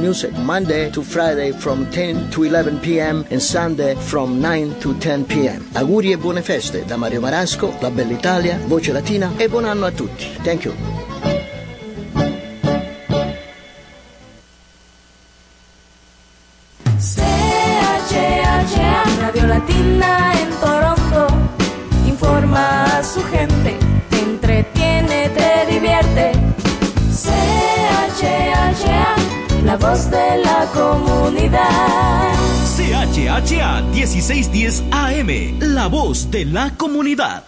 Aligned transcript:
Music 0.00 0.32
Monday 0.38 0.90
to 0.90 1.02
Friday 1.02 1.52
from 1.52 1.86
10 1.90 2.30
to 2.30 2.42
11 2.44 2.80
p.m. 2.80 3.24
and 3.30 3.40
Sunday 3.40 3.94
from 3.94 4.40
9 4.40 4.80
to 4.80 4.94
10 4.98 5.24
p.m. 5.26 5.68
Auguri 5.74 6.10
e 6.12 6.16
buone 6.16 6.42
feste 6.42 6.84
da 6.84 6.96
Mario 6.96 7.20
Marasco, 7.20 7.76
La 7.80 7.90
Bella 7.90 8.12
Italia, 8.12 8.58
Voce 8.66 8.92
Latina 8.92 9.32
e 9.36 9.48
buon 9.48 9.64
anno 9.64 9.86
a 9.86 9.90
tutti. 9.90 10.26
Thank 10.42 10.64
you. 10.64 10.99
1610 34.20 34.84
AM, 34.90 35.74
la 35.74 35.86
voz 35.86 36.30
de 36.30 36.44
la 36.44 36.76
comunidad. 36.76 37.42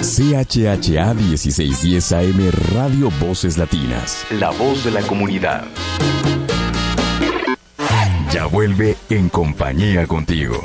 CHHA 0.00 1.14
1610 1.14 2.12
AM 2.12 2.50
Radio 2.76 3.10
Voces 3.18 3.58
Latinas. 3.58 4.24
La 4.38 4.50
voz 4.50 4.84
de 4.84 4.92
la 4.92 5.02
comunidad. 5.02 5.64
Ya 8.32 8.46
vuelve 8.46 8.96
en 9.10 9.28
compañía 9.28 10.06
contigo. 10.06 10.62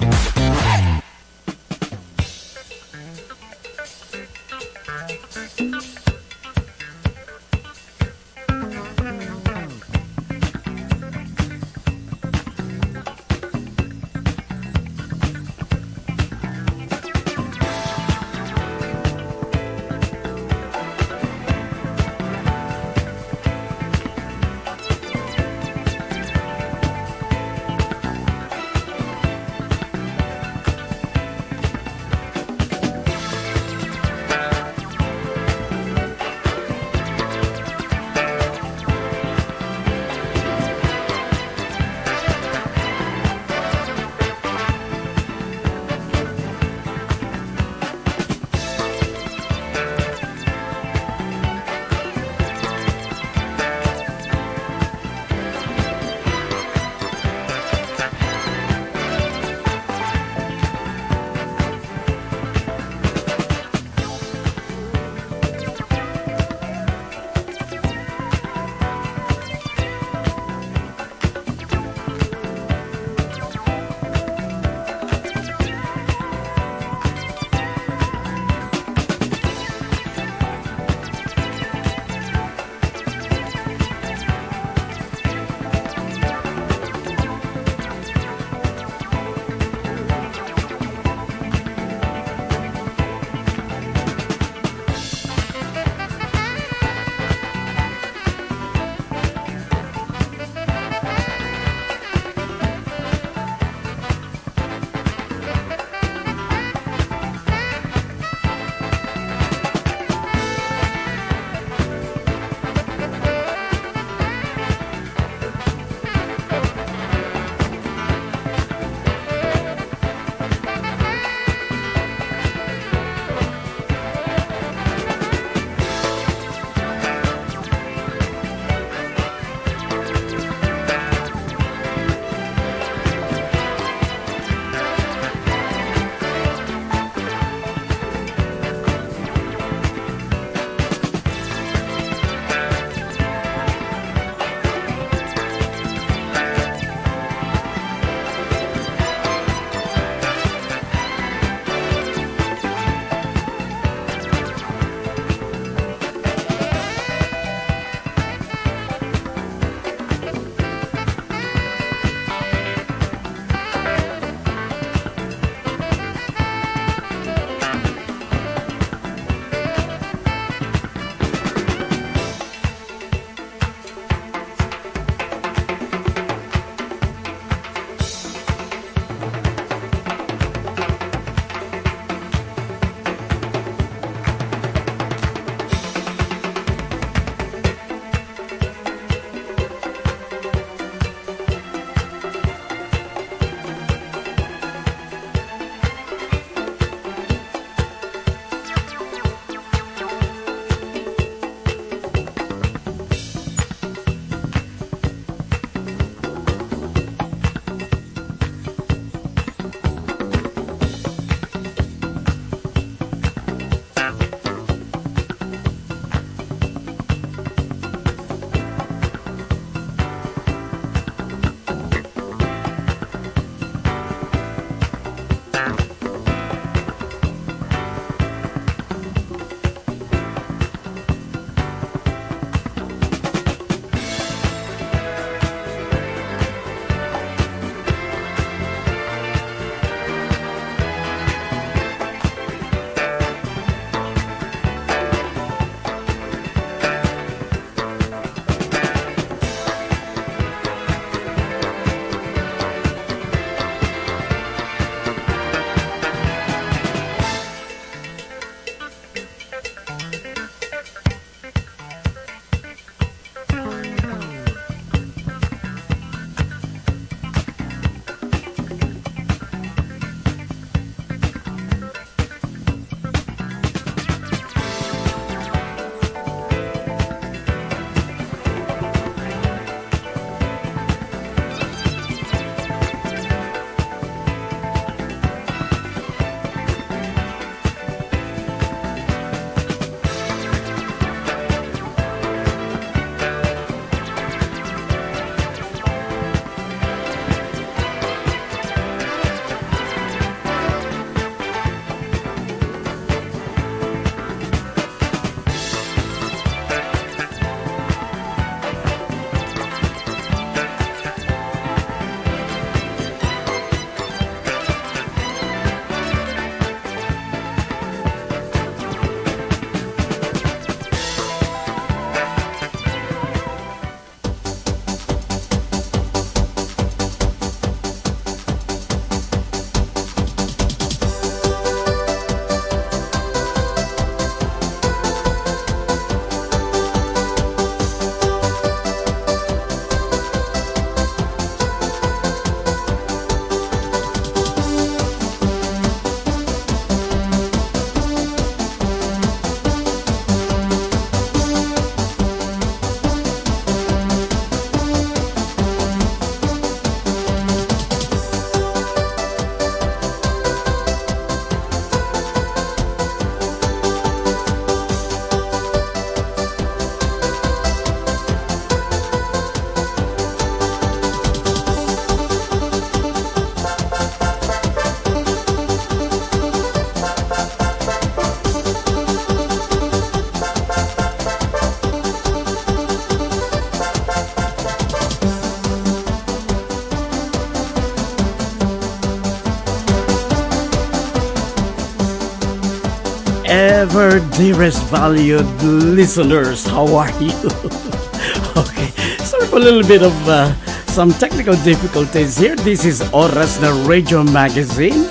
Ever 393.90 394.20
dearest 394.38 394.84
valued 394.86 395.48
listeners, 395.64 396.64
how 396.64 396.86
are 396.96 397.10
you? 397.20 397.34
okay, 398.62 398.94
sorry 399.26 399.48
for 399.48 399.58
a 399.58 399.66
little 399.66 399.82
bit 399.82 400.04
of 400.04 400.14
uh, 400.30 400.54
some 400.86 401.12
technical 401.14 401.56
difficulties 401.66 402.38
here. 402.38 402.56
This 402.56 402.86
is 402.86 403.02
Oras 403.10 403.58
na 403.62 403.74
Radio 403.90 404.22
Magazine 404.22 405.10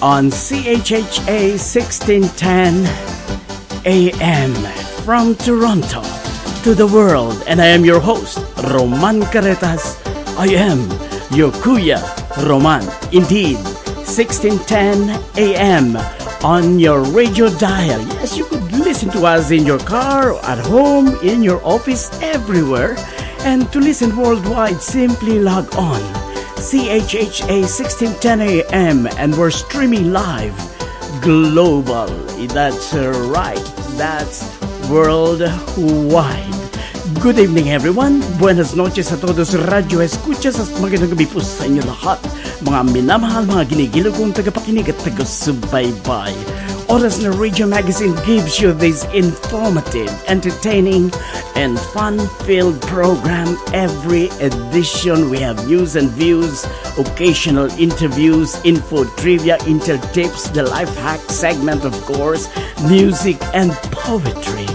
on 0.00 0.30
CHHA 0.32 1.60
1610 1.60 2.88
AM 3.84 4.54
from 5.04 5.34
Toronto 5.36 6.00
to 6.64 6.72
the 6.74 6.86
world. 6.86 7.36
And 7.46 7.60
I 7.60 7.66
am 7.66 7.84
your 7.84 8.00
host, 8.00 8.38
Roman 8.72 9.20
Caretas. 9.28 10.00
I 10.38 10.48
am 10.48 10.80
your 11.28 11.52
Kuya 11.60 12.00
Roman. 12.48 12.88
Indeed, 13.12 13.60
1610 14.08 15.12
AM 15.36 16.23
on 16.44 16.78
your 16.78 17.00
radio 17.00 17.48
dial. 17.56 18.00
Yes, 18.20 18.36
you 18.36 18.44
could 18.44 18.70
listen 18.70 19.08
to 19.16 19.24
us 19.24 19.50
in 19.50 19.64
your 19.64 19.78
car, 19.78 20.36
at 20.44 20.58
home, 20.58 21.16
in 21.24 21.42
your 21.42 21.64
office, 21.64 22.12
everywhere. 22.20 22.96
And 23.48 23.72
to 23.72 23.80
listen 23.80 24.14
worldwide, 24.14 24.80
simply 24.82 25.40
log 25.40 25.74
on 25.74 26.00
CHHA 26.60 27.64
1610 27.64 28.40
AM 28.40 29.06
and 29.16 29.36
we're 29.36 29.50
streaming 29.50 30.12
live 30.12 30.54
global. 31.22 32.12
That's 32.52 32.92
right. 32.92 33.64
That's 33.96 34.44
worldwide. 34.90 36.54
Good 37.20 37.38
evening 37.38 37.70
everyone. 37.70 38.20
Buenas 38.36 38.76
noches 38.76 39.12
a 39.12 39.16
todos 39.16 39.56
radio 39.56 40.04
escuchas 40.04 40.60
magandang 40.76 41.16
gabi 41.16 41.24
po 41.24 41.40
sa 41.40 41.64
inyo 41.64 41.84
lahat. 41.88 42.20
Mga 42.62 42.80
minamahal, 42.94 43.42
mga 43.50 43.74
ginigilo 43.74 44.14
kong 44.14 44.30
tagapakinig 44.30 44.86
at 44.86 44.98
taga-subaybay. 45.02 46.30
Oras 46.86 47.18
na 47.18 47.32
Radio 47.34 47.66
Magazine 47.66 48.14
gives 48.22 48.60
you 48.60 48.70
this 48.70 49.02
informative, 49.10 50.12
entertaining, 50.28 51.10
and 51.56 51.80
fun-filled 51.96 52.78
program 52.86 53.56
every 53.72 54.28
edition. 54.38 55.32
We 55.32 55.40
have 55.40 55.58
news 55.66 55.96
and 55.96 56.12
views, 56.12 56.62
occasional 57.00 57.72
interviews, 57.80 58.54
info, 58.62 59.08
trivia, 59.16 59.58
intel 59.64 59.98
tips, 60.12 60.52
the 60.52 60.62
life 60.62 60.92
hack 61.00 61.24
segment, 61.32 61.82
of 61.82 61.96
course, 62.04 62.46
music 62.86 63.40
and 63.50 63.72
poetry 63.90 64.68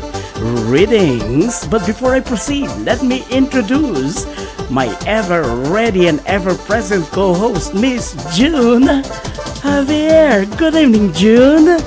readings. 0.67 1.67
But 1.67 1.85
before 1.85 2.15
I 2.15 2.19
proceed, 2.19 2.67
let 2.83 3.03
me 3.03 3.23
introduce 3.29 4.25
my 4.69 4.95
ever 5.05 5.43
ready 5.71 6.07
and 6.07 6.21
ever 6.25 6.55
present 6.55 7.05
co 7.07 7.33
host, 7.33 7.73
Miss 7.73 8.13
June 8.35 8.83
Javier. 9.63 10.45
Good 10.57 10.75
evening, 10.75 11.11
June. 11.13 11.79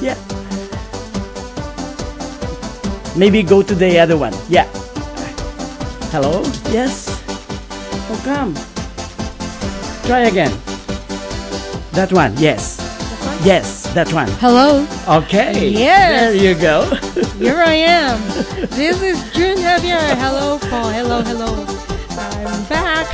Yeah. 0.00 0.16
Maybe 3.16 3.42
go 3.42 3.62
to 3.62 3.74
the 3.74 3.98
other 3.98 4.16
one. 4.16 4.34
Yeah. 4.48 4.68
Hello? 6.12 6.42
Yes? 6.70 7.08
Oh, 8.10 8.20
come. 8.24 8.54
Try 10.06 10.28
again. 10.28 10.52
That 11.92 12.12
one, 12.12 12.34
yes. 12.36 12.78
Yes, 13.44 13.81
that 13.94 14.12
one. 14.12 14.28
Hello. 14.40 14.86
Okay. 15.08 15.68
Yes. 15.68 16.32
There 16.32 16.34
you 16.34 16.54
go. 16.60 16.84
Here 17.38 17.56
I 17.58 17.74
am. 17.74 18.20
This 18.72 19.02
is 19.02 19.18
June 19.32 19.58
Javier. 19.58 20.00
Hello, 20.16 20.58
Paul. 20.58 20.88
Hello, 20.90 21.22
hello. 21.22 21.66
I'm 22.18 22.64
back. 22.68 23.06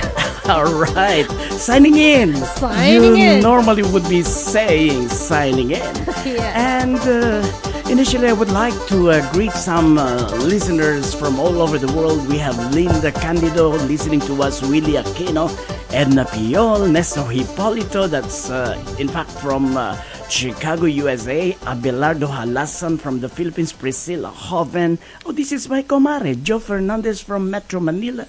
All 0.48 0.72
right. 0.72 1.26
Signing 1.52 1.96
in. 1.96 2.34
Signing 2.36 3.16
you 3.16 3.32
in. 3.36 3.40
normally 3.42 3.82
would 3.82 4.08
be 4.08 4.22
saying 4.22 5.08
signing 5.08 5.70
in. 5.72 5.82
Yeah. 6.28 6.82
And 6.82 7.00
uh, 7.00 7.90
initially, 7.90 8.28
I 8.28 8.32
would 8.32 8.50
like 8.50 8.74
to 8.88 9.10
uh, 9.10 9.32
greet 9.32 9.52
some 9.52 9.96
uh, 9.98 10.28
listeners 10.44 11.14
from 11.14 11.40
all 11.40 11.62
over 11.62 11.78
the 11.78 11.90
world. 11.94 12.28
We 12.28 12.36
have 12.38 12.56
Linda 12.74 13.10
Candido 13.12 13.70
listening 13.70 14.20
to 14.28 14.42
us, 14.42 14.60
Willie 14.62 14.94
Aquino, 15.02 15.48
Edna 15.90 16.24
Piol, 16.24 16.90
Nestor 16.90 17.22
Hipolito, 17.22 18.08
that's 18.08 18.50
uh, 18.50 18.76
in 18.98 19.08
fact 19.08 19.30
from 19.30 19.76
uh, 19.76 19.96
Chicago, 20.28 20.84
USA, 20.84 21.52
Abelardo 21.64 22.28
Halasan 22.28 23.00
from 23.00 23.20
the 23.20 23.28
Philippines, 23.28 23.72
Priscilla 23.72 24.28
Hoven. 24.28 24.98
Oh, 25.24 25.32
this 25.32 25.50
is 25.50 25.68
my 25.68 25.82
comare, 25.82 26.40
Joe 26.42 26.58
Fernandez 26.58 27.20
from 27.22 27.50
Metro 27.50 27.80
Manila. 27.80 28.26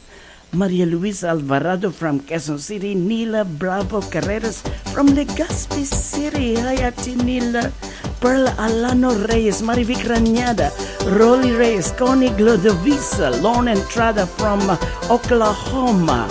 Maria 0.52 0.86
Luisa 0.86 1.28
Alvarado 1.28 1.92
from 1.92 2.22
Quezon 2.22 2.58
City, 2.58 2.96
Nila 2.96 3.46
Bravo 3.46 4.02
Carreras 4.02 4.66
from 4.94 5.10
Legazpi 5.10 5.86
City, 5.86 6.56
hi 6.56 6.88
Ate 6.88 7.16
Nila, 7.16 7.72
Pearl 8.20 8.48
Alano 8.58 9.14
Reyes, 9.30 9.62
Marivic 9.62 10.02
Ranyada, 10.10 10.72
Rolly 11.20 11.52
Reyes, 11.52 11.92
Connie 11.92 12.30
Glodovisa, 12.30 13.30
Lorne 13.44 13.68
Entrada 13.68 14.26
from 14.26 14.62
Oklahoma, 15.12 16.28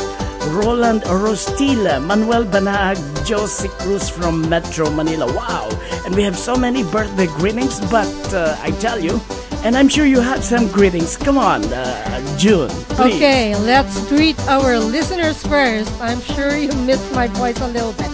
Roland 0.51 1.03
Rostila, 1.03 2.03
Manuel 2.05 2.45
Banag, 2.45 2.97
Josie 3.27 3.69
Cruz 3.81 4.09
from 4.09 4.49
Metro 4.49 4.91
Manila. 4.91 5.27
Wow! 5.27 5.69
And 6.05 6.15
we 6.15 6.23
have 6.23 6.37
so 6.37 6.57
many 6.57 6.83
birthday 6.85 7.27
greetings, 7.27 7.81
but 7.91 8.09
uh, 8.33 8.57
I 8.63 8.71
tell 8.81 8.99
you, 8.99 9.21
and 9.65 9.77
I'm 9.77 9.89
sure 9.89 10.07
you 10.07 10.21
have 10.21 10.43
some 10.43 10.69
greetings. 10.69 11.17
Come 11.17 11.39
on, 11.39 11.65
uh, 11.73 12.39
June. 12.39 12.69
Please. 12.97 13.17
Okay, 13.17 13.57
let's 13.57 14.07
greet 14.09 14.39
our 14.49 14.79
listeners 14.79 15.45
first. 15.47 15.93
I'm 16.01 16.21
sure 16.21 16.57
you 16.57 16.73
missed 16.87 17.13
my 17.15 17.27
voice 17.29 17.61
a 17.61 17.69
little 17.69 17.93
bit. 17.93 18.11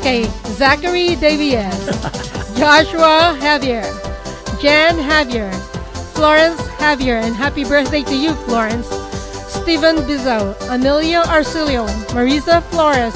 Okay, 0.00 0.24
Zachary 0.56 1.16
Davies, 1.16 1.74
Joshua 2.58 3.36
Javier, 3.38 3.84
Jan 4.60 4.96
Javier, 4.98 5.52
Florence 6.14 6.60
Javier, 6.80 7.22
and 7.22 7.34
happy 7.34 7.64
birthday 7.64 8.02
to 8.02 8.16
you, 8.16 8.34
Florence. 8.46 8.88
Stephen 9.66 9.96
Bizzo, 10.06 10.54
Emilio 10.72 11.22
Arcilio, 11.22 11.88
Marisa 12.14 12.62
Flores, 12.70 13.12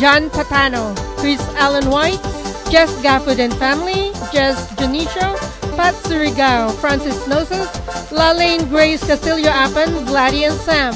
John 0.00 0.30
Patano, 0.30 0.96
Chris 1.18 1.38
Allen 1.56 1.90
White, 1.90 2.22
Jess 2.70 2.90
Gafford 3.02 3.38
and 3.38 3.52
family, 3.56 4.10
Jess 4.32 4.72
Janicio, 4.76 5.36
Pat 5.76 5.94
Surigao, 5.96 6.72
Francis 6.76 7.18
Nosas, 7.28 7.68
Lalaine 8.08 8.66
Grace 8.70 9.06
Castillo 9.06 9.50
Apan, 9.50 10.06
Vladdy 10.06 10.48
and 10.48 10.58
Sam, 10.62 10.94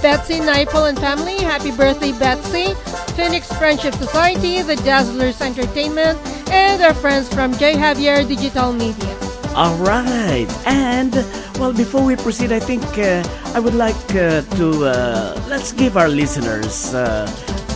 Betsy 0.00 0.40
Naipol 0.40 0.88
and 0.88 0.98
family, 1.00 1.36
happy 1.36 1.70
birthday 1.70 2.12
Betsy, 2.12 2.72
Phoenix 3.12 3.52
Friendship 3.58 3.92
Society, 3.96 4.62
The 4.62 4.76
Dazzlers 4.76 5.42
Entertainment, 5.42 6.18
and 6.50 6.80
our 6.80 6.94
friends 6.94 7.28
from 7.28 7.52
J. 7.58 7.74
Javier 7.74 8.26
Digital 8.26 8.72
Media. 8.72 9.25
All 9.56 9.74
right. 9.78 10.46
And, 10.66 11.14
well, 11.58 11.72
before 11.72 12.04
we 12.04 12.14
proceed, 12.14 12.52
I 12.52 12.60
think 12.60 12.84
uh, 12.98 13.24
I 13.54 13.58
would 13.58 13.72
like 13.72 13.96
uh, 14.14 14.42
to 14.60 14.84
uh, 14.84 15.42
let's 15.48 15.72
give 15.72 15.96
our 15.96 16.08
listeners 16.08 16.92
uh, 16.92 17.24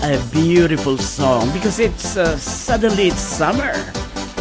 a 0.02 0.20
beautiful 0.30 0.99
song 0.99 1.50
because 1.54 1.78
it's 1.78 2.18
uh, 2.18 2.37
suddenly 2.37 3.08
it's 3.08 3.22
summer. 3.22 3.72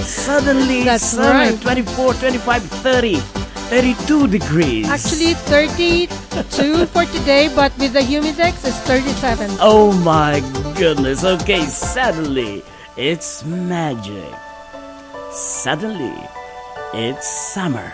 Suddenly 0.03 0.83
That's 0.83 1.15
summer, 1.15 1.55
right. 1.55 1.61
24, 1.61 2.15
25, 2.15 2.61
30, 2.61 3.15
32 3.15 4.27
degrees. 4.27 4.89
Actually, 4.89 5.33
32 5.47 6.85
for 6.87 7.05
today, 7.05 7.49
but 7.55 7.71
with 7.77 7.93
the 7.93 8.01
humidex, 8.01 8.67
it's 8.67 8.79
37. 8.83 9.49
Oh 9.61 9.93
my 10.03 10.41
goodness. 10.77 11.23
Okay, 11.23 11.61
suddenly 11.61 12.63
it's 12.97 13.45
magic. 13.45 14.27
Suddenly 15.31 16.19
it's 16.93 17.27
summer. 17.53 17.91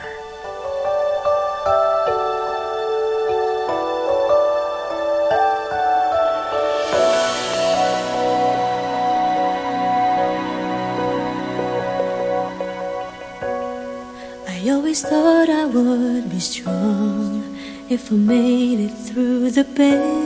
I 14.48 14.70
always 14.70 15.02
thought 15.02 15.50
I 15.50 15.66
would 15.66 16.30
be 16.30 16.40
strong 16.40 17.44
if 17.90 18.12
I 18.12 18.16
made 18.16 18.80
it 18.80 18.94
through 19.08 19.52
the 19.52 19.64
pain. 19.64 20.26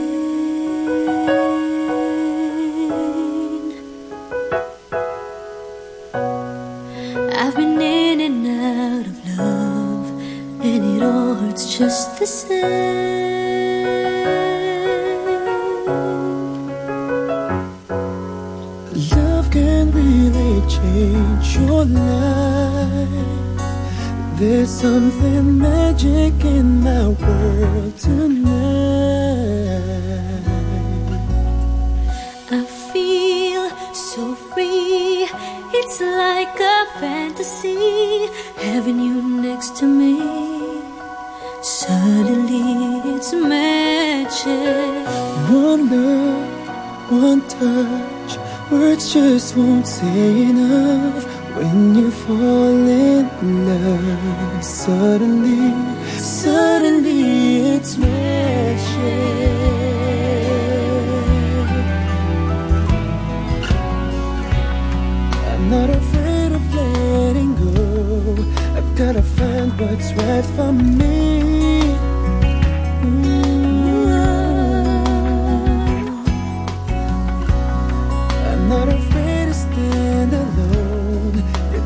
Won't 49.56 49.86
say 49.86 50.42
enough. 50.42 51.24
When 51.56 51.94
you 51.94 52.10
fall 52.10 52.86
in 52.88 53.28
love, 53.66 54.64
suddenly, 54.64 55.74
suddenly 56.18 57.74
it's 57.74 57.96
magic. 57.96 59.59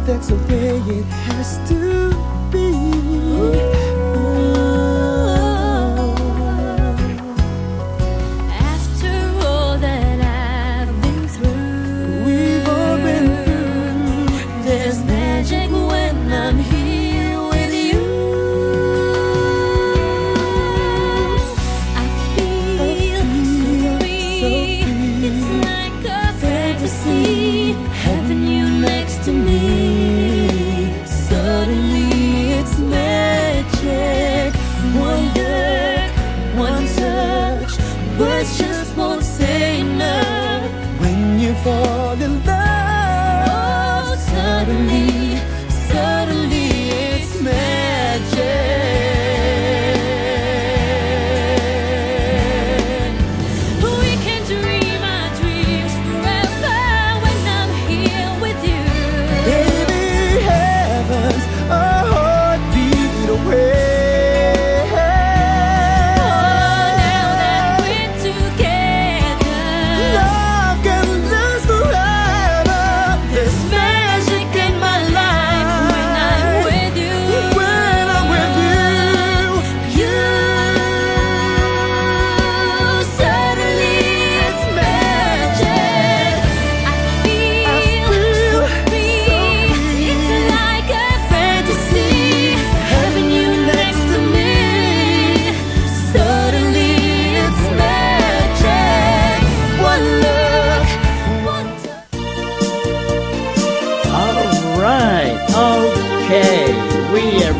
That's 0.07 0.29
the 0.29 0.37
way 0.37 0.77
it 0.99 1.05
has 1.05 1.57
to 1.69 2.11
be. 2.53 3.74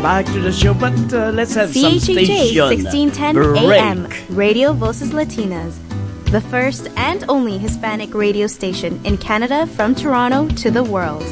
Back 0.05 0.27
to 0.27 0.39
the 0.39 0.51
show, 0.51 0.71
but 0.71 0.93
uh, 1.15 1.31
let's 1.31 1.55
have 1.55 1.73
some 1.73 1.97
station 1.97 2.55
1610. 2.55 3.57
AM, 3.57 4.07
Radio 4.29 4.71
Voces 4.71 5.13
Latinas, 5.13 5.79
the 6.25 6.41
first 6.41 6.87
and 6.95 7.25
only 7.27 7.57
Hispanic 7.57 8.13
radio 8.13 8.45
station 8.45 9.03
in 9.03 9.17
Canada 9.17 9.65
from 9.65 9.95
Toronto 9.95 10.47
to 10.57 10.69
the 10.69 10.83
world. 10.83 11.23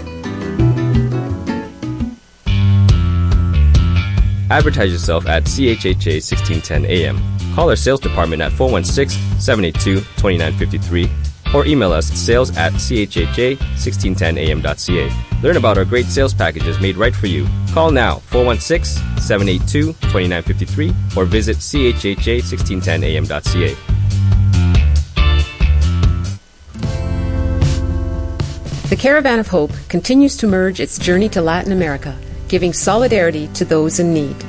Advertise 4.49 4.91
yourself 4.91 5.27
at 5.27 5.43
CHHA 5.43 6.17
1610 6.17 6.85
AM. 6.87 7.21
Call 7.53 7.69
our 7.69 7.75
sales 7.75 7.99
department 7.99 8.41
at 8.41 8.51
416 8.53 9.39
782 9.39 9.99
2953 10.17 11.22
or 11.53 11.65
email 11.65 11.93
us 11.93 12.11
at 12.11 12.17
sales 12.17 12.49
at 12.57 12.73
chha1610am.ca. 12.73 15.11
Learn 15.41 15.55
about 15.57 15.77
our 15.77 15.85
great 15.85 16.05
sales 16.05 16.33
packages 16.33 16.79
made 16.79 16.97
right 16.97 17.15
for 17.15 17.27
you. 17.27 17.47
Call 17.73 17.91
now 17.91 18.15
416 18.27 19.19
782 19.19 19.93
2953 19.93 20.93
or 21.15 21.25
visit 21.25 21.57
chha1610am.ca. 21.57 23.75
The 28.89 28.95
Caravan 28.95 29.39
of 29.39 29.47
Hope 29.47 29.71
continues 29.89 30.37
to 30.37 30.45
merge 30.45 30.79
its 30.79 30.99
journey 30.99 31.27
to 31.29 31.41
Latin 31.41 31.71
America, 31.71 32.15
giving 32.47 32.73
solidarity 32.73 33.47
to 33.55 33.65
those 33.65 33.99
in 33.99 34.13
need. 34.13 34.39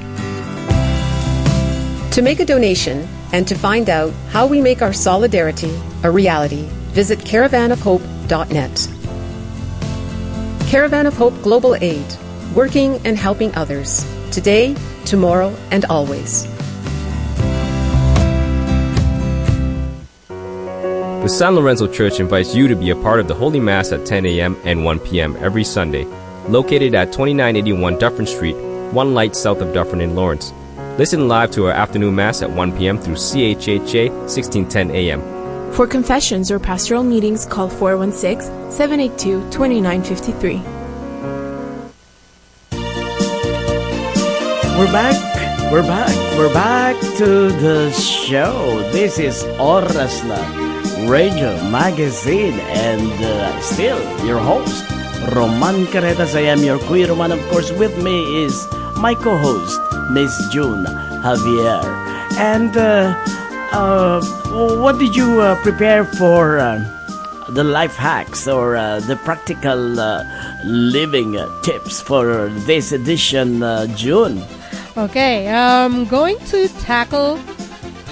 To 2.12 2.20
make 2.20 2.40
a 2.40 2.44
donation 2.44 3.08
and 3.32 3.48
to 3.48 3.54
find 3.54 3.88
out 3.88 4.12
how 4.28 4.46
we 4.46 4.60
make 4.60 4.82
our 4.82 4.92
solidarity 4.92 5.74
a 6.02 6.10
reality, 6.10 6.68
visit 6.94 7.18
caravanofhope.net. 7.18 8.88
Caravan 10.70 11.06
of 11.06 11.14
Hope 11.16 11.34
Global 11.42 11.74
Aid, 11.74 12.06
working 12.54 13.00
and 13.04 13.18
helping 13.18 13.54
others, 13.56 14.06
today, 14.30 14.76
tomorrow, 15.04 15.54
and 15.70 15.84
always. 15.86 16.46
The 21.24 21.28
San 21.28 21.56
Lorenzo 21.56 21.86
Church 21.88 22.20
invites 22.20 22.54
you 22.54 22.68
to 22.68 22.76
be 22.76 22.90
a 22.90 22.96
part 22.96 23.18
of 23.18 23.28
the 23.28 23.34
Holy 23.34 23.58
Mass 23.58 23.92
at 23.92 24.06
10 24.06 24.26
a.m. 24.26 24.56
and 24.64 24.84
1 24.84 25.00
p.m. 25.00 25.36
every 25.40 25.64
Sunday, 25.64 26.04
located 26.48 26.94
at 26.94 27.12
2981 27.12 27.98
Dufferin 27.98 28.26
Street, 28.26 28.56
one 28.92 29.14
light 29.14 29.34
south 29.34 29.60
of 29.60 29.72
Dufferin 29.72 30.00
in 30.00 30.14
Lawrence. 30.14 30.52
Listen 30.98 31.26
live 31.26 31.50
to 31.52 31.66
our 31.66 31.72
afternoon 31.72 32.14
Mass 32.14 32.42
at 32.42 32.50
1 32.50 32.76
p.m. 32.76 32.98
through 32.98 33.16
CHHA 33.16 34.10
1610 34.10 34.90
a.m. 34.90 35.33
For 35.74 35.88
confessions 35.88 36.52
or 36.52 36.60
pastoral 36.60 37.02
meetings, 37.02 37.44
call 37.44 37.68
416 37.68 38.70
782 38.70 39.50
2953. 39.50 40.62
We're 44.78 44.92
back. 44.92 45.72
We're 45.72 45.82
back. 45.82 46.38
We're 46.38 46.54
back 46.54 46.94
to 47.18 47.50
the 47.58 47.90
show. 47.90 48.88
This 48.92 49.18
is 49.18 49.42
Oras 49.58 50.22
na 50.22 50.38
Radio 51.10 51.50
Magazine 51.70 52.54
and 52.70 53.10
uh, 53.10 53.60
still 53.60 53.98
your 54.24 54.38
host, 54.38 54.86
Roman 55.34 55.86
Caretas. 55.90 56.36
I 56.36 56.46
am 56.54 56.62
your 56.62 56.78
Kuya 56.86 57.08
Roman. 57.08 57.32
Of 57.32 57.42
course, 57.50 57.72
with 57.72 58.00
me 58.00 58.44
is 58.44 58.54
my 58.94 59.16
co-host, 59.16 59.80
Miss 60.12 60.30
June 60.52 60.86
Javier. 61.26 61.82
And 62.38 62.76
uh, 62.76 63.18
uh, 63.74 64.22
what 64.80 64.98
did 64.98 65.14
you 65.16 65.40
uh, 65.40 65.60
prepare 65.62 66.04
for 66.04 66.58
uh, 66.58 66.78
the 67.50 67.64
life 67.64 67.96
hacks 67.96 68.46
or 68.46 68.76
uh, 68.76 69.00
the 69.00 69.16
practical 69.16 69.98
uh, 70.00 70.22
living 70.64 71.36
tips 71.62 72.00
for 72.00 72.48
this 72.66 72.92
edition, 72.92 73.62
uh, 73.62 73.86
June? 73.96 74.42
Okay, 74.96 75.48
I'm 75.48 76.04
going 76.06 76.38
to 76.54 76.68
tackle 76.86 77.36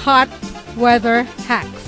hot 0.02 0.28
weather 0.76 1.22
hacks 1.46 1.84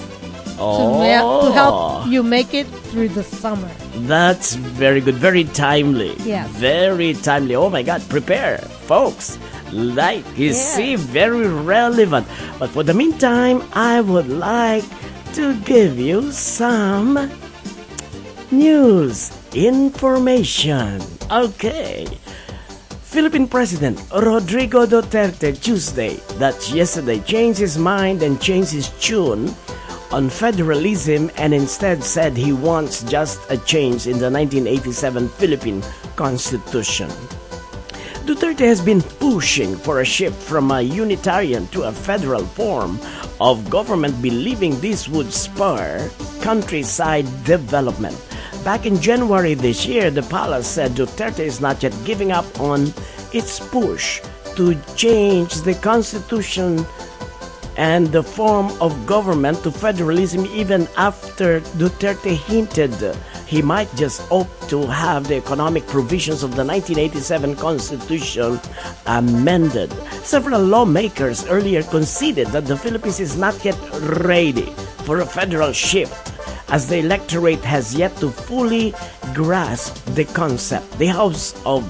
to, 0.54 0.60
ma- 0.60 1.18
to 1.18 1.48
Oh. 1.48 1.52
help 1.52 2.06
you 2.08 2.22
make 2.22 2.54
it 2.54 2.66
through 2.94 3.08
the 3.08 3.24
summer. 3.24 3.68
That's 4.06 4.54
very 4.54 5.00
good, 5.00 5.16
very 5.16 5.44
timely. 5.44 6.14
Yes. 6.24 6.48
Very 6.50 7.14
timely. 7.14 7.56
Oh 7.56 7.70
my 7.70 7.82
God, 7.82 8.02
prepare, 8.08 8.58
folks. 8.86 9.36
Like 9.74 10.24
you 10.38 10.52
see, 10.52 10.94
very 10.94 11.48
relevant. 11.48 12.28
But 12.60 12.70
for 12.70 12.84
the 12.84 12.94
meantime, 12.94 13.60
I 13.72 14.00
would 14.00 14.28
like 14.28 14.84
to 15.34 15.58
give 15.62 15.98
you 15.98 16.30
some 16.30 17.18
news 18.52 19.32
information. 19.52 21.02
Okay. 21.28 22.06
Philippine 23.02 23.48
President 23.48 24.00
Rodrigo 24.14 24.86
Duterte 24.86 25.60
Tuesday, 25.60 26.16
that 26.38 26.70
yesterday, 26.70 27.18
changed 27.20 27.58
his 27.58 27.76
mind 27.76 28.22
and 28.22 28.40
changed 28.40 28.70
his 28.70 28.90
tune 29.00 29.52
on 30.12 30.30
federalism 30.30 31.32
and 31.36 31.52
instead 31.52 32.04
said 32.04 32.36
he 32.36 32.52
wants 32.52 33.02
just 33.10 33.40
a 33.50 33.58
change 33.58 34.06
in 34.06 34.18
the 34.18 34.30
1987 34.30 35.28
Philippine 35.30 35.82
Constitution. 36.14 37.10
Duterte 38.24 38.60
has 38.60 38.80
been 38.80 39.02
pushing 39.02 39.76
for 39.76 40.00
a 40.00 40.04
shift 40.04 40.40
from 40.40 40.70
a 40.70 40.80
unitarian 40.80 41.66
to 41.68 41.82
a 41.82 41.92
federal 41.92 42.42
form 42.42 42.98
of 43.38 43.68
government, 43.68 44.22
believing 44.22 44.80
this 44.80 45.06
would 45.06 45.30
spur 45.30 46.10
countryside 46.40 47.26
development. 47.44 48.16
Back 48.64 48.86
in 48.86 48.98
January 48.98 49.52
this 49.52 49.84
year, 49.84 50.10
the 50.10 50.22
palace 50.22 50.66
said 50.66 50.92
Duterte 50.92 51.40
is 51.40 51.60
not 51.60 51.82
yet 51.82 51.92
giving 52.06 52.32
up 52.32 52.48
on 52.58 52.94
its 53.34 53.60
push 53.60 54.22
to 54.56 54.74
change 54.96 55.60
the 55.60 55.74
constitution 55.74 56.86
and 57.76 58.06
the 58.08 58.22
form 58.22 58.72
of 58.80 59.04
government 59.04 59.62
to 59.64 59.70
federalism 59.70 60.46
even 60.46 60.88
after 60.96 61.60
Duterte 61.76 62.36
hinted 62.36 62.92
he 63.46 63.62
might 63.62 63.94
just 63.96 64.20
opt 64.30 64.68
to 64.70 64.86
have 64.86 65.28
the 65.28 65.36
economic 65.36 65.86
provisions 65.86 66.42
of 66.42 66.56
the 66.56 66.64
1987 66.64 67.56
Constitution 67.56 68.60
amended. 69.06 69.92
Several 70.22 70.62
lawmakers 70.62 71.46
earlier 71.46 71.82
conceded 71.82 72.48
that 72.48 72.66
the 72.66 72.76
Philippines 72.76 73.20
is 73.20 73.36
not 73.36 73.64
yet 73.64 73.78
ready 74.24 74.72
for 75.04 75.20
a 75.20 75.26
federal 75.26 75.72
shift 75.72 76.32
as 76.70 76.88
the 76.88 76.98
electorate 76.98 77.62
has 77.62 77.94
yet 77.94 78.16
to 78.16 78.30
fully 78.30 78.94
grasp 79.34 79.94
the 80.14 80.24
concept. 80.24 80.90
The 80.98 81.06
House 81.06 81.54
of 81.66 81.84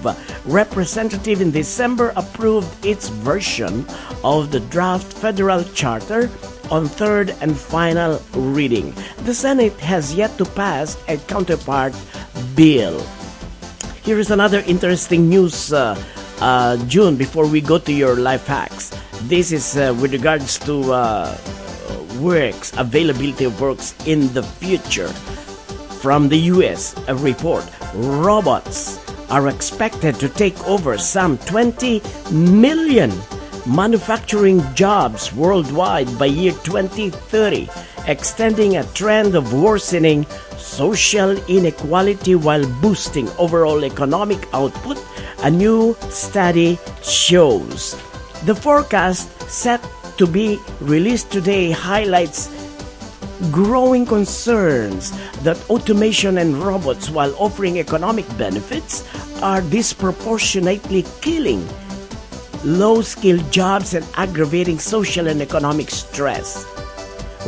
Representatives 0.46 1.40
in 1.40 1.50
December 1.50 2.12
approved 2.16 2.84
its 2.84 3.08
version 3.08 3.86
of 4.24 4.50
the 4.50 4.60
draft 4.60 5.12
federal 5.12 5.62
charter 5.72 6.28
on 6.70 6.86
third 6.86 7.34
and 7.40 7.56
final 7.56 8.20
reading. 8.34 8.94
The 9.24 9.34
Senate 9.34 9.78
has 9.80 10.14
yet 10.14 10.36
to 10.38 10.44
pass 10.44 10.96
a 11.08 11.16
counterpart 11.16 11.94
bill. 12.54 13.00
Here 14.02 14.18
is 14.18 14.30
another 14.30 14.62
interesting 14.66 15.28
news, 15.28 15.72
uh, 15.72 15.96
uh, 16.40 16.76
June, 16.86 17.16
before 17.16 17.46
we 17.46 17.60
go 17.60 17.78
to 17.78 17.92
your 17.92 18.16
life 18.16 18.46
hacks. 18.46 18.92
This 19.22 19.52
is 19.52 19.76
uh, 19.76 19.96
with 20.00 20.12
regards 20.12 20.58
to 20.60 20.92
uh, 20.92 21.36
works, 22.20 22.76
availability 22.76 23.44
of 23.44 23.60
works 23.60 23.94
in 24.06 24.32
the 24.34 24.42
future. 24.42 25.08
From 26.04 26.28
the 26.28 26.38
US, 26.52 26.94
a 27.08 27.14
report 27.14 27.64
robots 27.94 29.00
are 29.30 29.48
expected 29.48 30.16
to 30.16 30.28
take 30.28 30.58
over 30.68 30.98
some 30.98 31.38
20 31.38 32.02
million 32.30 33.10
manufacturing 33.66 34.62
jobs 34.74 35.32
worldwide 35.32 36.18
by 36.18 36.26
year 36.26 36.52
2030, 36.64 37.68
extending 38.06 38.76
a 38.76 38.84
trend 38.92 39.34
of 39.34 39.52
worsening 39.52 40.26
social 40.58 41.36
inequality 41.48 42.34
while 42.34 42.64
boosting 42.80 43.28
overall 43.38 43.84
economic 43.84 44.46
output, 44.52 45.02
a 45.42 45.50
new 45.50 45.96
study 46.10 46.78
shows. 47.02 47.94
The 48.44 48.54
forecast 48.54 49.30
set 49.48 49.80
to 50.18 50.26
be 50.26 50.58
released 50.80 51.30
today 51.30 51.70
highlights 51.70 52.52
growing 53.50 54.06
concerns 54.06 55.12
that 55.42 55.58
automation 55.68 56.38
and 56.38 56.56
robots, 56.56 57.10
while 57.10 57.34
offering 57.38 57.78
economic 57.78 58.26
benefits, 58.38 59.04
are 59.42 59.60
disproportionately 59.60 61.04
killing 61.20 61.66
low 62.64 63.02
skilled 63.02 63.52
jobs 63.52 63.94
and 63.94 64.06
aggravating 64.16 64.78
social 64.78 65.28
and 65.28 65.40
economic 65.42 65.90
stress. 65.90 66.64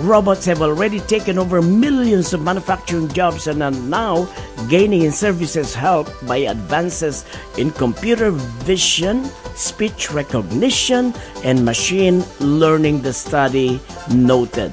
Robots 0.01 0.45
have 0.45 0.61
already 0.61 1.01
taken 1.01 1.39
over 1.39 1.63
millions 1.63 2.35
of 2.35 2.43
manufacturing 2.43 3.09
jobs 3.09 3.47
and 3.47 3.63
are 3.63 3.71
now 3.71 4.29
gaining 4.69 5.03
in 5.03 5.13
services 5.13 5.75
helped 5.75 6.13
by 6.27 6.37
advances 6.37 7.25
in 7.57 7.71
computer 7.71 8.31
vision, 8.31 9.25
speech 9.55 10.13
recognition, 10.13 11.15
and 11.45 11.65
machine 11.65 12.23
learning, 12.41 13.01
the 13.01 13.13
study 13.13 13.81
noted. 14.13 14.71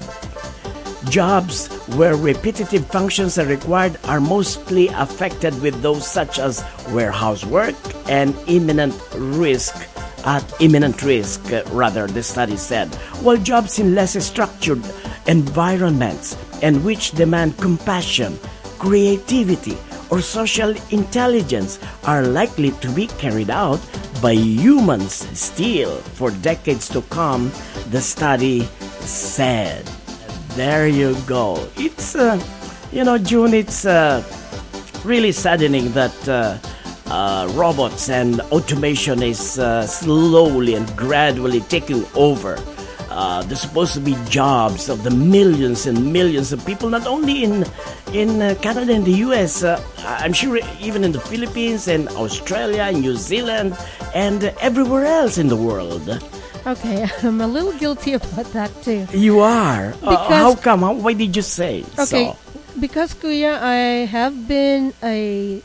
Jobs 1.09 1.67
where 1.95 2.17
repetitive 2.17 2.85
functions 2.87 3.37
are 3.37 3.45
required 3.45 3.97
are 4.05 4.19
mostly 4.19 4.89
affected 4.89 5.53
with 5.61 5.81
those 5.81 6.05
such 6.05 6.37
as 6.37 6.65
warehouse 6.89 7.45
work 7.45 7.75
and 8.09 8.35
imminent 8.47 8.93
risk 9.15 9.87
at 10.25 10.43
imminent 10.61 11.01
risk, 11.03 11.41
rather, 11.71 12.07
the 12.07 12.23
study 12.23 12.57
said, 12.57 12.93
while 13.21 13.37
jobs 13.37 13.79
in 13.79 13.95
less 13.95 14.13
structured 14.25 14.81
environments 15.27 16.37
and 16.61 16.83
which 16.83 17.11
demand 17.11 17.57
compassion, 17.57 18.37
creativity, 18.79 19.77
or 20.09 20.21
social 20.21 20.75
intelligence 20.91 21.79
are 22.05 22.23
likely 22.23 22.71
to 22.81 22.89
be 22.91 23.07
carried 23.07 23.49
out 23.49 23.79
by 24.21 24.31
humans 24.33 25.13
still 25.37 25.97
for 26.15 26.31
decades 26.31 26.87
to 26.89 27.01
come, 27.03 27.51
the 27.89 28.01
study 28.01 28.61
said. 29.01 29.85
There 30.55 30.87
you 30.87 31.15
go. 31.25 31.67
It's, 31.77 32.15
uh, 32.15 32.39
you 32.91 33.03
know, 33.03 33.17
June, 33.17 33.53
it's 33.53 33.85
uh, 33.85 34.23
really 35.03 35.31
saddening 35.31 35.91
that. 35.93 36.27
Uh, 36.27 36.57
uh, 37.07 37.47
robots 37.53 38.09
and 38.09 38.41
automation 38.51 39.21
is 39.21 39.59
uh, 39.59 39.85
slowly 39.87 40.73
and 40.75 40.87
gradually 40.95 41.61
taking 41.61 42.05
over 42.15 42.57
uh, 43.13 43.43
the 43.43 43.55
supposed 43.55 43.93
to 43.93 43.99
be 43.99 44.17
jobs 44.27 44.89
of 44.89 45.03
the 45.03 45.11
millions 45.11 45.85
and 45.85 46.11
millions 46.11 46.51
of 46.51 46.65
people, 46.65 46.89
not 46.89 47.05
only 47.05 47.43
in 47.43 47.63
in 48.11 48.41
uh, 48.41 48.55
Canada 48.61 48.93
and 48.93 49.05
the 49.05 49.21
U.S. 49.29 49.63
Uh, 49.63 49.77
I'm 49.99 50.33
sure 50.33 50.57
even 50.81 51.03
in 51.03 51.11
the 51.11 51.19
Philippines 51.21 51.87
and 51.87 52.09
Australia, 52.17 52.89
and 52.89 53.01
New 53.01 53.15
Zealand, 53.15 53.77
and 54.15 54.45
everywhere 54.59 55.05
else 55.05 55.37
in 55.37 55.47
the 55.47 55.55
world. 55.55 56.09
Okay, 56.65 57.05
I'm 57.23 57.41
a 57.41 57.47
little 57.47 57.73
guilty 57.77 58.13
about 58.13 58.49
that 58.53 58.73
too. 58.81 59.05
You 59.13 59.41
are. 59.41 59.93
Uh, 60.01 60.17
how 60.29 60.55
come? 60.55 60.81
How, 60.81 60.93
why 60.93 61.13
did 61.13 61.35
you 61.35 61.43
say 61.45 61.85
Okay, 61.99 62.33
so? 62.33 62.37
because 62.79 63.13
Kuya, 63.13 63.61
I 63.61 64.09
have 64.09 64.47
been 64.47 64.93
a 65.03 65.61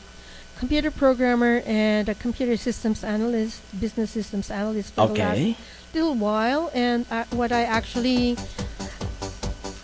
computer 0.59 0.91
programmer 0.91 1.63
and 1.65 2.09
a 2.09 2.15
computer 2.15 2.57
systems 2.57 3.03
analyst, 3.03 3.63
business 3.79 4.11
systems 4.11 4.51
analyst 4.51 4.93
for 4.93 5.07
the 5.07 5.13
last 5.13 5.57
little 5.95 6.15
while, 6.15 6.69
and 6.73 7.05
uh, 7.09 7.23
what 7.31 7.51
I 7.51 7.63
actually 7.63 8.35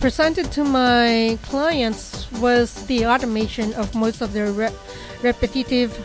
presented 0.02 0.52
to 0.52 0.64
my 0.64 1.40
clients 1.44 2.30
was 2.34 2.86
the 2.88 3.08
automation 3.08 3.74
of 3.74 3.96
most 3.96 4.22
of 4.22 4.34
their 4.34 4.52
re- 4.52 4.76
repetitive. 5.24 5.96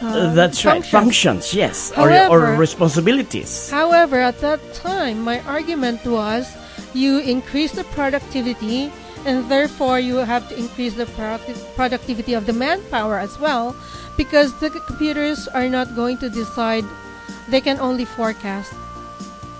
Uh, 0.00 0.32
that's 0.32 0.64
right. 0.64 0.80
functions. 0.80 0.90
Functions, 0.90 1.52
yes, 1.52 1.92
or, 1.98 2.08
or 2.30 2.56
responsibilities. 2.56 3.68
However, 3.68 4.16
at 4.16 4.38
that 4.40 4.60
time, 4.72 5.20
my 5.20 5.40
argument 5.40 6.06
was 6.06 6.48
you 6.94 7.18
increase 7.18 7.72
the 7.72 7.84
productivity 7.92 8.90
and 9.26 9.50
therefore 9.50 9.98
you 10.00 10.16
have 10.16 10.48
to 10.48 10.56
increase 10.58 10.94
the 10.94 11.06
productivity 11.76 12.34
of 12.34 12.46
the 12.46 12.52
manpower 12.52 13.18
as 13.18 13.38
well 13.38 13.76
because 14.16 14.52
the 14.60 14.70
computers 14.70 15.48
are 15.48 15.68
not 15.68 15.94
going 15.96 16.18
to 16.18 16.28
decide, 16.28 16.84
they 17.48 17.60
can 17.60 17.78
only 17.80 18.04
forecast. 18.04 18.72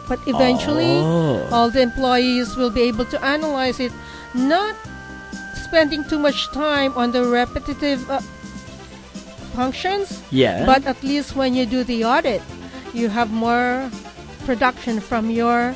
But 0.08 0.18
eventually, 0.26 0.98
Oh. 0.98 1.46
all 1.52 1.70
the 1.70 1.82
employees 1.82 2.56
will 2.56 2.70
be 2.70 2.82
able 2.82 3.04
to 3.06 3.18
analyze 3.24 3.78
it, 3.78 3.92
not 4.34 4.74
spending 5.64 6.02
too 6.04 6.18
much 6.18 6.50
time 6.50 6.92
on 6.96 7.12
the 7.12 7.24
repetitive 7.24 8.02
uh, 8.10 8.18
functions. 9.54 10.20
Yeah. 10.30 10.66
But 10.66 10.86
at 10.86 11.02
least 11.02 11.36
when 11.36 11.54
you 11.54 11.66
do 11.66 11.84
the 11.84 12.04
audit, 12.04 12.42
you 12.92 13.08
have 13.08 13.30
more 13.30 13.90
production 14.44 15.00
from 15.00 15.30
your 15.30 15.74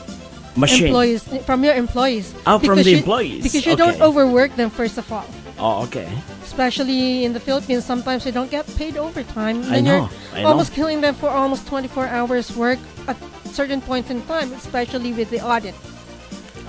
Machine. 0.57 0.87
employees. 0.87 1.23
From 1.45 1.65
your 1.65 1.75
employees. 1.75 2.33
Ah, 2.47 2.59
from 2.59 2.79
the 2.83 2.91
you- 2.91 2.99
employees. 2.99 3.43
Because 3.43 3.67
you 3.67 3.77
don't 3.77 4.01
overwork 4.01 4.55
them 4.57 4.71
first 4.71 4.99
of 4.99 5.11
all. 5.13 5.27
Oh, 5.59 5.83
okay. 5.85 6.09
Especially 6.43 7.25
in 7.25 7.33
the 7.33 7.41
Philippines, 7.41 7.85
sometimes 7.85 8.25
they 8.25 8.31
don't 8.31 8.51
get 8.51 8.67
paid 8.77 8.97
overtime. 8.97 9.63
I 9.71 9.77
and 9.79 9.87
know, 9.87 9.97
you're 9.97 10.11
I 10.35 10.43
know. 10.43 10.49
almost 10.49 10.73
killing 10.75 11.01
them 11.01 11.15
for 11.15 11.29
almost 11.31 11.67
24 11.67 12.07
hours 12.09 12.55
work 12.57 12.79
at 13.07 13.17
certain 13.53 13.81
points 13.81 14.11
in 14.11 14.23
time, 14.27 14.53
especially 14.53 15.13
with 15.13 15.31
the 15.31 15.41
audit. 15.41 15.75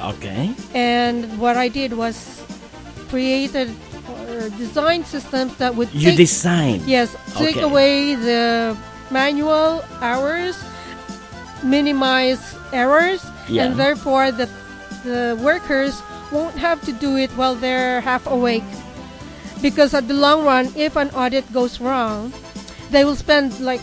Okay. 0.01 0.51
And 0.73 1.25
what 1.39 1.57
I 1.57 1.67
did 1.67 1.93
was 1.93 2.41
created 3.09 3.69
or 4.29 4.49
designed 4.57 5.05
systems 5.05 5.55
that 5.57 5.73
would 5.75 5.89
You 5.93 6.09
take, 6.13 6.17
design. 6.17 6.81
yes 6.85 7.15
take 7.37 7.57
Okay. 7.57 7.65
away 7.65 8.13
the 8.15 8.75
manual 9.09 9.81
hours, 10.01 10.57
minimize 11.63 12.41
errors, 12.73 13.21
Yeah. 13.47 13.65
and 13.65 13.75
therefore 13.75 14.31
the 14.31 14.49
the 15.03 15.37
workers 15.41 16.01
won't 16.31 16.55
have 16.57 16.81
to 16.85 16.91
do 16.91 17.15
it 17.15 17.29
while 17.37 17.53
they're 17.55 18.01
half 18.01 18.25
awake 18.25 18.63
because 19.61 19.93
at 19.93 20.07
the 20.07 20.13
long 20.13 20.43
run, 20.43 20.71
if 20.75 20.95
an 20.95 21.09
audit 21.11 21.45
goes 21.53 21.79
wrong, 21.79 22.33
they 22.91 23.05
will 23.05 23.15
spend 23.15 23.59
like 23.59 23.81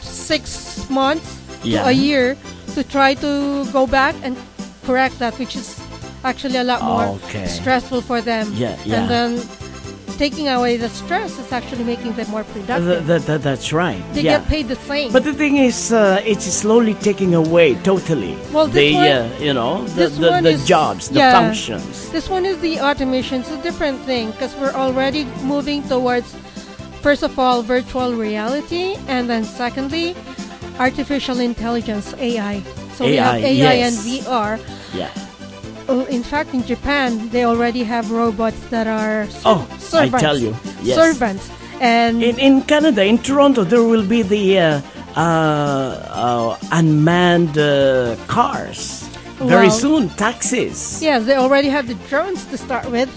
six 0.00 0.88
months 0.90 1.38
Yeah. 1.62 1.82
to 1.84 1.88
a 1.88 1.92
year 1.92 2.36
to 2.74 2.82
try 2.84 3.14
to 3.14 3.64
go 3.72 3.86
back 3.86 4.14
and 4.22 4.36
correct 4.86 5.18
that, 5.18 5.36
which 5.38 5.56
is 5.56 5.76
actually 6.24 6.56
a 6.56 6.64
lot 6.64 6.82
more 6.82 7.04
Okay. 7.28 7.46
stressful 7.46 8.00
for 8.02 8.20
them. 8.20 8.52
Yeah, 8.56 8.76
yeah. 8.84 8.96
And 8.96 9.10
then 9.10 9.30
taking 10.20 10.48
away 10.56 10.76
the 10.76 10.90
stress 11.02 11.32
is 11.42 11.50
actually 11.58 11.84
making 11.92 12.12
them 12.18 12.28
more 12.36 12.44
productive. 12.52 12.86
th- 12.86 13.06
th- 13.08 13.24
th- 13.28 13.40
that's 13.48 13.68
right. 13.72 14.02
they 14.14 14.20
yeah. 14.20 14.36
get 14.36 14.42
paid 14.54 14.66
the 14.74 14.80
same. 14.90 15.08
But 15.16 15.24
the 15.30 15.36
thing 15.42 15.54
is, 15.68 15.78
uh, 15.92 16.32
it's 16.32 16.46
slowly 16.62 16.94
taking 17.08 17.32
away 17.44 17.68
totally 17.90 18.34
Well, 18.54 18.66
this 18.68 18.76
the 18.80 18.94
one- 18.94 19.08
uh, 19.16 19.46
you 19.46 19.54
know 19.58 19.74
the 19.98 20.06
the, 20.24 20.30
the 20.46 20.54
is- 20.58 20.66
jobs, 20.74 21.02
the 21.08 21.20
yeah. 21.22 21.38
functions. 21.40 22.10
This 22.16 22.26
one 22.36 22.44
is 22.52 22.56
the 22.66 22.74
automation. 22.88 23.36
It's 23.42 23.54
a 23.60 23.62
different 23.68 23.98
thing 24.10 24.24
because 24.34 24.52
we're 24.60 24.76
already 24.84 25.22
moving 25.54 25.80
towards, 25.94 26.28
first 27.06 27.22
of 27.28 27.32
all, 27.42 27.58
virtual 27.76 28.10
reality, 28.28 28.86
and 29.14 29.22
then 29.30 29.42
secondly, 29.62 30.08
artificial 30.86 31.38
intelligence 31.50 32.06
(AI). 32.28 32.54
So 32.96 33.00
we 33.06 33.16
have 33.16 33.40
AI, 33.40 33.52
AI 33.56 33.74
yes. 33.80 33.86
and 33.88 33.94
VR. 34.06 34.52
Yeah. 35.00 35.29
Oh, 35.88 36.04
In 36.06 36.22
fact, 36.22 36.54
in 36.54 36.62
Japan, 36.64 37.28
they 37.30 37.44
already 37.44 37.82
have 37.84 38.10
robots 38.10 38.60
that 38.70 38.86
are 38.86 39.26
ser- 39.28 39.40
Oh, 39.44 39.66
I 39.70 39.78
servants. 39.78 40.20
tell 40.22 40.38
you, 40.38 40.54
yes. 40.82 40.96
servants. 40.96 41.50
And 41.80 42.22
In 42.22 42.38
in 42.38 42.62
Canada, 42.62 43.02
in 43.04 43.18
Toronto, 43.18 43.64
there 43.64 43.82
will 43.82 44.04
be 44.06 44.22
the 44.22 44.58
uh, 44.58 44.80
uh, 45.16 45.20
uh, 46.24 46.56
unmanned 46.72 47.56
uh, 47.58 48.16
cars 48.28 49.02
very 49.40 49.68
Well- 49.68 49.80
soon. 49.84 50.02
Taxis. 50.16 51.00
yes, 51.02 51.24
they 51.24 51.34
already 51.36 51.68
have 51.70 51.86
the 51.88 51.96
drones 52.08 52.44
to 52.50 52.56
start 52.58 52.86
with. 52.90 53.08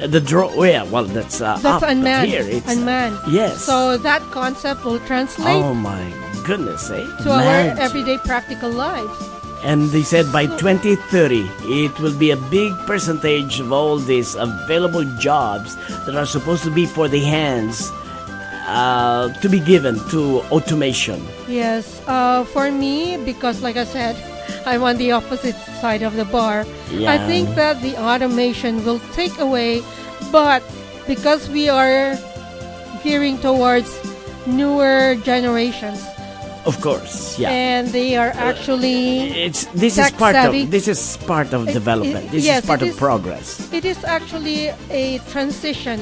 Uh, 0.00 0.06
The 0.06 0.20
drone. 0.20 0.54
Yeah. 0.66 0.84
Well, 0.92 1.04
that's 1.16 1.40
uh, 1.40 1.58
That's 1.62 1.82
up, 1.82 1.90
unmanned. 1.92 2.30
Here 2.30 2.46
it's 2.56 2.70
unmanned. 2.72 3.18
Yes. 3.30 3.62
So 3.68 3.96
that 4.08 4.22
concept 4.30 4.84
will 4.86 5.00
translate 5.10 5.62
Oh 5.62 5.74
my 5.74 6.02
goodness, 6.46 6.90
eh? 6.90 7.02
to 7.24 7.28
our 7.30 7.74
everyday 7.86 8.18
practical 8.30 8.70
lives. 8.70 9.14
And 9.64 9.88
they 9.88 10.02
said 10.02 10.30
by 10.30 10.46
2030, 10.46 11.48
it 11.64 11.98
will 11.98 12.16
be 12.16 12.30
a 12.30 12.36
big 12.36 12.72
percentage 12.86 13.60
of 13.60 13.72
all 13.72 13.96
these 13.96 14.34
available 14.34 15.04
jobs 15.16 15.74
that 16.04 16.14
are 16.14 16.26
supposed 16.26 16.64
to 16.64 16.70
be 16.70 16.84
for 16.84 17.08
the 17.08 17.20
hands 17.20 17.90
uh, 18.66 19.32
to 19.40 19.48
be 19.48 19.60
given 19.60 19.96
to 20.10 20.40
automation. 20.52 21.24
Yes, 21.48 22.02
uh, 22.06 22.44
for 22.44 22.70
me, 22.70 23.16
because 23.24 23.62
like 23.62 23.76
I 23.76 23.84
said, 23.84 24.16
I'm 24.66 24.82
on 24.82 24.96
the 24.96 25.12
opposite 25.12 25.56
side 25.80 26.02
of 26.02 26.16
the 26.16 26.24
bar. 26.24 26.66
I 26.92 27.18
think 27.26 27.54
that 27.56 27.80
the 27.82 27.96
automation 27.96 28.84
will 28.84 29.00
take 29.12 29.38
away, 29.38 29.82
but 30.30 30.62
because 31.06 31.48
we 31.48 31.68
are 31.68 32.16
gearing 33.02 33.38
towards 33.38 33.88
newer 34.46 35.16
generations, 35.22 36.04
Of 36.64 36.80
course, 36.80 37.38
yeah. 37.38 37.50
and 37.50 37.88
they 37.88 38.16
are 38.16 38.30
uh, 38.32 38.48
actually 38.50 39.28
It's 39.36 39.66
this 39.76 39.98
is 40.00 40.10
part 40.16 40.32
savvy. 40.34 40.62
of 40.64 40.70
this 40.70 40.88
is 40.88 41.18
part 41.28 41.52
of 41.52 41.68
It- 41.68 41.74
development. 41.76 42.24
it- 42.26 42.30
this 42.32 42.44
yes, 42.44 42.64
is 42.64 42.66
part 42.66 42.80
of 42.80 42.88
is- 42.88 42.96
progress. 42.96 43.68
It 43.70 43.84
is 43.84 44.00
actually 44.04 44.72
a 44.88 45.18
transition 45.28 46.00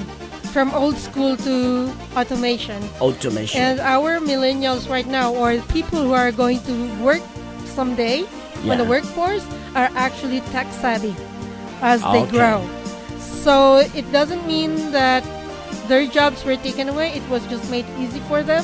from 0.54 0.70
old 0.70 0.96
school 0.98 1.34
to 1.48 1.90
automation. 2.14 2.78
Automation. 3.00 3.58
And 3.60 3.80
our 3.80 4.20
millennials 4.20 4.86
right 4.88 5.06
now, 5.06 5.34
or 5.34 5.58
people 5.74 5.98
who 5.98 6.12
are 6.14 6.30
going 6.30 6.60
to 6.70 6.74
work 7.02 7.22
someday 7.74 8.22
on 8.68 8.78
the 8.78 8.84
workforce, 8.86 9.42
are 9.74 9.90
actually 9.98 10.42
tech 10.54 10.70
savvy 10.78 11.16
as 11.82 12.02
they 12.14 12.22
Okay. 12.22 12.38
grow. 12.38 12.62
So 13.42 13.82
it 13.98 14.06
doesn't 14.12 14.46
mean 14.46 14.92
that 14.92 15.24
their 15.90 16.06
jobs 16.06 16.44
were 16.46 16.54
taken 16.54 16.86
away. 16.88 17.10
It 17.18 17.26
was 17.28 17.42
just 17.50 17.66
made 17.68 17.86
easy 17.98 18.22
for 18.30 18.44
them. 18.46 18.62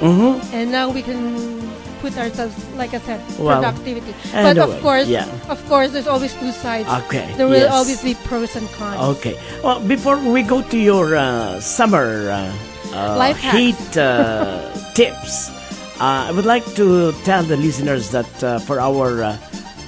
Mhm. 0.00 0.40
And 0.52 0.72
now 0.72 0.88
we 0.90 1.02
can 1.02 1.60
put 2.00 2.16
ourselves, 2.16 2.56
like 2.76 2.94
I 2.94 3.00
said, 3.00 3.20
Well, 3.38 3.60
productivity. 3.60 4.14
But 4.32 4.56
of 4.56 4.72
anyway, 4.72 4.80
course, 4.80 5.06
yeah. 5.08 5.28
of 5.52 5.60
course, 5.68 5.92
there's 5.92 6.08
always 6.08 6.32
two 6.40 6.52
sides. 6.52 6.88
Okay, 7.04 7.28
There 7.36 7.46
will 7.46 7.68
yes. 7.68 7.72
always 7.72 8.00
be 8.02 8.14
pros 8.24 8.56
and 8.56 8.64
cons. 8.72 8.96
Okay. 9.18 9.36
Well, 9.62 9.80
before 9.84 10.16
we 10.16 10.42
go 10.42 10.62
to 10.62 10.78
your 10.78 11.16
uh, 11.16 11.60
summer 11.60 12.30
uh, 12.32 12.48
uh, 12.96 13.16
Life 13.20 13.38
heat 13.52 13.76
uh, 14.00 14.64
tips, 14.96 15.52
uh, 16.00 16.28
I 16.28 16.32
would 16.32 16.46
like 16.48 16.64
to 16.80 17.12
tell 17.28 17.42
the 17.44 17.56
listeners 17.60 18.08
that 18.16 18.30
uh, 18.42 18.58
for 18.64 18.80
our 18.80 19.22
uh, 19.22 19.36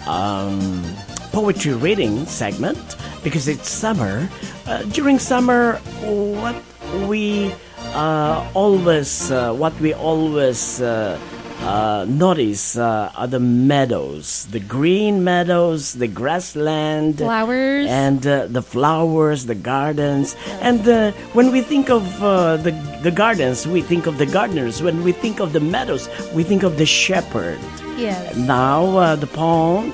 um, 0.07 0.85
poetry 1.33 1.73
reading 1.73 2.27
segment, 2.27 2.77
because 3.25 3.49
it's 3.49 3.71
summer, 3.71 4.29
uh, 4.67 4.83
during 4.93 5.19
summer, 5.19 5.81
what 6.05 6.57
we 7.09 7.49
always, 7.95 9.31
uh, 9.31 9.53
what 9.53 9.79
we 9.81 9.95
always 9.95 10.81
uh, 10.81 11.19
uh, 11.61 12.05
notice 12.09 12.77
uh, 12.77 13.13
are 13.15 13.27
the 13.27 13.39
meadows, 13.39 14.47
the 14.47 14.59
green 14.61 15.23
meadows, 15.23 15.95
the 15.95 16.09
grassland, 16.09 17.19
Flowers. 17.19 17.87
and 17.89 18.27
uh, 18.27 18.47
the 18.47 18.63
flowers, 18.63 19.47
the 19.47 19.55
gardens. 19.55 20.35
And 20.61 20.87
uh, 20.89 21.13
when 21.35 21.53
we 21.53 21.61
think 21.61 21.91
of 21.91 22.03
uh, 22.23 22.57
the 22.57 22.73
the 23.03 23.11
gardens, 23.13 23.67
we 23.67 23.81
think 23.83 24.07
of 24.07 24.19
the 24.19 24.27
gardeners. 24.27 24.83
When 24.83 25.03
we 25.05 25.13
think 25.13 25.41
of 25.41 25.53
the 25.53 25.61
meadows, 25.61 26.09
we 26.35 26.43
think 26.43 26.63
of 26.63 26.79
the 26.79 26.87
shepherd. 26.87 27.59
Yes. 27.97 28.37
Now 28.37 28.85
uh, 28.97 29.17
the 29.17 29.29
poem 29.29 29.93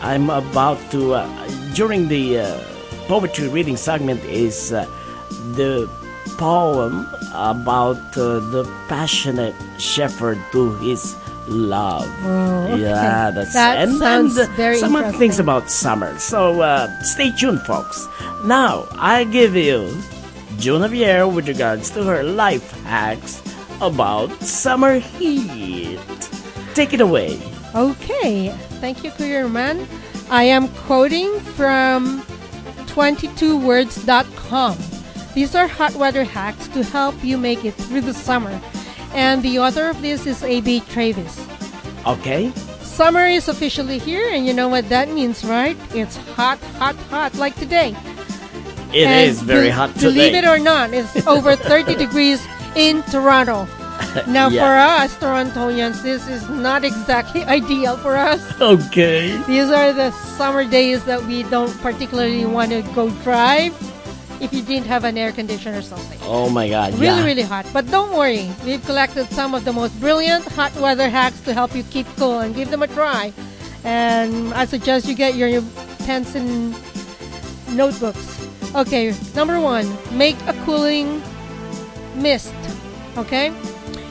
I'm 0.00 0.30
about 0.30 0.78
to 0.92 1.14
uh, 1.14 1.26
during 1.74 2.06
the 2.08 2.38
uh, 2.38 2.58
poetry 3.08 3.48
reading 3.48 3.76
segment 3.76 4.22
is 4.24 4.72
uh, 4.72 4.86
the 5.56 5.90
poem 6.38 7.08
about 7.32 7.96
uh, 8.16 8.40
the 8.50 8.64
passionate 8.88 9.54
shepherd 9.78 10.38
to 10.52 10.74
his 10.78 11.16
love. 11.46 12.06
Oh, 12.22 12.66
okay. 12.70 12.82
Yeah, 12.82 13.30
that's 13.34 13.52
That 13.54 13.78
and, 13.88 13.98
sounds 13.98 14.36
and, 14.36 14.48
uh, 14.50 14.52
very 14.54 14.78
some 14.78 14.96
other 14.96 15.16
things 15.16 15.38
about 15.38 15.70
summer. 15.70 16.18
So 16.18 16.60
uh, 16.60 16.88
stay 17.02 17.30
tuned, 17.32 17.62
folks. 17.62 18.06
Now 18.44 18.86
I 18.92 19.24
give 19.24 19.56
you 19.56 19.88
Javier 20.58 21.32
with 21.32 21.48
regards 21.48 21.90
to 21.90 22.02
her 22.04 22.22
life 22.22 22.70
hacks 22.82 23.42
about 23.80 24.32
summer 24.42 24.98
heat. 24.98 25.98
Take 26.74 26.92
it 26.92 27.00
away. 27.00 27.40
Okay, 27.74 28.50
thank 28.80 29.04
you, 29.04 29.10
Kuya 29.12 29.42
Roman. 29.44 29.86
I 30.30 30.44
am 30.44 30.68
quoting 30.86 31.38
from 31.56 32.22
22words.com. 32.86 34.76
These 35.38 35.54
are 35.54 35.68
hot 35.68 35.94
weather 35.94 36.24
hacks 36.24 36.66
to 36.74 36.82
help 36.82 37.14
you 37.22 37.38
make 37.38 37.64
it 37.64 37.70
through 37.74 38.00
the 38.00 38.12
summer. 38.12 38.60
And 39.14 39.40
the 39.40 39.60
author 39.60 39.86
of 39.88 40.02
this 40.02 40.26
is 40.26 40.42
A.B. 40.42 40.80
Travis. 40.90 41.38
Okay. 42.04 42.50
Summer 42.82 43.24
is 43.24 43.46
officially 43.46 44.00
here, 44.00 44.28
and 44.34 44.44
you 44.44 44.52
know 44.52 44.66
what 44.66 44.88
that 44.88 45.08
means, 45.12 45.44
right? 45.44 45.76
It's 45.94 46.16
hot, 46.34 46.58
hot, 46.82 46.96
hot, 47.06 47.36
like 47.36 47.54
today. 47.54 47.94
It 48.92 49.06
is 49.08 49.38
And 49.38 49.46
very 49.46 49.66
be- 49.68 49.78
hot 49.78 49.94
today. 49.94 50.06
Believe 50.10 50.34
it 50.34 50.44
or 50.44 50.58
not, 50.58 50.92
it's 50.92 51.24
over 51.34 51.54
30 51.54 51.94
degrees 51.94 52.44
in 52.74 53.04
Toronto. 53.04 53.68
Now, 54.26 54.48
Yeah. 54.48 54.66
for 54.66 54.74
us 54.74 55.14
Torontonians, 55.22 56.02
this 56.02 56.26
is 56.26 56.48
not 56.50 56.82
exactly 56.82 57.44
ideal 57.58 57.96
for 57.98 58.16
us. 58.16 58.42
Okay. 58.60 59.38
These 59.46 59.70
are 59.70 59.92
the 59.92 60.10
summer 60.36 60.64
days 60.64 61.04
that 61.04 61.22
we 61.30 61.44
don't 61.44 61.70
particularly 61.80 62.44
want 62.44 62.70
to 62.72 62.82
go 62.98 63.10
drive 63.22 63.70
if 64.40 64.52
you 64.52 64.62
didn't 64.62 64.86
have 64.86 65.04
an 65.04 65.18
air 65.18 65.32
conditioner 65.32 65.78
or 65.78 65.82
something. 65.82 66.18
Oh 66.22 66.48
my 66.48 66.68
God. 66.68 66.94
Really, 66.94 67.06
yeah. 67.06 67.24
really 67.24 67.42
hot. 67.42 67.66
But 67.72 67.90
don't 67.90 68.16
worry, 68.16 68.50
we've 68.64 68.84
collected 68.84 69.28
some 69.30 69.54
of 69.54 69.64
the 69.64 69.72
most 69.72 69.98
brilliant 70.00 70.44
hot 70.44 70.74
weather 70.76 71.08
hacks 71.08 71.40
to 71.42 71.54
help 71.54 71.74
you 71.74 71.82
keep 71.84 72.06
cool 72.16 72.40
and 72.40 72.54
give 72.54 72.70
them 72.70 72.82
a 72.82 72.88
try. 72.88 73.32
And 73.84 74.52
I 74.54 74.64
suggest 74.64 75.06
you 75.06 75.14
get 75.14 75.34
your 75.34 75.62
pens 76.00 76.34
and 76.34 76.72
notebooks. 77.74 78.36
Okay, 78.74 79.14
number 79.34 79.60
one, 79.60 79.86
make 80.16 80.36
a 80.46 80.52
cooling 80.64 81.22
mist. 82.14 82.54
Okay? 83.16 83.52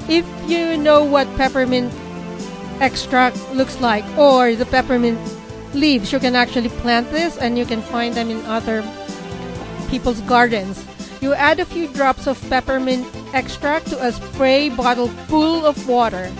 If 0.09 0.25
you 0.47 0.77
know 0.77 1.03
what 1.03 1.27
peppermint 1.37 1.93
extract 2.79 3.37
looks 3.51 3.79
like 3.81 4.05
or 4.17 4.55
the 4.55 4.65
peppermint 4.65 5.19
leaves, 5.73 6.11
you 6.11 6.19
can 6.19 6.35
actually 6.35 6.69
plant 6.69 7.11
this 7.11 7.37
and 7.37 7.57
you 7.57 7.65
can 7.65 7.81
find 7.81 8.15
them 8.15 8.29
in 8.29 8.43
other 8.45 8.81
people's 9.89 10.21
gardens. 10.21 10.83
You 11.21 11.33
add 11.33 11.59
a 11.59 11.65
few 11.65 11.87
drops 11.87 12.27
of 12.27 12.41
peppermint 12.49 13.07
extract 13.33 13.87
to 13.87 14.05
a 14.05 14.11
spray 14.11 14.69
bottle 14.69 15.07
full 15.27 15.65
of 15.65 15.87
water. 15.87 16.31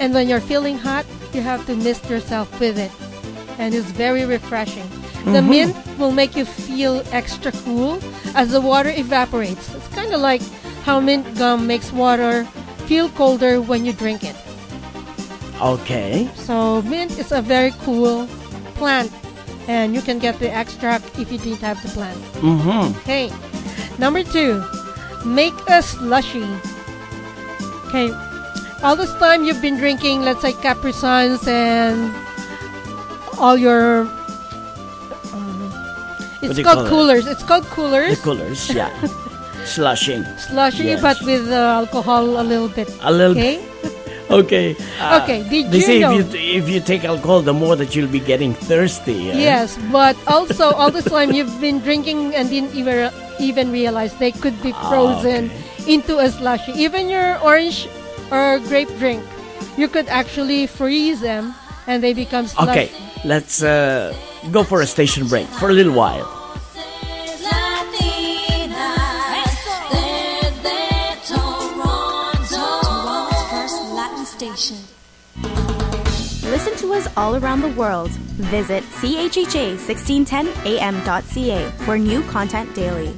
And 0.00 0.12
when 0.12 0.28
you're 0.28 0.40
feeling 0.40 0.78
hot, 0.78 1.06
you 1.32 1.40
have 1.42 1.64
to 1.66 1.76
mist 1.76 2.10
yourself 2.10 2.48
with 2.58 2.78
it. 2.78 2.90
And 3.58 3.74
it's 3.74 3.90
very 3.92 4.24
refreshing. 4.24 4.88
The 5.24 5.40
Mhm. 5.40 5.48
mint 5.48 5.76
will 5.98 6.12
make 6.12 6.36
you 6.36 6.44
feel 6.44 7.02
extra 7.12 7.52
cool 7.64 7.98
as 8.34 8.50
the 8.50 8.60
water 8.60 8.90
evaporates. 8.90 9.70
It's 9.74 9.88
kind 9.94 10.12
of 10.12 10.20
like 10.20 10.42
how 10.84 11.00
mint 11.00 11.38
gum 11.38 11.66
makes 11.66 11.92
water 11.92 12.46
feel 12.86 13.08
colder 13.08 13.60
when 13.60 13.86
you 13.86 13.92
drink 13.92 14.22
it. 14.24 14.36
Okay. 15.62 16.28
So 16.36 16.82
mint 16.82 17.18
is 17.18 17.32
a 17.32 17.40
very 17.40 17.72
cool 17.84 18.28
plant, 18.74 19.10
and 19.68 19.94
you 19.94 20.02
can 20.02 20.18
get 20.18 20.38
the 20.38 20.50
extract 20.50 21.18
if 21.18 21.30
you 21.32 21.38
didn't 21.38 21.60
have 21.60 21.80
the 21.82 21.88
plant. 21.90 22.18
Mm-hmm. 22.42 22.96
Okay. 23.00 23.30
Number 23.98 24.22
two, 24.22 24.62
make 25.24 25.54
a 25.68 25.82
slushy. 25.82 26.44
Okay, 27.88 28.10
all 28.82 28.96
this 28.96 29.12
time 29.22 29.44
you've 29.44 29.62
been 29.62 29.76
drinking, 29.76 30.22
let's 30.22 30.42
say 30.42 30.52
Capri 30.52 30.92
Suns 30.92 31.46
and 31.46 32.12
all 33.38 33.56
your. 33.56 34.00
um, 35.32 35.72
it's 36.42 36.58
you 36.58 36.64
called 36.64 36.76
call 36.78 36.86
it? 36.86 36.90
coolers. 36.90 37.26
It's 37.26 37.42
called 37.42 37.64
coolers. 37.66 38.18
The 38.18 38.22
coolers, 38.24 38.70
yeah. 38.74 38.90
Slushing. 39.64 40.24
Slushy, 40.36 40.84
Yes. 40.84 41.00
but 41.00 41.16
with 41.22 41.48
uh, 41.50 41.54
alcohol 41.80 42.38
a 42.40 42.42
little 42.44 42.68
bit. 42.68 42.90
A 43.00 43.10
little 43.12 43.32
Okay. 43.38 43.64
Okay. 44.30 44.74
uh, 45.00 45.20
Okay, 45.22 45.42
did 45.48 45.70
they 45.70 45.78
you 45.78 45.84
say 45.84 45.98
know- 46.00 46.16
if 46.18 46.32
you 46.32 46.40
if 46.40 46.64
you 46.68 46.80
take 46.80 47.04
alcohol, 47.04 47.42
the 47.42 47.52
more 47.52 47.76
that 47.76 47.94
you'll 47.94 48.08
be 48.10 48.20
getting 48.20 48.54
thirsty. 48.54 49.30
eh? 49.30 49.36
Yes, 49.36 49.76
but 49.92 50.16
also 50.26 50.72
all 50.72 50.90
this 50.90 51.04
time 51.04 51.32
you've 51.32 51.60
been 51.60 51.80
drinking 51.80 52.34
and 52.34 52.48
didn't 52.48 52.72
even 52.74 53.12
even 53.38 53.70
realize 53.70 54.16
they 54.16 54.32
could 54.32 54.56
be 54.62 54.72
Ah, 54.72 54.88
frozen 54.88 55.50
into 55.86 56.18
a 56.18 56.30
slushy. 56.32 56.72
Even 56.72 57.08
your 57.12 57.36
orange 57.44 57.84
or 58.32 58.58
grape 58.70 58.88
drink, 58.98 59.20
you 59.76 59.88
could 59.88 60.08
actually 60.08 60.66
freeze 60.66 61.20
them 61.20 61.52
and 61.86 62.00
they 62.02 62.14
become 62.16 62.46
slushy. 62.48 62.70
Okay, 62.70 62.88
let's 63.28 63.60
uh, 63.62 64.14
go 64.50 64.64
for 64.64 64.80
a 64.80 64.86
station 64.88 65.28
break 65.28 65.46
for 65.60 65.68
a 65.68 65.76
little 65.76 65.92
while. 65.92 66.24
Listen 76.44 76.76
to 76.76 76.94
us 76.94 77.08
all 77.16 77.34
around 77.34 77.62
the 77.62 77.70
world. 77.70 78.10
Visit 78.10 78.84
chha1610am.ca 78.84 81.70
for 81.84 81.98
new 81.98 82.22
content 82.22 82.72
daily. 82.72 83.12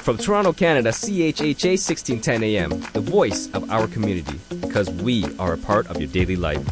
From 0.00 0.16
Toronto, 0.16 0.52
Canada, 0.52 0.90
CHHA 0.90 1.76
1610 1.76 2.44
AM, 2.44 2.70
the 2.92 3.00
voice 3.00 3.50
of 3.52 3.68
our 3.68 3.88
community, 3.88 4.38
because 4.60 4.88
we 4.88 5.24
are 5.40 5.54
a 5.54 5.58
part 5.58 5.88
of 5.88 6.00
your 6.00 6.08
daily 6.08 6.36
life. 6.36 6.64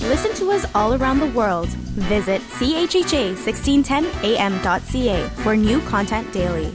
Listen 0.00 0.32
to 0.36 0.52
us 0.52 0.64
all 0.74 0.94
around 0.94 1.20
the 1.20 1.30
world. 1.32 1.68
Visit 1.68 2.40
chha1610am.ca 2.42 5.28
for 5.42 5.54
new 5.54 5.80
content 5.82 6.32
daily. 6.32 6.72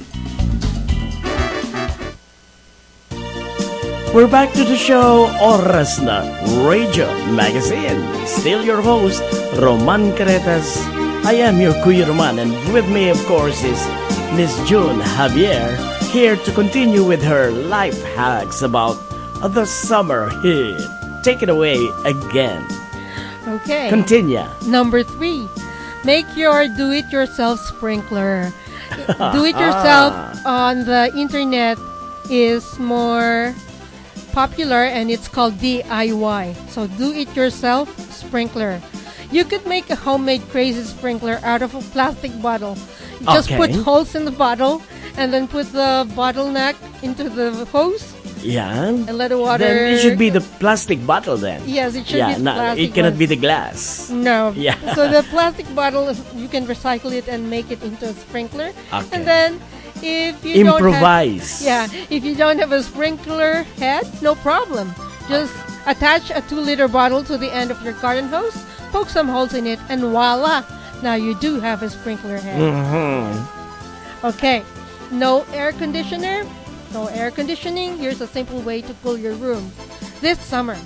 We're 4.10 4.28
back 4.28 4.54
to 4.58 4.66
the 4.66 4.76
show 4.76 5.30
Oras 5.38 6.02
na 6.02 6.26
Radio 6.66 7.06
Magazine. 7.30 8.02
Still 8.26 8.66
your 8.66 8.82
host, 8.82 9.22
Roman 9.62 10.18
Caretas. 10.18 10.82
I 11.22 11.38
am 11.38 11.62
your 11.62 11.78
Kuya 11.86 12.10
Roman, 12.10 12.42
and 12.42 12.58
with 12.74 12.90
me, 12.90 13.14
of 13.14 13.22
course, 13.30 13.62
is 13.62 13.78
Miss 14.34 14.50
June 14.66 14.98
Javier, 15.14 15.78
here 16.10 16.34
to 16.42 16.52
continue 16.58 17.06
with 17.06 17.22
her 17.22 17.54
life 17.54 18.02
hacks 18.18 18.66
about 18.66 18.98
the 19.54 19.70
summer 19.70 20.34
heat. 20.42 20.82
Take 21.22 21.46
it 21.46 21.50
away 21.54 21.78
again. 22.02 22.66
Okay. 23.62 23.94
Continue. 23.94 24.42
Number 24.66 25.06
three, 25.06 25.46
make 26.02 26.26
your 26.34 26.66
do-it-yourself 26.66 27.62
sprinkler. 27.62 28.50
do-it-yourself 29.38 30.42
on 30.50 30.90
the 30.90 31.14
internet 31.14 31.78
is 32.26 32.66
more 32.82 33.54
popular 34.32 34.84
and 34.84 35.10
it's 35.12 35.28
called 35.28 35.54
DIY. 35.56 36.56
So 36.70 36.88
do-it-yourself 36.88 37.88
sprinkler. 38.12 38.82
You 39.32 39.46
could 39.46 39.66
make 39.68 39.90
a 39.90 39.96
homemade 39.96 40.42
crazy 40.50 40.82
sprinkler 40.84 41.40
out 41.44 41.62
of 41.62 41.76
a 41.76 41.82
plastic 41.94 42.34
bottle. 42.42 42.78
Just 43.24 43.50
put 43.50 43.72
holes 43.72 44.16
in 44.16 44.26
the 44.26 44.32
bottle 44.32 44.82
and 45.18 45.34
then 45.34 45.48
put 45.48 45.72
the 45.72 46.08
bottleneck 46.16 46.76
into 47.04 47.30
the 47.30 47.66
hose 47.66 48.16
Yeah. 48.42 48.88
and 48.88 49.18
let 49.18 49.30
the 49.30 49.38
water. 49.38 49.66
Then 49.68 49.94
it 49.94 50.00
should 50.00 50.18
be 50.18 50.30
the 50.30 50.42
plastic 50.42 51.06
bottle 51.06 51.36
then. 51.38 51.62
Yes, 51.68 51.96
it 51.96 52.08
should 52.08 52.18
yeah, 52.18 52.36
be 52.38 52.42
no, 52.42 52.54
plastic 52.54 52.90
it 52.90 52.94
cannot 52.96 53.12
one. 53.12 53.20
be 53.20 53.26
the 53.26 53.36
glass. 53.36 54.10
No. 54.10 54.54
Yeah. 54.56 54.80
So 54.96 55.10
the 55.12 55.24
plastic 55.30 55.68
bottle, 55.76 56.10
you 56.36 56.48
can 56.48 56.66
recycle 56.66 57.12
it 57.12 57.28
and 57.28 57.50
make 57.50 57.70
it 57.70 57.84
into 57.84 58.08
a 58.08 58.14
sprinkler. 58.14 58.72
Okay. 58.94 59.08
And 59.12 59.28
then, 59.28 59.60
if 60.02 60.44
you 60.44 60.66
Improvise. 60.66 61.60
don't 61.60 61.70
have, 61.70 61.94
yeah, 61.94 62.06
if 62.10 62.24
you 62.24 62.36
don't 62.36 62.60
have 62.60 62.72
a 62.72 62.84
sprinkler 62.84 63.64
head, 63.78 64.08
no 64.22 64.36
problem. 64.36 64.94
Just 65.28 65.54
attach 65.86 66.32
a 66.32 66.42
two-liter 66.42 66.88
bottle 66.88 67.24
to 67.24 67.38
the 67.38 67.54
end 67.54 67.72
of 67.72 67.82
your 67.84 67.94
garden 67.94 68.30
hose, 68.30 68.58
poke 68.92 69.10
some 69.10 69.28
holes 69.28 69.54
in 69.54 69.68
it, 69.68 69.80
and 69.90 70.02
voila! 70.02 70.64
Now 71.02 71.16
you 71.16 71.36
do 71.40 71.60
have 71.60 71.82
a 71.84 71.90
sprinkler 71.90 72.38
head. 72.38 72.60
Mm-hmm. 72.60 74.26
Okay. 74.26 74.64
No 75.12 75.44
air 75.54 75.72
conditioner, 75.72 76.46
no 76.94 77.08
air 77.08 77.32
conditioning. 77.32 77.98
Here's 77.98 78.22
a 78.22 78.28
simple 78.28 78.62
way 78.62 78.82
to 78.82 78.94
cool 79.02 79.18
your 79.18 79.34
room. 79.36 79.72
This 80.22 80.40
summer, 80.40 80.78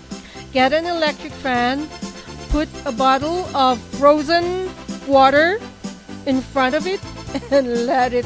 get 0.54 0.72
an 0.72 0.86
electric 0.86 1.34
fan, 1.34 1.90
put 2.50 2.70
a 2.86 2.92
bottle 2.92 3.46
of 3.56 3.82
frozen 3.98 4.70
water 5.08 5.60
in 6.26 6.40
front 6.40 6.76
of 6.76 6.88
it, 6.88 7.02
and 7.52 7.86
let 7.86 8.14
it 8.14 8.26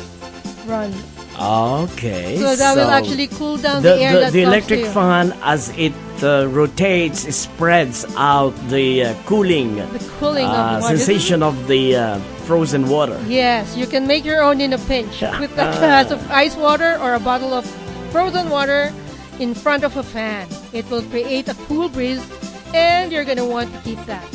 run. 0.67 0.93
Okay. 1.39 2.38
So 2.38 2.56
that 2.56 2.75
will 2.75 2.89
actually 2.89 3.27
cool 3.27 3.58
down 3.58 3.84
the, 3.84 3.89
the 3.89 4.01
air 4.01 4.19
that 4.19 4.34
the 4.34 4.41
comes 4.43 4.53
electric 4.53 4.86
fan, 4.88 5.34
as 5.43 5.69
it 5.77 5.93
uh, 6.23 6.47
rotates, 6.49 7.19
spreads 7.36 8.06
out 8.17 8.53
the 8.69 9.03
uh, 9.06 9.13
cooling, 9.25 9.75
The 9.75 10.12
cooling 10.19 10.45
uh, 10.45 10.77
of 10.77 10.82
the 10.82 10.88
sensation 10.97 11.43
of 11.43 11.67
the 11.67 11.95
uh, 11.95 12.19
frozen 12.49 12.89
water. 12.89 13.21
Yes, 13.27 13.77
you 13.77 13.86
can 13.86 14.08
make 14.08 14.25
your 14.25 14.41
own 14.41 14.62
in 14.62 14.73
a 14.73 14.80
pinch 14.80 15.21
with 15.39 15.51
a 15.53 15.69
glass 15.77 16.10
of 16.12 16.19
ice 16.32 16.56
water 16.56 16.97
or 17.01 17.13
a 17.13 17.19
bottle 17.19 17.53
of 17.53 17.65
frozen 18.12 18.49
water 18.49 18.91
in 19.39 19.53
front 19.53 19.84
of 19.84 19.95
a 19.95 20.03
fan. 20.03 20.47
It 20.73 20.89
will 20.89 21.03
create 21.03 21.47
a 21.49 21.53
cool 21.69 21.88
breeze, 21.88 22.25
and 22.73 23.12
you're 23.12 23.25
going 23.25 23.38
to 23.38 23.45
want 23.45 23.71
to 23.73 23.80
keep 23.82 24.01
that 24.06 24.25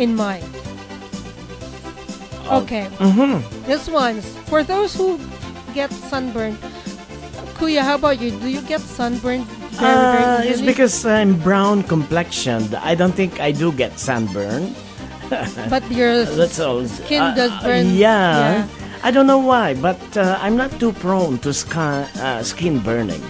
in 0.00 0.16
mind. 0.16 0.44
Okay, 2.50 2.86
Mm-hmm. 2.98 3.42
this 3.66 3.88
one's 3.88 4.26
for 4.48 4.62
those 4.62 4.94
who 4.94 5.18
get 5.76 5.92
sunburned. 5.92 6.56
Kuya, 7.60 7.84
how 7.84 7.96
about 8.00 8.18
you? 8.20 8.32
Do 8.40 8.48
you 8.48 8.62
get 8.64 8.80
sunburned 8.80 9.44
very, 9.76 9.94
very 9.94 10.24
Uh, 10.24 10.50
it's 10.50 10.64
because 10.64 11.04
I'm 11.04 11.36
brown 11.44 11.82
complexioned. 11.84 12.74
I 12.80 12.94
don't 12.96 13.12
think 13.12 13.40
I 13.40 13.52
do 13.52 13.72
get 13.72 13.98
sunburn. 14.00 14.74
But 15.68 15.82
your 15.90 16.24
That's 16.24 16.60
all. 16.60 16.86
skin 16.86 17.20
Uh, 17.20 17.34
does 17.34 17.52
uh, 17.52 17.62
burn. 17.66 17.86
yeah. 17.92 18.64
I 19.02 19.10
don't 19.10 19.26
know 19.26 19.42
why, 19.42 19.74
but 19.74 20.00
uh, 20.16 20.38
I'm 20.40 20.56
not 20.56 20.70
too 20.80 20.92
prone 21.04 21.38
to 21.44 21.52
skin, 21.52 22.08
uh, 22.22 22.42
skin 22.42 22.80
burning. 22.80 23.22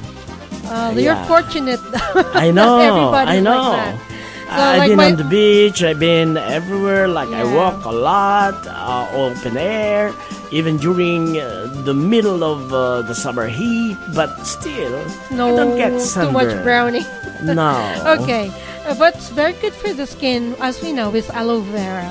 Uh, 0.69 0.93
You're 0.95 1.19
yeah. 1.19 1.27
fortunate. 1.27 1.81
I 2.37 2.51
know. 2.53 3.13
I 3.15 3.41
know. 3.41 3.75
Like. 3.75 3.99
So, 4.47 4.63
I've 4.63 4.79
like 4.79 4.91
been 4.91 5.01
on 5.01 5.17
the 5.17 5.25
beach. 5.27 5.83
I've 5.83 5.99
been 5.99 6.37
everywhere. 6.37 7.09
Like 7.09 7.29
I 7.35 7.43
walk 7.43 7.85
a 7.85 7.91
lot, 7.91 8.55
uh, 8.67 9.11
open 9.11 9.57
air, 9.59 10.15
even 10.51 10.77
during 10.77 11.39
uh, 11.41 11.67
the 11.85 11.95
middle 11.95 12.45
of 12.45 12.73
uh, 12.73 13.03
the 13.03 13.15
summer 13.15 13.47
heat. 13.49 13.97
But 14.15 14.31
still, 14.45 15.05
No, 15.31 15.53
I 15.53 15.57
don't 15.57 15.77
get 15.77 15.91
too 15.91 16.31
much 16.31 16.51
sunburn. 16.51 16.63
brownie. 16.63 17.07
No. 17.43 17.77
okay, 18.19 18.49
uh, 18.89 18.95
what's 18.97 19.29
very 19.29 19.53
good 19.61 19.75
for 19.75 19.93
the 19.93 20.07
skin, 20.07 20.57
as 20.59 20.81
we 20.81 20.93
know, 20.93 21.15
is 21.15 21.29
aloe 21.31 21.61
vera. 21.61 22.09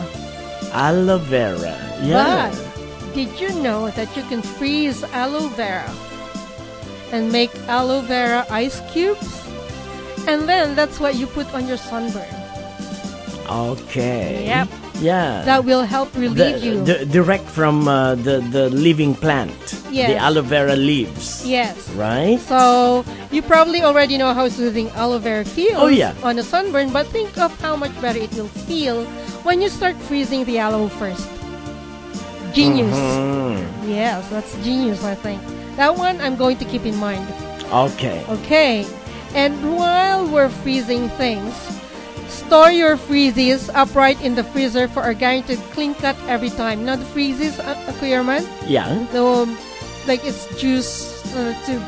Aloe 0.71 1.17
vera. 1.17 1.73
Yeah. 2.03 2.51
But 2.53 3.13
did 3.15 3.39
you 3.39 3.49
know 3.63 3.89
that 3.97 4.15
you 4.15 4.21
can 4.29 4.41
freeze 4.43 5.01
aloe 5.17 5.47
vera 5.57 5.89
and 7.11 7.31
make 7.31 7.49
aloe 7.67 8.01
vera 8.01 8.45
ice 8.51 8.81
cubes? 8.93 9.41
And 10.27 10.47
then 10.47 10.75
that's 10.75 10.99
what 10.99 11.15
you 11.15 11.25
put 11.25 11.51
on 11.55 11.67
your 11.67 11.77
sunburn. 11.77 12.29
Okay. 13.49 14.45
Yep. 14.45 14.69
Yeah. 15.01 15.43
That 15.45 15.65
will 15.65 15.83
help 15.83 16.13
relieve 16.15 16.37
the, 16.37 16.59
you. 16.59 16.83
the- 16.83 17.05
direct 17.05 17.45
from 17.49 17.87
uh, 17.87 18.15
the 18.15 18.39
the 18.39 18.69
living 18.69 19.13
plant. 19.15 19.51
Yes. 19.91 20.09
The 20.11 20.17
aloe 20.17 20.41
vera 20.43 20.75
leaves. 20.75 21.45
yes. 21.45 21.75
Right. 21.95 22.39
So 22.47 23.03
you 23.31 23.41
probably 23.41 23.81
already 23.83 24.17
know 24.17 24.33
how 24.33 24.47
soothing 24.49 24.89
aloe 24.95 25.19
vera 25.19 25.43
feels 25.45 25.79
Oh, 25.79 25.87
yeah. 25.87 26.13
on 26.23 26.39
a 26.39 26.43
sunburn, 26.43 26.91
but 26.91 27.07
think 27.11 27.37
of 27.37 27.51
how 27.61 27.75
much 27.75 27.91
better 28.01 28.19
it 28.19 28.31
will 28.35 28.51
feel 28.67 29.03
when 29.47 29.61
you 29.61 29.69
start 29.69 29.95
freezing 30.07 30.43
the 30.45 30.59
aloe 30.59 30.87
first. 30.87 31.27
Genius. 32.53 32.95
Mhm. 32.95 33.59
Yes, 33.87 34.23
that's 34.29 34.55
genius, 34.63 35.03
I 35.03 35.15
think. 35.15 35.41
That 35.75 35.95
one 35.95 36.19
I'm 36.23 36.35
going 36.39 36.55
to 36.57 36.65
keep 36.65 36.85
in 36.85 36.95
mind. 36.95 37.27
Okay. 37.71 38.23
Okay. 38.29 38.85
And 39.35 39.75
while 39.75 40.23
we're 40.27 40.47
freezing 40.63 41.09
things, 41.19 41.51
store 42.35 42.71
your 42.71 42.97
freezies 42.97 43.69
upright 43.73 44.19
in 44.21 44.35
the 44.35 44.43
freezer 44.43 44.87
for 44.87 45.03
a 45.03 45.13
guaranteed 45.15 45.59
clean 45.71 45.95
cut 45.95 46.15
every 46.27 46.49
time. 46.51 46.83
Now 46.85 46.95
the 46.95 47.05
freezies, 47.15 47.57
uh, 47.59 47.63
uh, 47.71 47.91
Kuya 47.99 48.17
Roman, 48.19 48.43
Yeah. 48.67 48.87
the 49.11 49.23
um, 49.23 49.57
like 50.07 50.21
it's 50.25 50.43
juice 50.59 51.23
uh, 51.35 51.55
tube, 51.65 51.81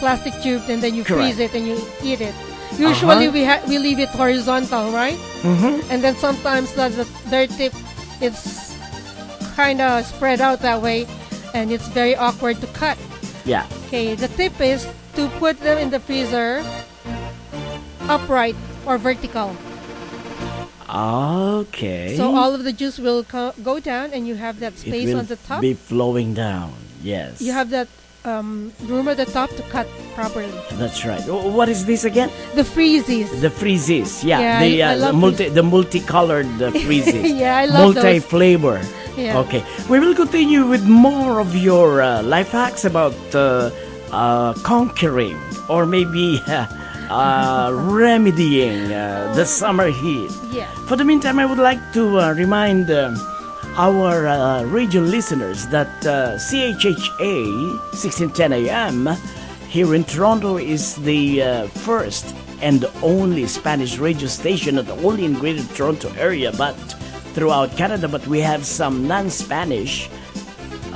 plastic 0.00 0.34
tube, 0.42 0.62
and 0.68 0.82
then 0.82 0.94
you 0.94 1.04
Correct. 1.04 1.20
freeze 1.36 1.38
it 1.38 1.54
and 1.54 1.66
you 1.66 1.76
eat 2.02 2.20
it. 2.20 2.34
Usually 2.78 3.26
Uh-huh. 3.28 3.34
we 3.34 3.44
ha- 3.44 3.62
we 3.68 3.78
leave 3.78 3.98
it 3.98 4.08
horizontal, 4.10 4.90
right? 4.92 5.18
Mm-hmm. 5.42 5.84
And 5.90 6.02
then 6.02 6.16
sometimes 6.16 6.72
the, 6.72 6.88
the 6.88 7.04
their 7.28 7.46
tip 7.46 7.74
is 8.22 8.74
kind 9.56 9.80
of 9.80 10.06
spread 10.06 10.40
out 10.40 10.60
that 10.62 10.80
way, 10.80 11.06
and 11.54 11.70
it's 11.70 11.86
very 11.92 12.16
awkward 12.16 12.60
to 12.62 12.66
cut. 12.72 12.96
Yeah. 13.44 13.66
Okay, 13.88 14.14
the 14.14 14.28
tip 14.38 14.54
is 14.60 14.86
to 15.18 15.28
put 15.42 15.58
them 15.60 15.76
in 15.78 15.90
the 15.90 15.98
freezer 16.00 16.62
upright 18.08 18.56
or 18.86 18.98
vertical. 18.98 19.54
Okay. 20.92 22.16
So 22.16 22.34
all 22.34 22.54
of 22.54 22.64
the 22.64 22.72
juice 22.72 22.98
will 22.98 23.22
co- 23.24 23.54
go 23.62 23.78
down, 23.80 24.12
and 24.12 24.26
you 24.26 24.34
have 24.34 24.60
that 24.60 24.76
space 24.76 25.14
on 25.14 25.26
the 25.26 25.36
top. 25.36 25.60
be 25.60 25.74
flowing 25.74 26.34
down. 26.34 26.72
Yes. 27.02 27.40
You 27.40 27.52
have 27.52 27.70
that 27.70 27.88
um, 28.24 28.72
room 28.84 29.08
at 29.08 29.16
the 29.16 29.24
top 29.24 29.50
to 29.50 29.62
cut 29.70 29.86
properly. 30.14 30.50
That's 30.72 31.04
right. 31.06 31.22
What 31.28 31.68
is 31.68 31.86
this 31.86 32.04
again? 32.04 32.30
The 32.54 32.62
freezies. 32.62 33.40
The 33.40 33.50
freezes. 33.50 34.22
Yeah. 34.24 34.40
Yeah, 34.40 34.60
the 34.60 34.82
I- 34.82 34.90
I 34.90 34.94
uh, 34.94 34.98
love 34.98 35.14
multi 35.14 35.48
the 35.48 35.62
multicolored 35.62 36.60
uh, 36.62 36.70
freezes. 36.84 37.32
Yeah, 37.32 37.56
I 37.56 37.66
love 37.66 37.94
those. 37.94 38.04
Multi 38.04 38.18
flavor. 38.20 38.80
Yeah. 39.16 39.38
Okay. 39.38 39.64
We 39.88 39.98
will 40.00 40.14
continue 40.14 40.66
with 40.66 40.84
more 40.86 41.40
of 41.40 41.54
your 41.56 42.02
uh, 42.02 42.22
life 42.22 42.50
hacks 42.52 42.84
about 42.84 43.14
uh, 43.34 43.70
uh, 44.12 44.52
conquering 44.62 45.38
or 45.68 45.86
maybe 45.86 46.40
uh, 46.46 46.66
uh, 47.10 47.70
remedying 47.72 48.92
uh, 48.92 49.32
the 49.34 49.44
summer 49.44 49.88
heat. 49.90 50.30
Yes. 50.50 50.72
For 50.88 50.96
the 50.96 51.04
meantime, 51.04 51.38
I 51.38 51.46
would 51.46 51.58
like 51.58 51.80
to 51.94 52.18
uh, 52.18 52.32
remind 52.32 52.90
um 52.90 53.16
our 53.76 54.26
uh, 54.26 54.64
radio 54.64 55.00
listeners 55.00 55.66
that 55.68 55.88
uh, 56.04 56.36
CHHA 56.36 57.78
1610 57.94 58.52
AM 58.52 59.06
here 59.68 59.94
in 59.94 60.02
Toronto 60.04 60.56
is 60.58 60.96
the 60.96 61.42
uh, 61.42 61.66
first 61.68 62.34
and 62.60 62.84
only 63.02 63.46
Spanish 63.46 63.98
radio 63.98 64.26
station, 64.26 64.74
not 64.74 64.90
only 64.90 65.24
in 65.24 65.34
Greater 65.34 65.62
Toronto 65.74 66.12
area 66.18 66.52
but 66.58 66.74
throughout 67.32 67.76
Canada. 67.76 68.08
But 68.08 68.26
we 68.26 68.40
have 68.40 68.66
some 68.66 69.06
non-Spanish 69.06 70.10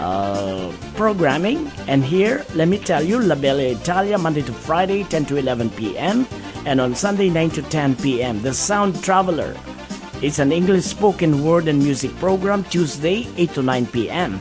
uh, 0.04 0.72
programming. 0.94 1.70
And 1.88 2.04
here, 2.04 2.44
let 2.54 2.68
me 2.68 2.78
tell 2.78 3.02
you, 3.02 3.18
La 3.18 3.34
Bella 3.34 3.62
Italia, 3.62 4.18
Monday 4.18 4.42
to 4.42 4.52
Friday, 4.52 5.04
10 5.04 5.24
to 5.26 5.36
11 5.36 5.70
p.m. 5.70 6.26
And 6.66 6.80
on 6.80 6.94
Sunday, 6.94 7.30
9 7.30 7.50
to 7.50 7.62
10 7.62 7.96
p.m. 7.96 8.42
The 8.42 8.52
Sound 8.52 9.02
Traveler. 9.02 9.56
It's 10.20 10.38
an 10.38 10.52
English 10.52 10.84
spoken 10.84 11.42
word 11.42 11.68
and 11.68 11.78
music 11.80 12.14
program, 12.16 12.64
Tuesday, 12.64 13.26
8 13.36 13.54
to 13.54 13.62
9 13.62 13.86
p.m. 13.86 14.40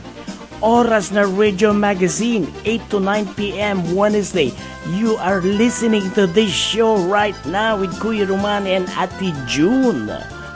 Oras 0.60 1.12
na 1.12 1.28
Radio 1.28 1.72
Magazine, 1.72 2.48
8 2.64 2.80
to 2.90 3.00
9 3.00 3.34
p.m. 3.34 3.94
Wednesday. 3.94 4.52
You 4.96 5.16
are 5.16 5.40
listening 5.40 6.08
to 6.12 6.26
this 6.26 6.52
show 6.52 6.96
right 7.08 7.36
now 7.44 7.76
with 7.76 7.92
Kuya 8.00 8.28
Roman 8.28 8.66
and 8.66 8.88
Ati 8.96 9.32
June, 9.48 10.08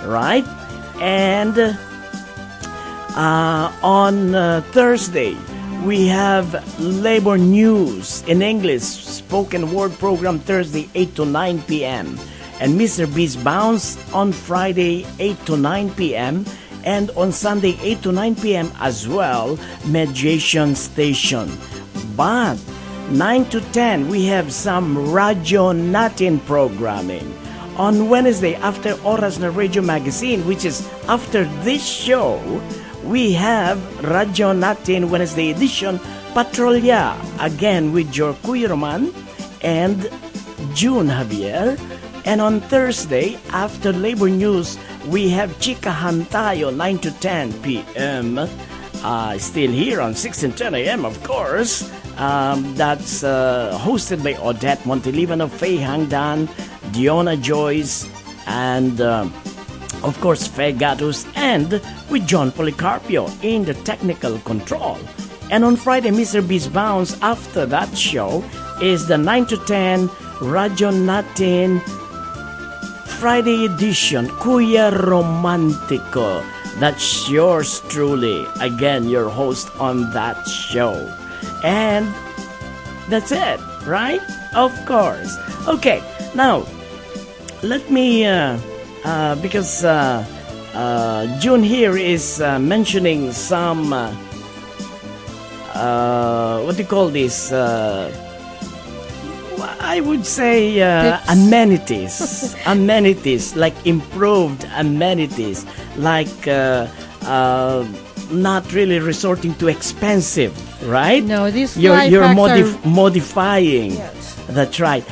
right? 0.05 0.45
And 1.01 1.77
uh, 3.17 3.73
on 3.83 4.35
uh, 4.35 4.61
Thursday, 4.73 5.37
we 5.85 6.07
have 6.07 6.53
Labor 6.81 7.39
News 7.39 8.23
in 8.27 8.43
English, 8.43 8.83
spoken 8.83 9.73
word 9.73 9.93
program 9.99 10.39
Thursday, 10.39 10.89
8 10.95 11.15
to 11.17 11.25
9 11.25 11.63
p.m. 11.63 12.19
And 12.61 12.79
Mr. 12.79 13.13
Beast 13.13 13.43
Bounce 13.45 13.97
on 14.13 14.33
Friday, 14.33 15.07
8 15.19 15.47
to 15.47 15.57
9 15.57 15.91
p.m. 15.95 16.45
And 16.85 17.11
on 17.13 17.33
Sunday, 17.33 17.79
8 17.81 18.03
to 18.03 18.13
9 18.13 18.35
p.m. 18.37 18.73
as 18.81 19.07
well, 19.07 19.59
Mediation 19.87 20.75
Station. 20.75 21.51
But 22.17 22.57
9 23.11 23.45
to 23.51 23.61
10, 23.61 24.09
we 24.09 24.27
have 24.27 24.53
some 24.53 25.13
Radio 25.13 25.73
Natin 25.73 26.45
programming. 26.45 27.35
On 27.77 28.09
Wednesday, 28.09 28.57
after 28.57 28.95
Oras 29.07 29.39
na 29.39 29.55
Radio 29.55 29.83
Magazine, 29.83 30.45
which 30.47 30.65
is 30.65 30.83
after 31.07 31.45
this 31.63 31.87
show, 31.87 32.43
we 33.09 33.33
have 33.33 33.81
Radio 34.05 34.53
Natin 34.53 35.09
Wednesday 35.09 35.51
edition, 35.51 35.99
Patrolya, 36.37 37.17
again 37.41 37.91
with 37.93 38.15
your 38.15 38.37
Roman 38.45 39.15
and 39.63 40.11
June 40.75 41.09
Javier. 41.09 41.81
And 42.27 42.43
on 42.43 42.61
Thursday, 42.61 43.39
after 43.51 43.93
Labor 43.93 44.29
News, 44.29 44.77
we 45.09 45.31
have 45.31 45.49
Chika 45.57 45.91
Hantayo, 45.91 46.75
9 46.75 46.99
to 46.99 47.11
10 47.13 47.63
p.m. 47.63 48.39
Uh, 49.03 49.39
still 49.39 49.71
here 49.71 50.03
on 50.03 50.15
6 50.15 50.43
and 50.43 50.57
10 50.57 50.75
a.m., 50.75 51.07
of 51.07 51.23
course. 51.25 51.91
Um, 52.19 52.75
that's 52.75 53.25
uh, 53.25 53.79
hosted 53.81 54.23
by 54.23 54.35
Odette 54.35 54.81
Montelibano, 54.85 55.49
Faye 55.49 55.79
Hangdan, 55.79 56.47
Diona 56.93 57.41
Joyce, 57.41 58.07
and 58.47 59.01
um 59.01 59.33
of 60.03 60.21
course 60.21 60.47
Faye 60.47 60.73
Gatus, 60.73 61.27
and 61.35 61.81
with 62.11 62.27
John 62.27 62.51
Policarpio 62.51 63.29
in 63.43 63.65
the 63.65 63.75
technical 63.75 64.39
control. 64.41 64.99
And 65.51 65.65
on 65.65 65.77
Friday, 65.77 66.11
Mr. 66.11 66.47
B's 66.47 66.69
Bounce 66.69 67.21
after 67.23 67.65
that 67.67 67.97
show 67.97 68.45
is 68.83 69.07
the 69.07 69.17
9 69.17 69.47
to 69.47 69.57
10 69.57 70.11
Radio 70.43 70.91
Natin 70.91 71.81
Friday 73.19 73.65
edition, 73.65 74.29
Kuya 74.29 74.93
Romantico. 74.93 76.45
That's 76.79 77.29
yours 77.29 77.81
truly. 77.89 78.47
Again, 78.61 79.09
your 79.09 79.29
host 79.29 79.69
on 79.81 80.13
that 80.13 80.47
show. 80.47 80.95
And 81.65 82.07
that's 83.09 83.33
it, 83.33 83.59
right? 83.85 84.23
Of 84.55 84.71
course. 84.87 85.37
Okay, 85.67 86.01
now 86.37 86.65
let 87.63 87.91
me, 87.91 88.25
uh, 88.25 88.59
uh, 89.05 89.35
because 89.37 89.85
uh, 89.85 90.25
uh, 90.75 91.41
June 91.41 91.63
here 91.63 91.97
is 91.97 92.41
uh, 92.41 92.59
mentioning 92.59 93.33
some, 93.33 93.93
uh, 93.93 94.15
uh, 95.75 96.63
what 96.63 96.77
do 96.77 96.83
you 96.83 96.89
call 96.89 97.09
this? 97.09 97.53
Uh, 97.53 98.13
I 99.81 100.01
would 100.01 100.25
say 100.27 100.81
uh, 100.81 101.19
amenities, 101.29 102.55
amenities 102.67 103.57
like 103.57 103.75
improved 103.87 104.67
amenities, 104.77 105.67
like 105.97 106.47
uh, 106.47 106.87
uh, 107.23 107.87
not 108.31 108.73
really 108.73 108.99
resorting 108.99 109.55
to 109.57 109.69
expensive, 109.69 110.53
right? 110.87 111.25
No, 111.25 111.51
these 111.51 111.77
you're, 111.77 112.01
you're 112.03 112.25
modif- 112.25 112.85
are... 112.85 112.89
modifying. 112.89 113.93
Yes. 113.93 114.35
That's 114.49 114.81
right. 114.81 115.05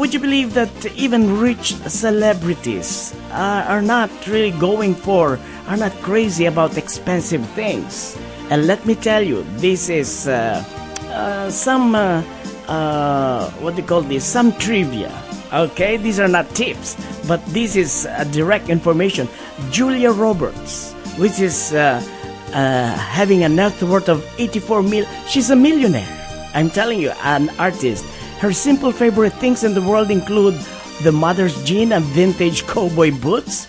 Would 0.00 0.14
you 0.14 0.20
believe 0.20 0.54
that 0.54 0.72
even 0.96 1.38
rich 1.38 1.74
celebrities 1.84 3.14
uh, 3.32 3.66
are 3.68 3.82
not 3.82 4.08
really 4.26 4.50
going 4.52 4.94
for, 4.94 5.38
are 5.68 5.76
not 5.76 5.92
crazy 6.00 6.46
about 6.46 6.78
expensive 6.78 7.46
things? 7.50 8.16
And 8.48 8.66
let 8.66 8.86
me 8.86 8.94
tell 8.94 9.22
you, 9.22 9.44
this 9.60 9.90
is 9.90 10.26
uh, 10.26 10.64
uh, 11.10 11.50
some, 11.50 11.94
uh, 11.94 12.22
uh, 12.66 13.50
what 13.60 13.76
do 13.76 13.82
you 13.82 13.86
call 13.86 14.00
this? 14.00 14.24
Some 14.24 14.56
trivia. 14.56 15.12
Okay, 15.52 15.98
these 15.98 16.18
are 16.18 16.28
not 16.28 16.48
tips, 16.54 16.96
but 17.28 17.44
this 17.52 17.76
is 17.76 18.06
uh, 18.06 18.24
direct 18.32 18.70
information. 18.70 19.28
Julia 19.70 20.12
Roberts, 20.12 20.94
which 21.18 21.40
is 21.40 21.72
having 21.72 23.44
a 23.44 23.50
net 23.50 23.82
worth 23.82 24.08
of 24.08 24.24
84 24.38 24.82
mil, 24.82 25.04
she's 25.28 25.50
a 25.50 25.56
millionaire. 25.56 26.08
I'm 26.54 26.70
telling 26.70 27.00
you, 27.00 27.10
an 27.22 27.50
artist. 27.58 28.06
Her 28.40 28.52
simple 28.52 28.90
favorite 28.92 29.34
things 29.34 29.64
in 29.64 29.74
the 29.74 29.82
world 29.82 30.10
include 30.10 30.54
the 31.02 31.12
mother's 31.12 31.62
jean 31.64 31.92
and 31.92 32.04
vintage 32.16 32.66
cowboy 32.66 33.12
boots. 33.12 33.68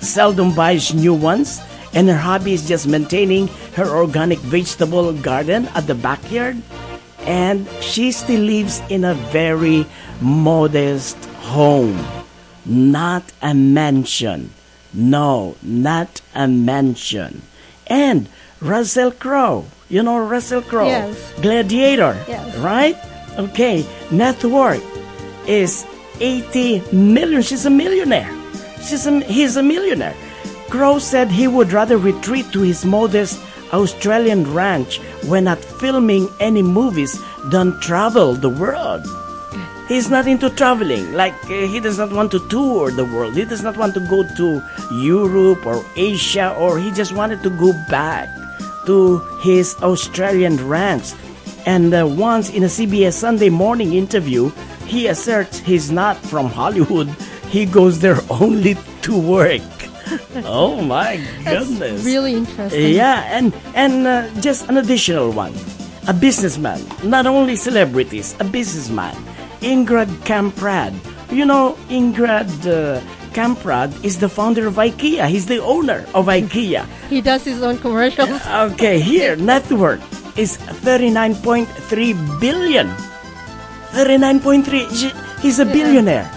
Seldom 0.00 0.54
buys 0.54 0.94
new 0.94 1.12
ones, 1.12 1.60
and 1.92 2.08
her 2.08 2.16
hobby 2.16 2.54
is 2.54 2.66
just 2.66 2.86
maintaining 2.88 3.48
her 3.76 3.88
organic 3.94 4.38
vegetable 4.38 5.12
garden 5.12 5.68
at 5.74 5.86
the 5.86 5.94
backyard. 5.94 6.56
And 7.26 7.68
she 7.82 8.12
still 8.12 8.40
lives 8.40 8.80
in 8.88 9.04
a 9.04 9.14
very 9.28 9.84
modest 10.22 11.16
home, 11.52 12.00
not 12.64 13.24
a 13.42 13.52
mansion. 13.52 14.50
No, 14.94 15.56
not 15.62 16.22
a 16.34 16.48
mansion. 16.48 17.42
And 17.86 18.28
Russell 18.60 19.12
Crowe, 19.12 19.66
you 19.90 20.02
know 20.02 20.18
Russell 20.24 20.62
Crowe, 20.62 20.86
Yes. 20.88 21.16
Gladiator, 21.42 22.16
Yes. 22.26 22.56
right? 22.56 22.96
Okay, 23.38 23.86
net 24.10 24.42
worth 24.44 24.84
is 25.48 25.86
80 26.20 26.82
million. 26.92 27.42
She's 27.42 27.66
a 27.66 27.70
millionaire. 27.70 28.30
She's 28.82 29.06
a, 29.06 29.20
he's 29.20 29.56
a 29.56 29.62
millionaire. 29.62 30.14
Crowe 30.68 30.98
said 30.98 31.30
he 31.30 31.48
would 31.48 31.72
rather 31.72 31.96
retreat 31.98 32.50
to 32.52 32.60
his 32.60 32.84
modest 32.84 33.40
Australian 33.72 34.52
ranch 34.52 34.98
when 35.26 35.44
not 35.44 35.58
filming 35.58 36.28
any 36.40 36.62
movies 36.62 37.20
than 37.46 37.78
travel 37.80 38.34
the 38.34 38.48
world. 38.48 39.02
He's 39.88 40.08
not 40.08 40.28
into 40.28 40.50
traveling. 40.50 41.14
Like, 41.14 41.34
uh, 41.44 41.66
he 41.66 41.80
does 41.80 41.98
not 41.98 42.12
want 42.12 42.30
to 42.30 42.48
tour 42.48 42.92
the 42.92 43.04
world. 43.04 43.34
He 43.34 43.44
does 43.44 43.62
not 43.62 43.76
want 43.76 43.94
to 43.94 44.00
go 44.00 44.22
to 44.36 44.62
Europe 44.92 45.66
or 45.66 45.84
Asia, 45.96 46.54
or 46.54 46.78
he 46.78 46.92
just 46.92 47.12
wanted 47.12 47.42
to 47.42 47.50
go 47.50 47.72
back 47.90 48.28
to 48.86 49.18
his 49.42 49.74
Australian 49.82 50.68
ranch. 50.68 51.10
And 51.66 51.92
uh, 51.94 52.06
once 52.06 52.50
in 52.50 52.62
a 52.62 52.66
CBS 52.66 53.14
Sunday 53.14 53.50
morning 53.50 53.92
interview, 53.94 54.50
he 54.86 55.06
asserts 55.08 55.58
he's 55.60 55.90
not 55.90 56.16
from 56.16 56.46
Hollywood. 56.46 57.08
He 57.48 57.66
goes 57.66 58.00
there 58.00 58.18
only 58.30 58.76
to 59.02 59.18
work. 59.18 59.62
oh 60.44 60.80
my 60.80 61.18
That's 61.44 61.68
goodness. 61.68 62.04
really 62.04 62.34
interesting. 62.34 62.94
Yeah, 62.94 63.22
and 63.30 63.54
and 63.74 64.06
uh, 64.06 64.28
just 64.40 64.68
an 64.68 64.76
additional 64.78 65.30
one. 65.32 65.54
A 66.08 66.12
businessman, 66.14 66.80
not 67.04 67.26
only 67.26 67.54
celebrities, 67.56 68.34
a 68.40 68.44
businessman, 68.44 69.14
Ingrad 69.60 70.08
Kamprad. 70.24 70.94
You 71.30 71.44
know, 71.44 71.76
Ingrad 71.88 72.50
uh, 72.66 72.98
Kamprad 73.32 73.92
is 74.02 74.18
the 74.18 74.28
founder 74.28 74.66
of 74.66 74.74
IKEA. 74.74 75.28
He's 75.28 75.46
the 75.46 75.58
owner 75.62 76.06
of 76.14 76.26
IKEA. 76.38 76.86
He 77.08 77.20
does 77.20 77.44
his 77.44 77.62
own 77.62 77.78
commercials. 77.78 78.40
Okay, 78.74 78.98
here, 78.98 79.36
net 79.50 79.70
worth 79.70 80.02
is 80.36 80.58
39.3 80.58 82.40
billion. 82.40 82.88
39.3. 83.92 85.40
He's 85.40 85.58
a 85.58 85.64
billionaire. 85.64 86.30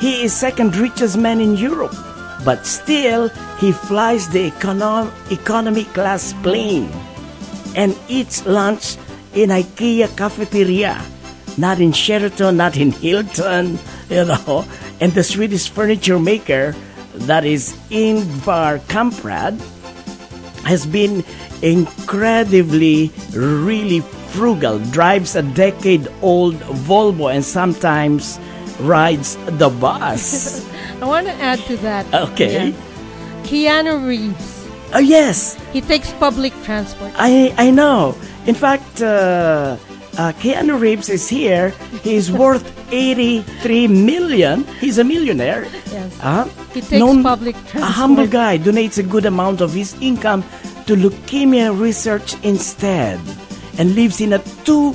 He 0.00 0.22
is 0.22 0.32
second 0.32 0.76
richest 0.76 1.16
man 1.18 1.40
in 1.40 1.56
Europe. 1.56 1.94
But 2.44 2.66
still, 2.66 3.28
he 3.58 3.72
flies 3.72 4.28
the 4.30 4.50
econo- 4.50 5.10
economy 5.30 5.84
class 5.84 6.32
plane 6.42 6.90
and 7.76 7.96
eats 8.08 8.46
lunch 8.46 8.96
in 9.34 9.50
IKEA 9.50 10.16
cafeteria. 10.16 11.00
Not 11.58 11.80
in 11.80 11.92
Sheraton, 11.92 12.56
not 12.56 12.76
in 12.76 12.92
Hilton, 12.92 13.78
you 14.08 14.24
know. 14.24 14.64
And 15.00 15.12
the 15.12 15.24
Swedish 15.24 15.68
furniture 15.68 16.18
maker, 16.18 16.74
that 17.26 17.44
is 17.44 17.72
Ingvar 17.90 18.80
Kamprad, 18.88 19.60
has 20.64 20.86
been 20.86 21.24
incredibly, 21.62 23.10
really 23.32 24.00
frugal, 24.30 24.78
drives 24.90 25.36
a 25.36 25.42
decade 25.42 26.08
old 26.22 26.54
Volvo, 26.86 27.32
and 27.32 27.44
sometimes 27.44 28.38
rides 28.80 29.36
the 29.58 29.68
bus. 29.68 30.66
I 31.00 31.06
want 31.06 31.26
to 31.26 31.32
add 31.34 31.58
to 31.60 31.76
that. 31.78 32.06
Okay. 32.32 32.74
Keanu 33.44 34.06
Reeves. 34.06 34.68
Oh, 34.92 34.98
yes. 34.98 35.54
He 35.72 35.80
takes 35.80 36.12
public 36.14 36.52
transport. 36.62 37.12
I, 37.16 37.54
I 37.56 37.70
know. 37.70 38.16
In 38.46 38.54
fact, 38.54 39.02
uh, 39.02 39.76
uh, 40.18 40.32
Keanu 40.38 40.78
Reeves 40.80 41.08
is 41.08 41.28
here. 41.28 41.70
He's 42.02 42.30
worth 42.30 42.64
83 42.92 43.88
million. 43.88 44.64
He's 44.80 44.98
a 44.98 45.04
millionaire. 45.04 45.64
Yes. 45.90 46.18
Uh, 46.22 46.44
He 46.74 46.80
takes 46.80 47.22
public 47.22 47.56
transport. 47.66 47.82
A 47.82 47.86
humble 47.86 48.26
guy 48.26 48.58
donates 48.58 48.98
a 48.98 49.02
good 49.02 49.26
amount 49.26 49.60
of 49.60 49.72
his 49.72 49.94
income 50.00 50.42
to 50.86 50.94
leukemia 50.94 51.70
research 51.78 52.34
instead 52.44 53.18
and 53.78 53.94
lives 53.94 54.20
in 54.20 54.32
a 54.34 54.38
two 54.64 54.94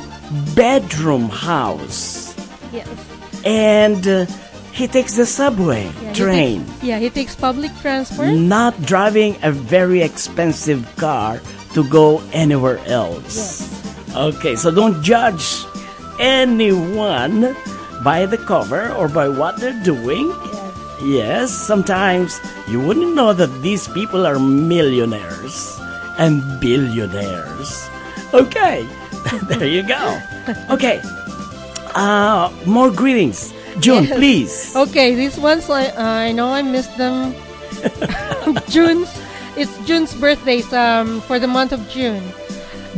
bedroom 0.56 1.30
house. 1.30 2.36
Yes. 2.72 2.88
And 3.46 4.08
uh, 4.08 4.26
he 4.72 4.88
takes 4.88 5.16
the 5.16 5.26
subway 5.26 5.84
Yeah, 5.86 6.10
he 6.10 6.16
train, 6.16 6.66
takes- 6.66 6.84
yeah, 6.84 7.00
he 7.00 7.10
takes 7.10 7.36
public 7.36 7.72
transport. 7.82 8.30
not 8.36 8.74
driving 8.84 9.36
a 9.44 9.52
very 9.52 10.02
expensive 10.02 10.84
car 10.98 11.40
to 11.74 11.84
go 11.90 12.22
anywhere 12.34 12.80
else. 12.88 13.72
Okay, 14.16 14.56
so 14.56 14.72
don't 14.72 15.02
judge 15.04 15.66
anyone 16.20 17.56
by 18.04 18.26
the 18.26 18.38
cover 18.38 18.92
or 18.94 19.08
by 19.08 19.28
what 19.28 19.58
they're 19.60 19.76
doing. 19.84 20.30
Yes, 20.30 20.74
yes, 21.04 21.52
sometimes 21.52 22.40
you 22.68 22.80
wouldn't 22.80 23.14
know 23.16 23.34
that 23.34 23.52
these 23.62 23.88
people 23.90 24.26
are 24.26 24.40
millionaires 24.40 25.78
and 26.18 26.42
billionaires. 26.62 27.90
Okay, 28.34 28.88
there 29.52 29.68
you 29.68 29.84
go. 29.84 30.20
Okay, 30.70 31.02
uh, 31.94 32.48
more 32.66 32.92
greetings. 32.92 33.52
June, 33.84 34.06
Yes. 34.08 34.16
please. 34.16 34.54
Okay, 34.76 35.16
these 35.16 35.36
ones 35.38 35.68
I 35.70 35.92
I 35.92 36.32
know 36.32 36.56
I 36.56 36.62
missed 36.64 36.96
them. 36.98 37.36
June's 38.72 39.12
it's 39.60 39.76
June's 39.84 40.16
birthdays 40.16 40.72
um 40.72 41.20
for 41.28 41.40
the 41.40 41.48
month 41.52 41.74
of 41.76 41.84
June. 41.92 42.24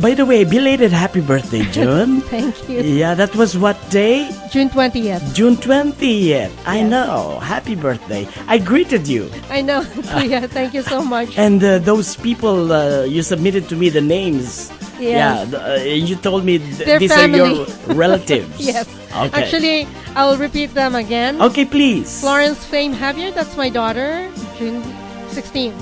By 0.00 0.14
the 0.14 0.24
way, 0.24 0.44
belated 0.44 0.92
happy 0.92 1.20
birthday, 1.20 1.62
June. 1.74 2.20
Thank 2.30 2.68
you. 2.68 2.80
Yeah, 2.82 3.14
that 3.14 3.34
was 3.34 3.58
what 3.58 3.74
day? 3.90 4.30
June 4.50 4.70
20th. 4.70 5.34
June 5.34 5.56
20th. 5.56 6.52
I 6.66 6.82
know. 6.82 7.40
Happy 7.40 7.74
birthday. 7.74 8.28
I 8.46 8.58
greeted 8.58 9.08
you. 9.08 9.28
I 9.50 9.60
know. 9.60 9.80
yeah, 10.22 10.46
thank 10.46 10.72
you 10.72 10.82
so 10.82 11.02
much. 11.02 11.36
And 11.38 11.62
uh, 11.64 11.78
those 11.82 12.14
people, 12.14 12.70
uh, 12.70 13.02
you 13.04 13.22
submitted 13.22 13.68
to 13.70 13.76
me 13.76 13.88
the 13.90 14.00
names. 14.00 14.70
Yes. 15.00 15.50
Yeah, 15.50 15.58
uh, 15.58 15.74
you 15.82 16.14
told 16.16 16.44
me 16.44 16.58
th- 16.58 16.98
these 16.98 17.12
family. 17.14 17.40
are 17.40 17.54
your 17.54 17.66
relatives. 17.94 18.58
yes. 18.58 18.86
Okay. 19.14 19.30
Actually, 19.34 19.88
I'll 20.14 20.36
repeat 20.36 20.74
them 20.74 20.94
again. 20.94 21.42
Okay, 21.42 21.64
please. 21.64 22.20
Florence 22.20 22.62
Fame 22.66 22.94
Javier, 22.94 23.34
that's 23.34 23.56
my 23.56 23.70
daughter, 23.70 24.30
June 24.58 24.82
16. 25.30 25.74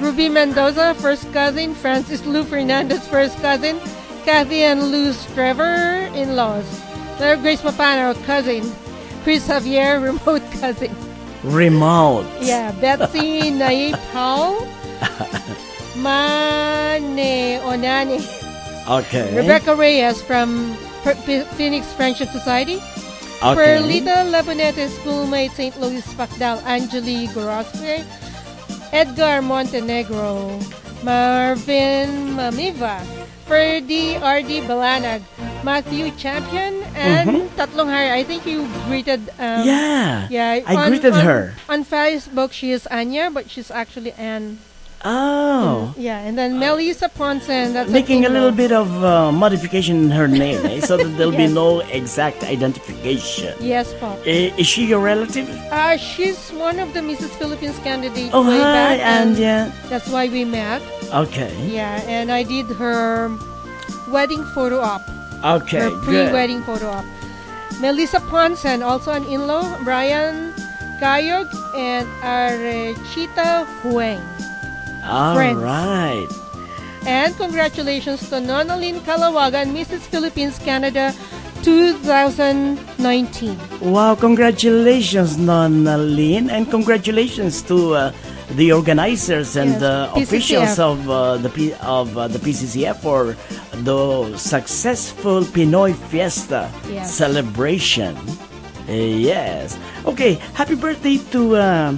Ruby 0.00 0.28
Mendoza, 0.28 0.94
first 0.94 1.32
cousin. 1.32 1.74
Francis 1.74 2.24
Lou 2.26 2.44
Fernandez, 2.44 3.06
first 3.08 3.36
cousin. 3.38 3.78
Kathy 4.24 4.62
and 4.62 4.90
Luz 4.90 5.24
Trevor, 5.34 6.10
in-laws. 6.14 6.64
Claire 7.16 7.36
Grace 7.36 7.62
Mapano, 7.62 8.14
cousin. 8.24 8.62
Chris 9.22 9.46
Javier, 9.46 10.02
remote 10.08 10.42
cousin. 10.60 10.94
Remote. 11.44 12.26
Yeah, 12.40 12.72
Betsy 12.80 13.50
Naip 13.60 13.94
Howell. 14.12 14.66
Mane 15.96 17.60
Onani. 17.60 18.20
Okay. 18.88 19.34
Rebecca 19.36 19.74
Reyes 19.76 20.20
from 20.22 20.74
Phoenix 21.56 21.92
Friendship 21.92 22.28
Society. 22.30 22.76
Okay. 23.42 23.76
Perlita 23.78 24.24
Labonete, 24.32 24.88
schoolmate 24.88 25.52
St. 25.52 25.78
Louis 25.80 26.02
Pacdal, 26.14 26.62
Angeli 26.64 27.26
Gorospe, 27.28 28.02
Edgar 28.94 29.42
Montenegro, 29.42 30.54
Marvin 31.02 32.38
Mamiva, 32.38 33.02
Ferdy 33.50 34.14
R.D. 34.16 34.62
Balanag, 34.70 35.20
Matthew 35.66 36.14
Champion, 36.14 36.78
and 36.94 37.28
Mhm. 37.28 37.48
tatlong 37.58 37.90
hari. 37.90 38.14
I 38.14 38.22
think 38.22 38.46
you 38.46 38.70
greeted. 38.86 39.28
Um, 39.34 39.66
Yeah, 39.66 40.30
yeah. 40.30 40.62
I 40.64 40.86
greeted 40.88 41.12
on- 41.12 41.26
her. 41.26 41.42
on 41.68 41.82
Facebook. 41.84 42.52
She 42.54 42.70
is 42.70 42.86
Anya, 42.86 43.34
but 43.34 43.50
she's 43.50 43.68
actually 43.74 44.14
Anne. 44.14 44.62
Oh. 45.04 45.92
Yeah, 45.98 46.18
and 46.20 46.36
then 46.38 46.58
Melissa 46.58 47.08
Ponson. 47.10 47.74
That's 47.74 47.90
Making 47.90 48.24
a 48.24 48.28
in-law. 48.28 48.40
little 48.40 48.56
bit 48.56 48.72
of 48.72 48.88
uh, 49.04 49.30
modification 49.32 49.96
in 50.04 50.10
her 50.10 50.26
name, 50.26 50.64
eh, 50.64 50.80
so 50.80 50.96
that 50.96 51.08
there'll 51.18 51.36
be 51.36 51.46
no 51.62 51.80
exact 51.92 52.42
identification. 52.42 53.54
Yes, 53.60 53.92
Pop. 54.00 54.18
I- 54.24 54.52
is 54.56 54.66
she 54.66 54.86
your 54.86 55.00
relative? 55.00 55.48
Uh, 55.70 55.96
she's 55.98 56.50
one 56.52 56.78
of 56.78 56.94
the 56.94 57.00
Mrs. 57.00 57.28
Philippines 57.36 57.78
candidates 57.80 58.30
Oh, 58.32 58.42
hi, 58.42 58.58
back. 58.58 59.00
and 59.00 59.36
yeah, 59.36 59.70
That's 59.90 60.08
why 60.08 60.28
we 60.28 60.44
met. 60.44 60.80
Okay. 61.12 61.52
Yeah, 61.68 62.00
and 62.08 62.32
I 62.32 62.42
did 62.42 62.66
her 62.80 63.28
wedding 64.10 64.42
photo 64.54 64.80
op. 64.80 65.02
Okay, 65.44 65.80
Her 65.80 65.90
pre-wedding 66.02 66.62
photo 66.62 66.88
op. 66.88 67.04
Melissa 67.80 68.20
Ponson, 68.32 68.82
also 68.82 69.12
an 69.12 69.24
in-law. 69.26 69.76
Brian 69.84 70.54
Kayog 71.02 71.50
and 71.76 72.08
Arechita 72.24 73.66
Hueng. 73.82 74.22
All 75.04 75.34
Friends. 75.36 75.58
right. 75.58 76.26
And 77.06 77.36
congratulations 77.36 78.20
to 78.30 78.36
Nonalyn 78.40 79.00
Kalawagan, 79.04 79.72
Mrs. 79.76 80.00
Philippines 80.08 80.58
Canada 80.58 81.12
2019. 81.62 83.58
Wow, 83.80 84.14
congratulations, 84.14 85.36
Nonna 85.36 85.98
Lynn, 85.98 86.48
and 86.50 86.70
congratulations 86.70 87.60
to 87.62 87.94
uh, 87.94 88.12
the 88.56 88.72
organizers 88.72 89.56
and 89.56 89.70
Yes, 89.72 89.80
the 89.80 90.08
PCCF. 90.14 90.22
officials 90.22 90.78
of 90.78 91.10
uh, 91.10 91.36
the 91.38 91.48
P- 91.50 91.74
of 91.82 92.16
uh, 92.16 92.28
the 92.28 92.38
PCCF 92.38 92.96
for 93.00 93.36
the 93.84 94.36
successful 94.38 95.42
Pinoy 95.44 95.94
Fiesta 96.08 96.70
Yes. 96.88 97.12
celebration. 97.14 98.16
Uh, 98.88 98.92
yes. 98.92 99.78
Okay, 100.06 100.34
happy 100.54 100.74
birthday 100.74 101.16
to 101.32 101.56
uh, 101.56 101.92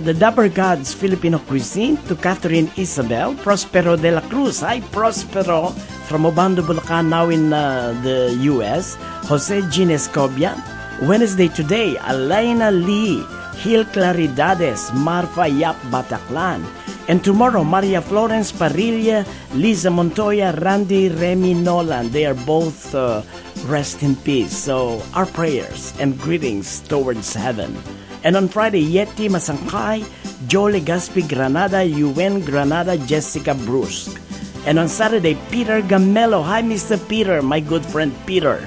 the 0.00 0.14
Dapper 0.14 0.48
Gods 0.48 0.94
Filipino 0.94 1.38
cuisine, 1.38 1.96
to 2.08 2.16
Catherine 2.16 2.70
Isabel, 2.76 3.34
Prospero 3.34 3.96
de 3.96 4.10
la 4.10 4.22
Cruz. 4.22 4.60
Hi, 4.60 4.80
Prospero 4.80 5.68
from 6.08 6.22
Obando, 6.22 6.62
Bulacan, 6.62 7.08
now 7.08 7.28
in 7.28 7.52
uh, 7.52 7.92
the 8.02 8.36
U.S. 8.52 8.96
Jose 9.28 9.60
Jean 9.70 9.88
Escobia. 9.88 10.56
Wednesday 11.02 11.48
today, 11.48 11.96
Alaina 12.00 12.70
Lee, 12.70 13.22
Gil 13.62 13.84
Claridades, 13.84 14.92
Marfa 14.94 15.46
Yap 15.46 15.76
Bataclan. 15.90 16.64
And 17.08 17.22
tomorrow, 17.22 17.62
Maria 17.62 18.00
Florence 18.00 18.50
Parrilla, 18.50 19.26
Lisa 19.54 19.90
Montoya, 19.90 20.54
Randy 20.62 21.10
Remy 21.10 21.54
Nolan. 21.54 22.10
They 22.10 22.24
are 22.24 22.34
both 22.46 22.94
uh, 22.94 23.22
rest 23.66 24.02
in 24.02 24.16
peace. 24.16 24.56
So, 24.56 25.02
our 25.12 25.26
prayers 25.26 25.92
and 26.00 26.18
greetings 26.18 26.80
towards 26.80 27.34
heaven. 27.34 27.76
And 28.24 28.36
on 28.36 28.48
Friday, 28.48 28.82
Yeti 28.82 29.28
Masangkay, 29.28 30.06
Joe 30.46 30.70
Legaspi 30.70 31.28
Granada, 31.28 31.84
Yuen 31.84 32.40
Granada, 32.40 32.96
Jessica 32.98 33.54
Brusque. 33.54 34.18
And 34.66 34.78
on 34.78 34.88
Saturday, 34.88 35.36
Peter 35.50 35.82
Gamelo. 35.82 36.42
Hi, 36.44 36.62
Mr. 36.62 36.96
Peter, 37.08 37.42
my 37.42 37.58
good 37.58 37.84
friend 37.84 38.14
Peter. 38.26 38.62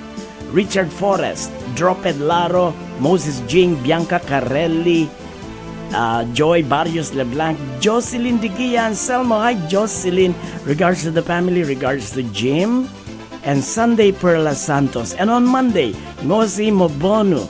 Richard 0.51 0.91
Forrest, 0.91 1.51
Droped 1.75 2.17
Laro, 2.17 2.71
Moses 2.99 3.39
Jing, 3.47 3.81
Bianca 3.83 4.19
Carelli, 4.19 5.09
uh, 5.93 6.25
Joy 6.33 6.63
Barrios 6.63 7.11
Leblanc, 7.13 7.57
Jocelyn 7.79 8.39
and 8.39 8.95
Selmo. 8.95 9.39
Hi, 9.39 9.55
Jocelyn. 9.67 10.35
Regards 10.63 11.03
to 11.03 11.11
the 11.11 11.21
family, 11.21 11.63
regards 11.63 12.11
to 12.11 12.23
Jim, 12.31 12.89
and 13.43 13.63
Sunday 13.63 14.11
Perla 14.11 14.55
Santos. 14.55 15.13
And 15.13 15.29
on 15.29 15.45
Monday, 15.45 15.93
Mosi 16.23 16.71
Mobono, 16.71 17.47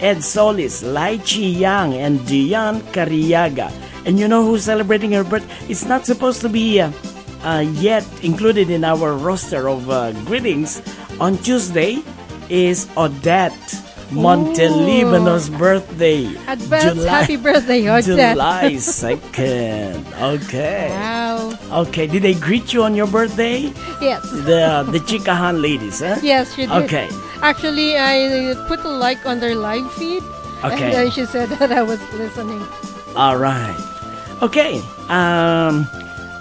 Ed 0.00 0.22
Solis, 0.22 0.82
Lai 0.82 1.18
Chi 1.18 1.58
Yang, 1.58 1.94
and 1.94 2.26
Diane 2.26 2.80
Cariaga. 2.92 3.72
And 4.04 4.18
you 4.18 4.28
know 4.28 4.44
who's 4.44 4.64
celebrating 4.64 5.12
her 5.12 5.24
birth? 5.24 5.44
It's 5.68 5.84
not 5.84 6.06
supposed 6.06 6.40
to 6.42 6.48
be 6.48 6.80
uh, 6.80 6.92
uh, 7.44 7.64
yet 7.76 8.06
included 8.22 8.70
in 8.70 8.84
our 8.84 9.14
roster 9.14 9.68
of 9.68 9.90
uh, 9.90 10.12
greetings. 10.24 10.82
On 11.20 11.36
Tuesday 11.38 12.02
is 12.48 12.88
Odette 12.96 13.87
Montelibano's 14.10 15.48
birthday. 15.50 16.26
Advance 16.48 16.94
July- 16.96 17.20
happy 17.20 17.36
birthday, 17.36 17.88
Odette. 17.88 18.32
July 18.34 18.72
2nd. 18.80 20.44
Okay. 20.44 20.88
Wow. 20.90 21.52
Okay, 21.84 22.06
did 22.06 22.22
they 22.22 22.34
greet 22.34 22.72
you 22.72 22.82
on 22.82 22.94
your 22.94 23.06
birthday? 23.06 23.72
Yes. 24.00 24.22
The 24.30 24.88
the 24.90 25.00
Chikahan 25.04 25.60
ladies, 25.60 26.00
huh? 26.00 26.16
Yes, 26.22 26.54
she 26.54 26.64
did. 26.66 26.72
Okay. 26.84 27.08
Actually, 27.42 27.96
I 27.98 28.54
put 28.66 28.80
a 28.84 28.88
like 28.88 29.24
on 29.26 29.40
their 29.40 29.54
live 29.54 29.86
feed. 29.94 30.22
Okay. 30.64 30.90
And 30.90 30.92
then 30.94 31.10
she 31.12 31.24
said 31.26 31.48
that 31.60 31.70
I 31.70 31.82
was 31.82 32.00
listening. 32.14 32.64
All 33.14 33.36
right. 33.36 33.76
Okay. 34.42 34.80
Um, 35.08 35.86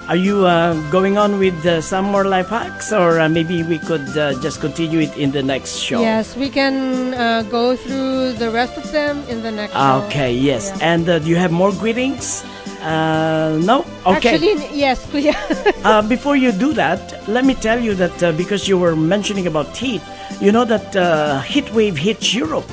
are 0.08 0.16
you 0.16 0.46
uh, 0.46 0.74
going 0.90 1.18
on 1.18 1.38
with 1.38 1.66
uh, 1.66 1.82
some 1.82 2.06
more 2.06 2.24
life 2.26 2.50
hacks, 2.50 2.94
or 2.94 3.20
uh, 3.20 3.28
maybe 3.28 3.64
we 3.64 3.78
could 3.78 4.08
uh, 4.18 4.40
just 4.42 4.62
continue 4.62 5.00
it 5.00 5.16
in 5.18 5.32
the 5.32 5.44
next 5.44 5.78
show? 5.78 6.00
Yes, 6.00 6.36
we 6.36 6.50
can 6.50 7.14
uh, 7.14 7.44
go 7.44 7.76
through 7.76 8.34
the 8.34 8.50
rest 8.50 8.78
of 8.78 8.90
them 8.92 9.24
in 9.28 9.44
the 9.44 9.52
next 9.52 9.74
show. 9.74 10.04
Okay. 10.08 10.34
Yes. 10.34 10.72
Yeah. 10.72 10.94
And 10.94 11.10
uh, 11.10 11.20
do 11.20 11.28
you 11.28 11.36
have 11.36 11.52
more 11.52 11.72
greetings? 11.74 12.46
Uh, 12.82 13.60
no. 13.64 13.86
Okay. 14.06 14.36
Actually, 14.36 14.56
yes, 14.72 15.06
please. 15.08 15.36
uh, 15.84 16.02
before 16.08 16.38
you 16.38 16.52
do 16.54 16.72
that, 16.74 17.28
let 17.28 17.44
me 17.44 17.54
tell 17.54 17.80
you 17.80 17.94
that 17.96 18.24
uh, 18.24 18.32
because 18.32 18.68
you 18.68 18.78
were 18.78 18.96
mentioning 18.96 19.48
about 19.48 19.76
heat, 19.76 20.02
you 20.40 20.52
know 20.52 20.64
that 20.64 20.96
uh, 20.96 21.42
heat 21.42 21.72
wave 21.74 21.98
hits 21.98 22.34
Europe. 22.34 22.70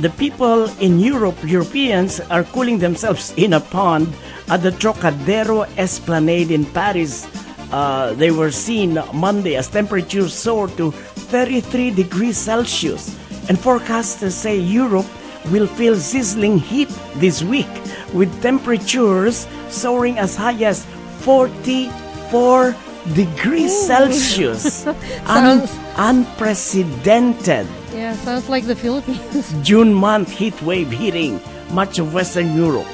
The 0.00 0.08
people 0.16 0.64
in 0.80 0.98
Europe, 0.98 1.36
Europeans, 1.44 2.20
are 2.30 2.42
cooling 2.42 2.78
themselves 2.78 3.34
in 3.36 3.52
a 3.52 3.60
pond 3.60 4.08
at 4.48 4.62
the 4.62 4.72
Trocadero 4.72 5.68
Esplanade 5.76 6.50
in 6.50 6.64
Paris. 6.64 7.28
Uh, 7.70 8.14
they 8.14 8.30
were 8.30 8.50
seen 8.50 8.98
Monday 9.12 9.56
as 9.56 9.68
temperatures 9.68 10.32
soared 10.32 10.74
to 10.78 10.90
33 10.90 11.90
degrees 11.90 12.38
Celsius. 12.38 13.14
And 13.50 13.58
forecasters 13.58 14.32
say 14.32 14.56
Europe 14.56 15.06
will 15.52 15.66
feel 15.66 15.96
sizzling 15.96 16.56
heat 16.56 16.88
this 17.16 17.42
week 17.42 17.68
with 18.14 18.32
temperatures 18.40 19.46
soaring 19.68 20.18
as 20.18 20.34
high 20.34 20.64
as 20.64 20.86
44 21.28 22.74
degrees. 23.12 23.86
Celsius. 23.86 24.86
Un- 25.26 25.68
unprecedented. 25.96 27.68
Yeah, 27.94 28.14
sounds 28.24 28.48
like 28.48 28.64
the 28.66 28.76
Philippines. 28.76 29.52
June 29.62 29.92
month 29.94 30.30
heat 30.30 30.60
wave 30.62 30.90
hitting 30.90 31.40
much 31.72 31.98
of 31.98 32.14
Western 32.14 32.54
Europe. 32.56 32.86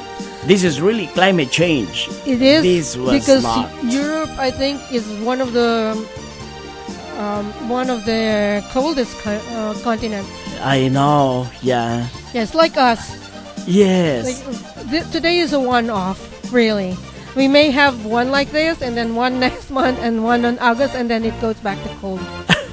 This 0.44 0.62
is 0.62 0.80
really 0.80 1.09
climate 1.09 1.51
change. 1.51 2.09
It 2.24 2.40
is 2.40 2.97
because 2.97 3.42
not. 3.42 3.70
Europe, 3.84 4.30
I 4.38 4.51
think, 4.51 4.80
is 4.92 5.05
one 5.24 5.40
of 5.40 5.53
the 5.53 5.92
um, 7.18 7.47
one 7.68 7.90
of 7.90 8.05
the 8.05 8.62
coldest 8.72 9.16
co- 9.18 9.42
uh, 9.57 9.74
continents. 9.82 10.30
I 10.61 10.88
know. 10.88 11.49
Yeah. 11.62 12.07
Yes, 12.32 12.55
like 12.55 12.76
us. 12.76 13.01
Yes. 13.66 14.24
Like, 14.47 14.90
th- 14.90 15.11
today 15.11 15.38
is 15.38 15.53
a 15.53 15.59
one-off, 15.61 16.18
really. 16.53 16.97
We 17.34 17.49
may 17.49 17.70
have 17.70 18.07
one 18.07 18.30
like 18.30 18.51
this, 18.53 18.80
and 18.82 18.97
then 18.97 19.14
one 19.16 19.40
next 19.47 19.70
month, 19.70 19.99
and 20.01 20.22
one 20.24 20.44
on 20.44 20.59
August, 20.61 20.94
and 20.94 21.11
then 21.11 21.24
it 21.24 21.38
goes 21.40 21.57
back 21.61 21.82
to 21.82 21.88
cold. 22.01 22.20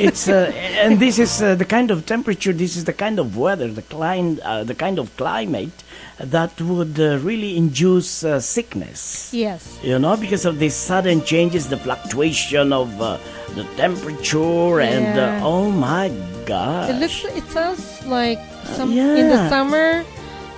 it's 0.00 0.28
uh, 0.28 0.50
and 0.84 0.98
this 0.98 1.18
is 1.18 1.42
uh, 1.42 1.54
the 1.54 1.64
kind 1.64 1.90
of 1.90 2.06
temperature. 2.06 2.52
This 2.52 2.76
is 2.76 2.84
the 2.84 2.92
kind 2.92 3.18
of 3.18 3.36
weather, 3.36 3.68
the 3.68 3.82
kind, 3.82 4.40
uh, 4.40 4.64
the 4.64 4.74
kind 4.74 4.98
of 4.98 5.14
climate 5.16 5.72
that 6.18 6.60
would 6.60 6.98
uh, 7.00 7.18
really 7.18 7.56
induce 7.56 8.24
uh, 8.24 8.40
sickness. 8.40 9.30
Yes. 9.32 9.78
You 9.82 9.98
know, 9.98 10.16
because 10.16 10.44
of 10.44 10.58
these 10.58 10.74
sudden 10.74 11.22
changes, 11.24 11.68
the 11.68 11.76
fluctuation 11.76 12.72
of 12.72 12.88
uh, 13.00 13.18
the 13.54 13.64
temperature, 13.76 14.80
and 14.80 15.16
Yeah. 15.16 15.40
uh, 15.42 15.46
oh 15.46 15.70
my 15.70 16.08
God. 16.46 16.90
It 16.90 16.96
looks. 17.00 17.24
It 17.24 17.46
sounds 17.52 17.84
like 18.06 18.38
some 18.76 18.92
in 18.92 19.28
the 19.28 19.48
summer, 19.48 20.04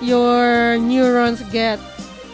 your 0.01 0.77
neurons 0.77 1.41
get 1.51 1.79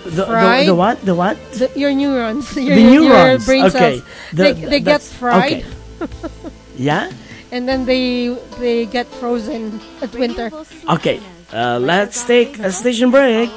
The, 0.06 0.24
the, 0.24 0.26
fried. 0.26 0.68
the 0.68 0.76
what? 0.76 0.98
The 1.06 1.14
what? 1.16 1.38
The- 1.60 1.72
your 1.76 1.92
neurons. 1.94 2.56
Your, 2.58 2.76
The 2.76 2.82
your 2.82 3.04
neurons, 3.04 3.46
brain 3.46 3.66
okay. 3.68 4.00
The- 4.34 4.44
they 4.44 4.54
they 4.54 4.80
get 4.80 5.02
fried. 5.04 5.66
Yeah. 6.80 7.12
and 7.52 7.68
then 7.68 7.86
they 7.86 8.30
they 8.60 8.86
get 8.86 9.06
frozen 9.20 9.82
at 10.02 10.14
winter. 10.16 10.50
Okay. 10.90 11.20
Uh, 11.52 11.80
let's 11.80 12.24
take 12.24 12.58
a 12.60 12.72
station 12.72 13.12
break. 13.12 13.50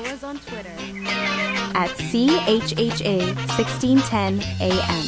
At 1.74 1.90
CHHA 2.10 3.34
1610 3.56 4.42
AM. 4.60 5.04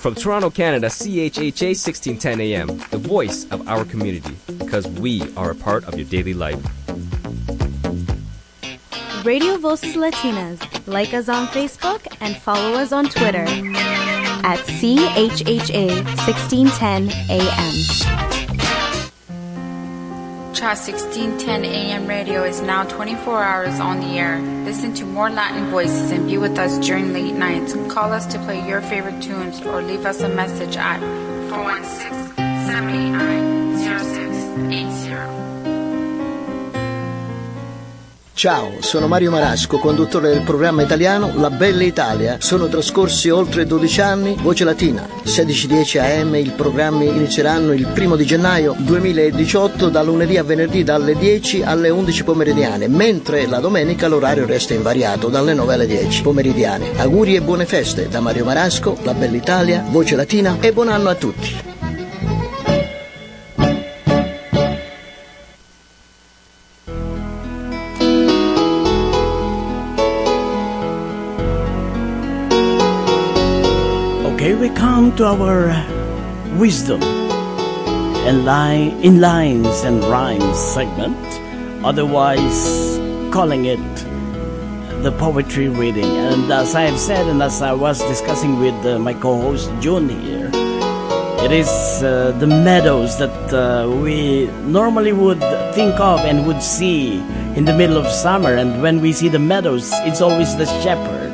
From 0.00 0.14
Toronto, 0.14 0.50
Canada, 0.50 0.88
CHHA 0.88 1.74
1610 1.74 2.40
AM, 2.40 2.68
the 2.90 2.98
voice 2.98 3.46
of 3.50 3.66
our 3.68 3.84
community, 3.84 4.36
because 4.58 4.86
we 5.00 5.22
are 5.36 5.50
a 5.50 5.54
part 5.54 5.84
of 5.84 5.94
your 5.98 6.06
daily 6.06 6.34
life. 6.34 6.60
Radio 9.24 9.56
Voces 9.56 9.96
Latinas. 9.96 10.60
Like 10.86 11.12
us 11.14 11.28
on 11.28 11.48
Facebook 11.48 12.06
and 12.20 12.36
follow 12.36 12.74
us 12.74 12.92
on 12.92 13.06
Twitter 13.08 13.44
at 14.46 14.60
CHHA 14.78 16.04
1610 16.24 17.10
AM. 17.28 17.74
Trust 20.54 20.88
1610 20.88 21.64
AM 21.64 22.06
radio 22.06 22.44
is 22.44 22.62
now 22.62 22.84
24 22.84 23.42
hours 23.42 23.80
on 23.80 23.98
the 24.00 24.18
air. 24.18 24.40
Listen 24.64 24.94
to 24.94 25.04
more 25.04 25.28
Latin 25.30 25.68
voices 25.70 26.12
and 26.12 26.28
be 26.28 26.38
with 26.38 26.56
us 26.58 26.78
during 26.78 27.12
late 27.12 27.34
nights. 27.34 27.74
Call 27.92 28.12
us 28.12 28.24
to 28.26 28.38
play 28.38 28.66
your 28.66 28.80
favorite 28.80 29.20
tunes 29.20 29.60
or 29.62 29.82
leave 29.82 30.06
us 30.06 30.20
a 30.20 30.28
message 30.28 30.76
at 30.76 31.00
416 31.50 32.36
789 32.36 33.55
Ciao, 38.36 38.82
sono 38.82 39.06
Mario 39.08 39.30
Marasco, 39.30 39.78
conduttore 39.78 40.28
del 40.28 40.42
programma 40.42 40.82
italiano 40.82 41.32
La 41.36 41.48
Bella 41.48 41.84
Italia. 41.84 42.36
Sono 42.38 42.68
trascorsi 42.68 43.30
oltre 43.30 43.64
12 43.64 44.00
anni, 44.02 44.36
Voce 44.38 44.62
Latina. 44.62 45.08
16.10 45.24 45.98
AM 46.00 46.34
i 46.34 46.52
programmi 46.54 47.06
inizieranno 47.06 47.72
il 47.72 47.86
primo 47.86 48.14
di 48.14 48.26
gennaio 48.26 48.74
2018 48.76 49.88
da 49.88 50.02
lunedì 50.02 50.36
a 50.36 50.42
venerdì 50.42 50.84
dalle 50.84 51.16
10 51.16 51.62
alle 51.62 51.88
11 51.88 52.24
pomeridiane, 52.24 52.88
mentre 52.88 53.46
la 53.46 53.58
domenica 53.58 54.06
l'orario 54.06 54.44
resta 54.44 54.74
invariato 54.74 55.28
dalle 55.28 55.54
9 55.54 55.72
alle 55.72 55.86
10 55.86 56.20
pomeridiane. 56.20 56.90
Auguri 56.98 57.36
e 57.36 57.40
buone 57.40 57.64
feste 57.64 58.06
da 58.06 58.20
Mario 58.20 58.44
Marasco, 58.44 58.98
La 59.04 59.14
Bella 59.14 59.36
Italia, 59.36 59.82
Voce 59.88 60.14
Latina 60.14 60.58
e 60.60 60.74
buon 60.74 60.88
anno 60.88 61.08
a 61.08 61.14
tutti. 61.14 61.75
To 75.16 75.24
our 75.24 75.72
wisdom 76.58 77.02
and 78.28 78.44
line 78.44 78.90
in 79.02 79.18
lines 79.18 79.82
and 79.82 80.04
rhymes 80.04 80.58
segment, 80.58 81.16
otherwise 81.82 82.98
calling 83.32 83.64
it 83.64 83.80
the 85.02 85.10
poetry 85.18 85.68
reading. 85.68 86.04
And 86.04 86.52
as 86.52 86.74
I 86.74 86.82
have 86.82 86.98
said, 86.98 87.26
and 87.28 87.42
as 87.42 87.62
I 87.62 87.72
was 87.72 87.98
discussing 88.00 88.58
with 88.58 88.74
uh, 88.84 88.98
my 88.98 89.14
co-host 89.14 89.70
June 89.80 90.10
here, 90.10 90.50
it 91.44 91.50
is 91.50 91.68
uh, 92.02 92.36
the 92.38 92.46
meadows 92.46 93.18
that 93.18 93.54
uh, 93.54 93.88
we 93.88 94.48
normally 94.68 95.14
would 95.14 95.40
think 95.72 95.98
of 95.98 96.20
and 96.20 96.46
would 96.46 96.62
see 96.62 97.20
in 97.56 97.64
the 97.64 97.74
middle 97.74 97.96
of 97.96 98.06
summer. 98.08 98.54
And 98.54 98.82
when 98.82 99.00
we 99.00 99.14
see 99.14 99.28
the 99.28 99.38
meadows, 99.38 99.88
it's 100.04 100.20
always 100.20 100.56
the 100.56 100.66
shepherd. 100.82 101.32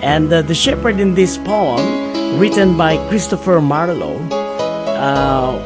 And 0.00 0.32
uh, 0.32 0.40
the 0.40 0.54
shepherd 0.54 1.00
in 1.00 1.14
this 1.14 1.36
poem, 1.36 2.07
written 2.36 2.76
by 2.76 2.96
Christopher 3.08 3.60
Marlowe, 3.60 4.18
uh, 4.98 5.56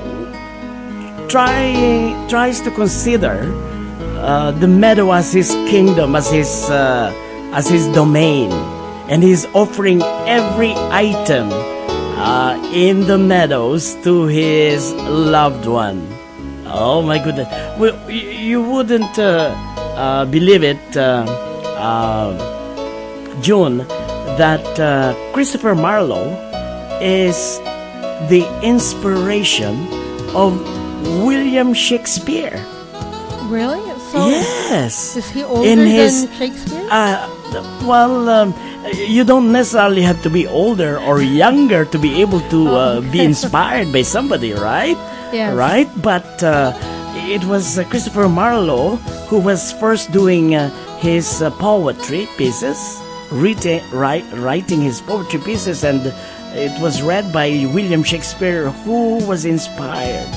try, 1.29 2.27
tries 2.29 2.61
to 2.61 2.71
consider 2.71 3.51
uh, 4.19 4.53
the 4.53 4.69
meadow 4.69 5.11
as 5.13 5.33
his 5.33 5.51
kingdom, 5.69 6.15
as 6.15 6.31
his, 6.31 6.71
uh, 6.71 7.13
as 7.53 7.69
his 7.69 7.89
domain. 7.89 8.53
And 9.09 9.23
he's 9.23 9.47
offering 9.47 10.01
every 10.27 10.73
item 10.75 11.51
uh, 11.51 12.57
in 12.73 13.07
the 13.07 13.19
meadows 13.19 13.95
to 14.05 14.27
his 14.27 14.93
loved 14.95 15.67
one. 15.67 16.07
Oh 16.67 17.03
my 17.03 17.19
goodness! 17.19 17.49
Well, 17.79 18.11
you 18.11 18.63
wouldn't 18.63 19.19
uh, 19.19 19.53
uh, 19.97 20.25
believe 20.27 20.63
it, 20.63 20.81
June, 23.43 23.79
that 24.39 24.65
Christopher 25.35 25.75
Marlowe 25.75 26.52
is 27.01 27.59
the 28.29 28.45
inspiration 28.63 29.87
of 30.35 30.59
William 31.25 31.75
Shakespeare. 31.75 32.59
Really? 33.49 33.81
So 34.13 34.29
yes. 34.29 35.17
Is 35.17 35.29
he 35.31 35.43
older 35.43 35.69
In 35.69 35.79
his- 35.87 36.27
than 36.29 36.37
Shakespeare? 36.39 36.87
Uh, 36.91 37.29
well, 37.85 38.29
um, 38.29 38.55
you 39.09 39.25
don't 39.25 39.53
necessarily 39.53 40.03
have 40.03 40.23
to 40.23 40.31
be 40.31 40.47
older 40.47 40.99
or 40.99 41.23
younger 41.23 41.85
to 41.87 41.99
be 41.99 42.21
able 42.21 42.41
to 42.51 42.69
uh, 42.69 43.01
be 43.13 43.21
inspired 43.21 43.93
by 43.93 44.03
somebody, 44.03 44.53
right? 44.53 44.97
Yes. 45.33 45.55
Right? 45.57 45.89
But 46.03 46.43
uh, 46.43 46.73
it 47.29 47.45
was 47.45 47.79
uh, 47.79 47.85
Christopher 47.85 48.29
Marlowe 48.29 48.97
who 49.33 49.39
was 49.41 49.73
first 49.81 50.13
doing 50.13 50.55
uh, 50.55 50.69
his 51.01 51.41
uh, 51.41 51.51
poetry 51.57 52.29
pieces, 52.37 52.77
written, 53.33 53.81
write, 53.93 54.25
writing 54.35 54.81
his 54.83 55.01
poetry 55.01 55.41
pieces, 55.41 55.85
and 55.85 56.13
it 56.55 56.73
was 56.81 57.03
read 57.03 57.33
by 57.33 57.49
William 57.75 58.03
Shakespeare, 58.03 58.71
who 58.85 59.25
was 59.27 59.45
inspired. 59.45 60.29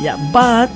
Yeah, 0.00 0.16
but 0.32 0.70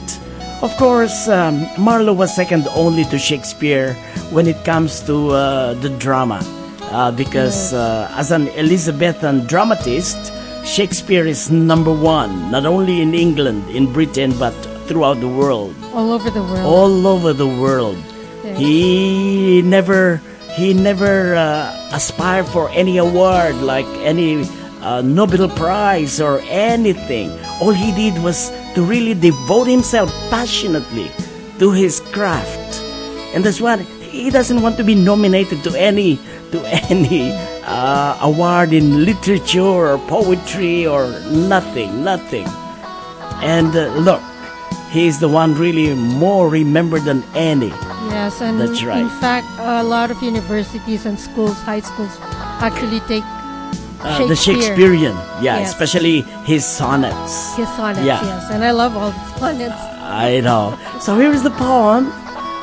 of 0.63 0.75
course, 0.77 1.29
um, 1.29 1.67
Marlowe 1.79 2.13
was 2.15 2.35
second 2.35 2.67
only 2.75 3.05
to 3.07 3.19
Shakespeare 3.19 3.95
when 4.31 4.47
it 4.47 4.65
comes 4.65 5.01
to 5.07 5.31
uh, 5.31 5.75
the 5.75 5.91
drama, 5.99 6.41
uh, 6.91 7.11
because 7.13 7.73
uh, 7.73 8.11
as 8.17 8.31
an 8.33 8.49
Elizabethan 8.57 9.47
dramatist, 9.47 10.33
Shakespeare 10.65 11.27
is 11.27 11.51
number 11.51 11.93
one, 11.93 12.51
not 12.51 12.67
only 12.67 13.01
in 13.03 13.15
England, 13.15 13.69
in 13.71 13.93
Britain, 13.93 14.33
but 14.39 14.53
throughout 14.87 15.21
the 15.21 15.29
world, 15.29 15.75
All 15.95 16.13
over 16.13 16.31
the 16.31 16.43
world. 16.43 16.67
all 16.67 17.07
over 17.07 17.33
the 17.33 17.47
world. 17.47 17.99
Yeah. 18.45 18.55
He 18.55 19.63
never, 19.63 20.21
he 20.55 20.75
never 20.75 21.35
uh, 21.35 21.71
aspired 21.93 22.47
for 22.47 22.69
any 22.71 22.99
award 22.99 23.55
like 23.57 23.87
any 24.03 24.45
uh, 24.83 25.01
Nobel 25.01 25.49
Prize 25.49 26.21
or 26.21 26.41
anything. 26.51 27.31
All 27.61 27.73
he 27.73 27.93
did 27.93 28.23
was 28.23 28.51
to 28.75 28.83
really 28.83 29.15
devote 29.15 29.67
himself 29.67 30.11
passionately 30.31 31.11
to 31.59 31.71
his 31.71 32.01
craft, 32.13 32.81
and 33.35 33.45
that's 33.45 33.61
what 33.61 33.81
he 33.81 34.31
doesn't 34.31 34.61
want 34.61 34.77
to 34.77 34.85
be 34.85 34.95
nominated 34.95 35.63
to 35.65 35.75
any 35.79 36.19
to 36.51 36.61
any 36.91 37.33
uh, 37.65 38.19
award 38.21 38.73
in 38.73 39.05
literature 39.05 39.63
or 39.63 39.99
poetry 40.09 40.87
or 40.87 41.09
nothing, 41.31 42.05
nothing. 42.05 42.47
And 43.41 43.75
uh, 43.75 43.95
look, 43.97 44.23
he's 44.91 45.19
the 45.19 45.29
one 45.29 45.55
really 45.55 45.95
more 45.95 46.49
remembered 46.49 47.03
than 47.03 47.25
any. 47.35 47.73
Yes, 48.13 48.41
and 48.43 48.61
That's 48.61 48.83
right. 48.85 49.01
in 49.01 49.09
fact, 49.09 49.47
a 49.59 49.83
lot 49.83 50.11
of 50.11 50.23
universities 50.23 51.07
and 51.07 51.19
schools, 51.19 51.57
high 51.63 51.81
schools, 51.81 52.19
actually 52.61 53.01
take 53.09 53.25
Uh, 54.03 54.27
the 54.27 54.35
Shakespeare. 54.37 54.75
Shakespearean, 54.75 55.15
yeah, 55.41 55.59
Yes. 55.59 55.71
especially 55.71 56.23
his 56.45 56.65
sonnets. 56.67 57.55
His 57.55 57.69
sonnets, 57.77 58.03
Yeah. 58.05 58.21
yes, 58.25 58.51
and 58.51 58.65
I 58.65 58.73
love 58.73 58.97
all 58.97 59.11
the 59.11 59.39
sonnets. 59.39 59.81
I 60.03 60.41
know. 60.41 60.75
So 61.01 61.17
here 61.19 61.31
is 61.33 61.43
the 61.43 61.51
poem, 61.55 62.13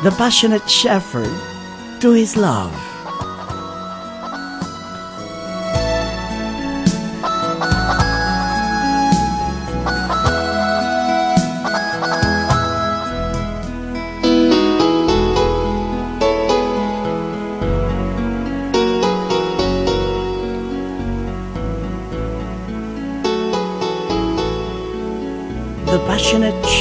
The 0.04 0.12
Passionate 0.12 0.70
Shepherd 0.70 1.32
to 2.02 2.12
His 2.12 2.36
Love. 2.36 2.72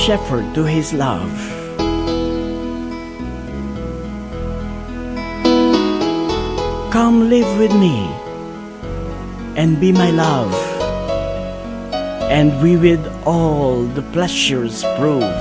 Shepherd 0.08 0.54
to 0.54 0.64
His 0.64 0.94
Love. 0.94 1.36
Come 6.90 7.28
live 7.28 7.58
with 7.58 7.76
me 7.76 8.08
and 9.54 9.78
be 9.78 9.92
my 9.92 10.10
love, 10.10 10.54
and 12.32 12.56
we 12.62 12.78
with 12.78 13.04
all 13.26 13.84
the 13.84 14.00
pleasures 14.16 14.80
prove 14.96 15.36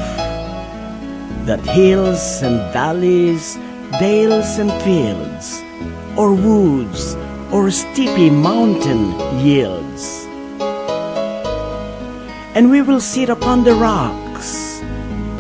that 1.48 1.64
hills 1.64 2.44
and 2.44 2.60
valleys, 2.74 3.56
dales 4.04 4.60
and 4.60 4.76
fields, 4.84 5.64
or 6.20 6.36
woods 6.36 7.16
or 7.56 7.72
steepy 7.72 8.30
mountain 8.30 9.16
yields. 9.40 10.28
And 12.54 12.70
we 12.70 12.82
will 12.82 13.00
sit 13.00 13.30
upon 13.30 13.64
the 13.64 13.74
rocks 13.74 14.27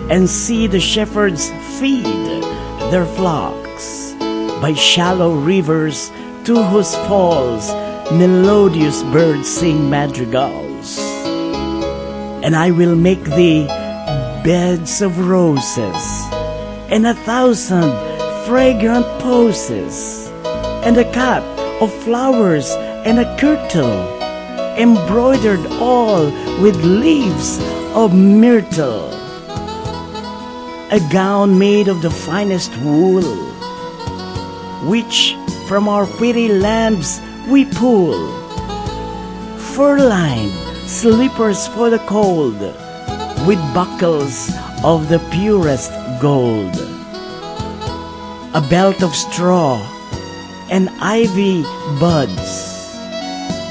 and 0.09 0.29
see 0.29 0.67
the 0.67 0.79
shepherds 0.79 1.49
feed 1.79 2.05
their 2.91 3.05
flocks 3.05 4.13
by 4.61 4.73
shallow 4.73 5.35
rivers 5.35 6.09
to 6.45 6.63
whose 6.63 6.95
falls 7.07 7.69
melodious 8.11 9.03
birds 9.03 9.47
sing 9.47 9.89
madrigals. 9.89 10.97
And 12.43 12.55
I 12.55 12.71
will 12.71 12.95
make 12.95 13.23
thee 13.23 13.67
beds 14.43 15.01
of 15.01 15.19
roses 15.19 16.01
and 16.89 17.05
a 17.05 17.13
thousand 17.13 17.91
fragrant 18.45 19.05
posies, 19.19 20.29
and 20.85 20.95
a 20.97 21.11
cap 21.11 21.43
of 21.81 21.93
flowers 22.03 22.71
and 23.03 23.19
a 23.19 23.37
kirtle 23.37 24.15
embroidered 24.77 25.65
all 25.81 26.25
with 26.61 26.77
leaves 26.85 27.59
of 27.93 28.13
myrtle 28.13 29.16
a 30.89 30.99
gown 31.11 31.59
made 31.59 31.89
of 31.89 32.01
the 32.01 32.09
finest 32.09 32.75
wool 32.77 33.23
which 34.87 35.35
from 35.67 35.89
our 35.89 36.05
pretty 36.05 36.47
lambs 36.47 37.19
we 37.49 37.65
pull. 37.65 38.15
Fur-lined 39.75 40.53
slippers 40.87 41.67
for 41.67 41.89
the 41.89 41.99
cold 41.99 42.59
with 43.45 43.59
buckles 43.73 44.49
of 44.83 45.09
the 45.09 45.19
purest 45.31 45.91
gold. 46.21 46.73
A 48.53 48.65
belt 48.69 49.03
of 49.03 49.13
straw 49.13 49.75
and 50.71 50.89
ivy 51.01 51.63
buds 51.99 52.95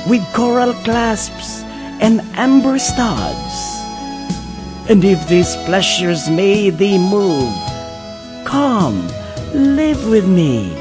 with 0.07 0.23
coral 0.35 0.75
clasps 0.85 1.63
and 2.01 2.21
amber 2.35 2.79
studs 2.79 3.76
and 4.89 5.05
if 5.05 5.27
these 5.29 5.57
pleasures 5.65 6.29
may 6.31 6.71
thee 6.71 6.99
move 6.99 7.55
come 8.45 8.97
live 9.55 10.09
with 10.09 10.29
me 10.29 10.73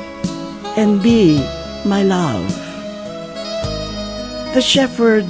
and 0.77 1.01
be 1.01 1.37
my 1.85 2.03
love 2.03 2.47
the 4.53 4.61
shepherd 4.61 5.25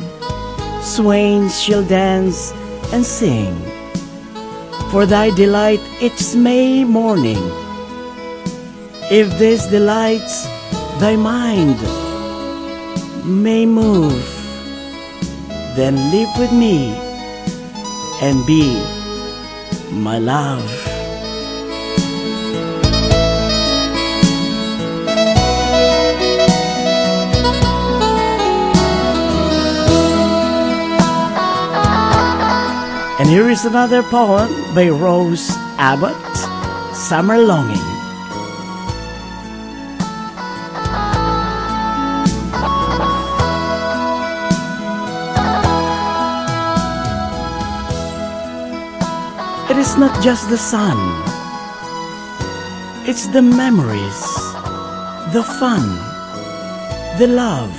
swains 0.82 1.62
shall 1.62 1.84
dance 1.84 2.52
and 2.94 3.06
sing 3.06 3.56
for 4.96 5.06
thy 5.06 5.30
delight 5.32 5.82
each 6.00 6.36
May 6.36 6.86
morning. 6.86 7.44
If 9.12 9.38
this 9.38 9.68
delights 9.68 10.48
thy 11.00 11.16
mind 11.16 11.76
may 13.26 13.66
move, 13.66 14.24
then 15.76 15.96
live 16.12 16.30
with 16.40 16.54
me 16.54 17.05
and 18.26 18.44
be 18.44 18.74
my 19.92 20.18
love. 20.18 20.66
And 33.20 33.30
here 33.30 33.48
is 33.48 33.66
another 33.66 34.02
poem 34.02 34.50
by 34.74 34.90
Rose 34.90 35.52
Abbott, 35.78 36.96
Summer 36.96 37.38
Longing. 37.38 37.85
It 49.86 49.90
is 49.90 49.98
not 49.98 50.24
just 50.24 50.50
the 50.50 50.58
sun, 50.58 50.98
it's 53.08 53.28
the 53.28 53.42
memories, 53.44 54.22
the 55.32 55.46
fun, 55.60 55.86
the 57.20 57.28
love, 57.28 57.70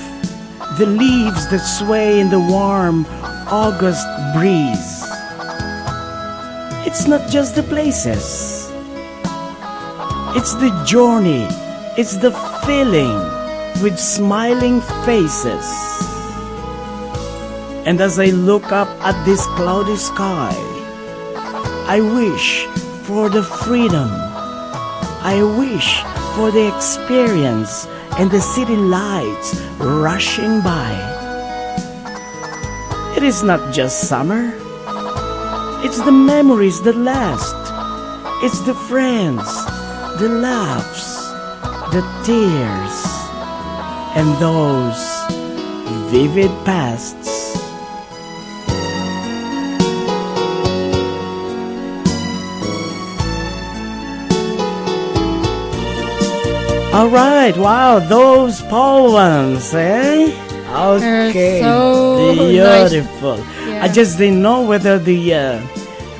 the 0.79 0.87
leaves 0.87 1.49
that 1.51 1.59
sway 1.59 2.21
in 2.21 2.31
the 2.31 2.39
warm 2.39 3.07
August 3.51 4.07
breeze. 4.37 5.03
It's 6.87 7.09
not 7.09 7.29
just 7.29 7.57
the 7.57 7.65
places, 7.65 8.71
it's 10.39 10.55
the 10.63 10.71
journey, 10.87 11.49
it's 11.99 12.19
the 12.19 12.31
feeling 12.65 13.19
with 13.83 13.99
smiling 13.99 14.81
faces. 15.05 15.67
And 17.85 18.01
as 18.01 18.21
I 18.21 18.27
look 18.27 18.71
up 18.71 18.89
at 19.03 19.19
this 19.25 19.45
cloudy 19.59 19.97
sky, 19.97 20.76
I 21.89 22.01
wish 22.01 22.67
for 23.07 23.29
the 23.29 23.45
freedom. 23.45 24.11
I 25.23 25.41
wish 25.57 26.03
for 26.35 26.51
the 26.51 26.67
experience 26.67 27.87
and 28.19 28.29
the 28.29 28.41
city 28.41 28.75
lights 28.75 29.55
rushing 29.79 30.61
by. 30.63 30.91
It 33.17 33.23
is 33.23 33.45
not 33.45 33.73
just 33.73 34.09
summer. 34.09 34.53
It's 35.87 36.01
the 36.03 36.11
memories 36.11 36.83
that 36.83 36.97
last. 36.97 37.55
It's 38.43 38.61
the 38.67 38.75
friends, 38.75 39.47
the 40.19 40.29
laughs, 40.29 41.31
the 41.95 42.03
tears, 42.27 42.97
and 44.19 44.27
those 44.43 44.99
vivid 46.11 46.51
pasts. 46.67 47.26
All 56.97 57.11
right, 57.11 57.55
wow, 57.59 57.99
those 57.99 58.63
poems, 58.63 59.75
eh? 59.75 60.33
Okay, 60.73 61.61
so 61.61 62.33
beautiful. 62.33 63.37
nice. 63.37 63.83
I 63.85 63.93
just 63.93 64.17
didn't 64.17 64.41
know 64.41 64.63
whether 64.63 64.99
the 64.99 65.35
uh, 65.35 65.61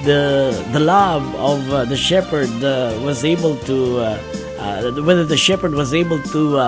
the 0.05 0.53
the 0.73 0.81
love 0.81 1.25
of 1.37 1.73
uh, 1.73 1.87
the 1.87 1.97
shepherd 1.97 2.53
uh, 2.63 2.93
was 3.03 3.25
able 3.25 3.57
to 3.65 4.01
uh, 4.01 4.21
uh, 4.61 4.93
whether 5.01 5.25
the 5.25 5.39
shepherd 5.39 5.73
was 5.73 5.95
able 5.95 6.21
to 6.37 6.61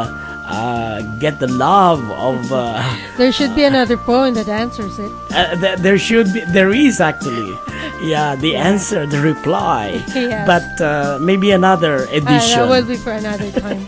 uh, 0.49 1.03
get 1.20 1.38
the 1.38 1.46
love 1.46 2.01
of. 2.12 2.40
Uh, 2.53 2.80
There 3.16 3.32
should 3.32 3.55
be 3.55 3.64
another 3.64 3.96
poem 3.96 4.34
that 4.34 4.49
answers 4.49 4.99
it. 4.99 5.12
uh, 5.30 5.55
th- 5.61 5.78
there 5.84 5.99
should 5.99 6.32
be 6.32 6.40
there 6.53 6.72
is 6.72 7.01
actually 7.01 7.53
yeah 8.03 8.34
the 8.38 8.57
answer 8.57 9.07
the 9.07 9.20
reply 9.20 9.99
Yes. 10.14 10.46
but 10.46 10.68
uh, 10.80 11.18
maybe 11.20 11.51
another 11.53 12.07
Uh, 12.09 12.18
edition 12.20 12.59
that 12.64 12.70
will 12.70 12.86
be 12.86 12.96
for 12.96 13.12
another 13.12 13.51
time. 13.61 13.82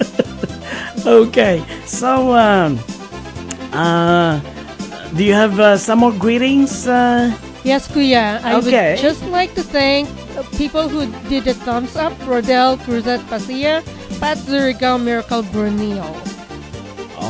okay 1.06 1.62
so 1.86 2.34
um, 2.36 2.78
uh, 3.72 4.40
do 5.16 5.24
you 5.24 5.32
have 5.34 5.58
uh, 5.58 5.76
some 5.78 6.00
more 6.00 6.12
greetings 6.12 6.86
uh, 6.86 7.30
Yes, 7.62 7.84
Kuya. 7.92 8.40
I 8.40 8.56
Okay. 8.56 8.96
would 8.96 9.02
just 9.04 9.20
like 9.28 9.52
to 9.54 9.60
thank 9.62 10.08
people 10.56 10.88
who 10.88 11.04
did 11.28 11.44
the 11.44 11.52
thumbs 11.52 11.92
up. 11.92 12.16
Rodel 12.24 12.80
Cruzet 12.88 13.20
Pasia, 13.28 13.84
Pat 14.16 14.40
Zurigao, 14.40 14.96
Miracle 14.96 15.44
Brunio. 15.52 16.08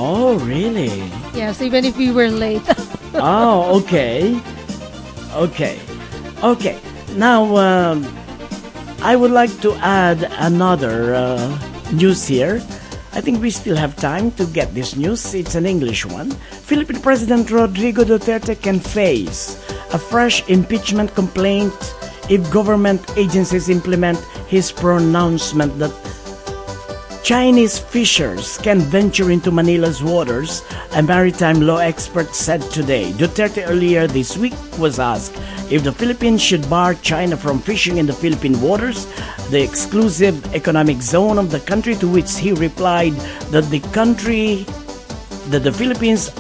Oh 0.00 0.38
really? 0.40 1.04
Yes, 1.36 1.60
even 1.60 1.84
if 1.84 1.96
we 1.96 2.10
were 2.10 2.32
late. 2.32 2.64
oh 3.14 3.76
okay. 3.84 4.40
Okay. 5.36 5.76
Okay. 6.42 6.80
Now 7.16 7.44
um, 7.56 8.06
i 9.02 9.16
would 9.16 9.30
like 9.30 9.52
to 9.60 9.74
add 9.84 10.24
another 10.40 11.14
uh, 11.14 11.36
news 11.92 12.26
here. 12.26 12.64
I 13.12 13.20
think 13.20 13.42
we 13.42 13.50
still 13.50 13.76
have 13.76 13.96
time 13.96 14.30
to 14.38 14.46
get 14.46 14.72
this 14.72 14.96
news. 14.96 15.34
It's 15.34 15.54
an 15.54 15.66
english 15.66 16.06
one. 16.06 16.30
Philippine 16.64 17.02
president 17.02 17.50
rodrigo 17.50 18.04
duterte 18.04 18.56
can 18.56 18.80
face 18.80 19.60
a 19.92 19.98
fresh 19.98 20.46
impeachment 20.48 21.12
complaint 21.14 21.74
if 22.30 22.40
government 22.50 23.02
agencies 23.18 23.68
implement 23.68 24.18
his 24.46 24.70
pronouncement 24.70 25.76
that 25.78 25.90
Chinese 27.22 27.78
fishers 27.78 28.56
can 28.58 28.80
venture 28.80 29.30
into 29.30 29.50
Manila's 29.50 30.02
waters, 30.02 30.62
a 30.94 31.02
maritime 31.02 31.60
law 31.60 31.76
expert 31.76 32.34
said 32.34 32.62
today. 32.72 33.12
Duterte 33.12 33.62
earlier 33.68 34.06
this 34.06 34.36
week 34.36 34.54
was 34.78 34.98
asked 34.98 35.36
if 35.70 35.84
the 35.84 35.92
Philippines 35.92 36.42
should 36.42 36.68
bar 36.68 36.94
China 36.94 37.36
from 37.36 37.60
fishing 37.60 37.98
in 37.98 38.06
the 38.06 38.12
Philippine 38.12 38.60
waters, 38.60 39.06
the 39.50 39.62
exclusive 39.62 40.54
economic 40.54 41.02
zone 41.02 41.38
of 41.38 41.50
the 41.50 41.60
country, 41.60 41.94
to 41.96 42.08
which 42.08 42.38
he 42.38 42.52
replied 42.52 43.12
that 43.52 43.68
the 43.70 43.80
country, 43.92 44.64
that 45.50 45.62
the 45.62 45.72
Philippines 45.72 46.30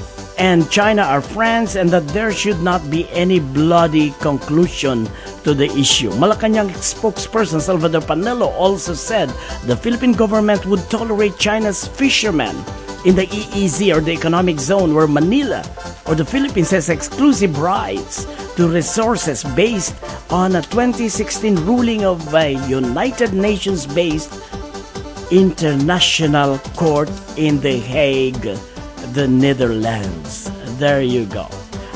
and 0.40 0.70
China 0.70 1.02
are 1.02 1.20
friends 1.20 1.76
and 1.76 1.90
that 1.90 2.08
there 2.08 2.32
should 2.32 2.62
not 2.62 2.80
be 2.90 3.06
any 3.10 3.38
bloody 3.38 4.10
conclusion 4.24 5.06
to 5.44 5.52
the 5.52 5.68
issue. 5.76 6.10
Malacanang 6.12 6.72
spokesperson 6.80 7.60
Salvador 7.60 8.00
Panelo 8.00 8.48
also 8.56 8.94
said 8.94 9.28
the 9.68 9.76
Philippine 9.76 10.12
government 10.12 10.64
would 10.64 10.80
tolerate 10.88 11.36
China's 11.36 11.86
fishermen 11.86 12.56
in 13.04 13.16
the 13.16 13.26
EEZ 13.28 13.94
or 13.94 14.00
the 14.00 14.12
economic 14.12 14.58
zone 14.58 14.94
where 14.94 15.06
Manila 15.06 15.62
or 16.06 16.14
the 16.14 16.24
Philippines 16.24 16.70
has 16.70 16.88
exclusive 16.88 17.58
rights 17.58 18.24
to 18.56 18.66
resources 18.66 19.44
based 19.52 19.94
on 20.32 20.56
a 20.56 20.62
2016 20.62 21.56
ruling 21.66 22.04
of 22.04 22.34
a 22.34 22.56
United 22.66 23.34
Nations 23.34 23.86
based 23.86 24.32
International 25.30 26.58
Court 26.80 27.10
in 27.36 27.60
The 27.60 27.78
Hague, 27.78 28.56
the 29.12 29.26
Netherlands. 29.26 30.50
There 30.78 31.02
you 31.02 31.26
go. 31.26 31.48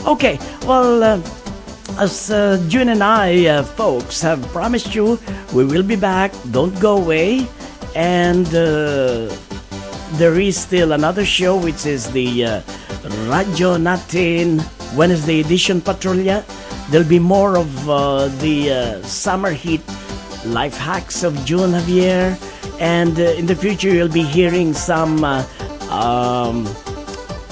Okay, 0.06 0.38
well, 0.66 1.02
uh, 1.02 1.20
as 1.98 2.30
uh, 2.30 2.62
June 2.68 2.88
and 2.88 3.02
I, 3.02 3.46
uh, 3.46 3.62
folks, 3.62 4.20
have 4.20 4.42
promised 4.48 4.94
you, 4.94 5.18
we 5.54 5.64
will 5.64 5.82
be 5.82 5.96
back. 5.96 6.32
Don't 6.50 6.78
go 6.80 6.96
away. 6.96 7.46
And 7.94 8.46
uh, 8.48 9.30
there 10.18 10.38
is 10.40 10.58
still 10.58 10.92
another 10.92 11.24
show, 11.24 11.56
which 11.56 11.86
is 11.86 12.10
the 12.10 12.44
uh, 12.44 12.60
Radyo 13.30 13.78
Natin 13.78 14.60
Wednesday 14.96 15.40
edition 15.40 15.80
Patrolya. 15.80 16.44
There'll 16.90 17.08
be 17.08 17.20
more 17.20 17.56
of 17.56 17.88
uh, 17.88 18.28
the 18.42 18.72
uh, 18.72 19.02
summer 19.02 19.52
heat 19.52 19.82
life 20.44 20.76
hacks 20.76 21.22
of 21.22 21.32
June 21.46 21.70
Javier. 21.70 22.36
And 22.80 23.16
in 23.18 23.46
the 23.46 23.54
future, 23.54 23.88
you'll 23.88 24.08
be 24.12 24.24
hearing 24.24 24.74
some 24.74 25.22
um, 25.22 26.66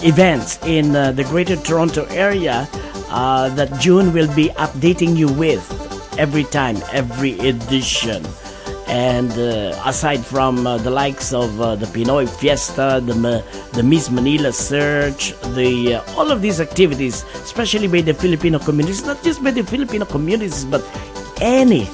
events 0.02 0.58
in 0.66 0.94
uh, 0.94 1.12
the 1.12 1.24
Greater 1.24 1.56
Toronto 1.56 2.04
area 2.06 2.68
uh, 3.08 3.48
that 3.50 3.80
June 3.80 4.12
will 4.12 4.32
be 4.34 4.48
updating 4.50 5.16
you 5.16 5.32
with 5.32 5.62
every 6.18 6.44
time, 6.44 6.76
every 6.92 7.38
edition. 7.40 8.24
And 8.88 9.32
uh, 9.32 9.80
aside 9.86 10.20
from 10.20 10.66
uh, 10.66 10.76
the 10.76 10.90
likes 10.90 11.32
of 11.32 11.58
uh, 11.60 11.76
the 11.76 11.86
Pinoy 11.86 12.28
Fiesta, 12.28 13.00
the 13.04 13.42
the 13.72 13.82
Miss 13.82 14.10
Manila 14.10 14.52
Search, 14.52 15.32
the 15.56 15.96
uh, 15.96 16.18
all 16.18 16.30
of 16.30 16.42
these 16.42 16.60
activities, 16.60 17.24
especially 17.40 17.88
by 17.88 18.02
the 18.02 18.12
Filipino 18.12 18.58
communities, 18.58 19.06
not 19.06 19.22
just 19.24 19.42
by 19.42 19.50
the 19.50 19.62
Filipino 19.64 20.04
communities, 20.04 20.66
but 20.66 20.84
any, 21.40 21.88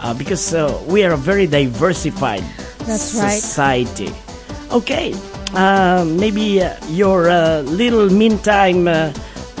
uh, 0.00 0.14
because 0.14 0.54
uh, 0.54 0.70
we 0.86 1.02
are 1.02 1.12
a 1.12 1.16
very 1.16 1.46
diversified 1.46 2.44
That's 2.86 3.14
right. 3.18 3.34
society. 3.34 4.14
Okay, 4.70 5.12
uh, 5.12 5.33
maybe 5.54 6.62
uh, 6.62 6.74
your 6.88 7.30
uh, 7.30 7.62
little 7.62 8.10
meantime 8.10 8.88
uh, 8.88 9.12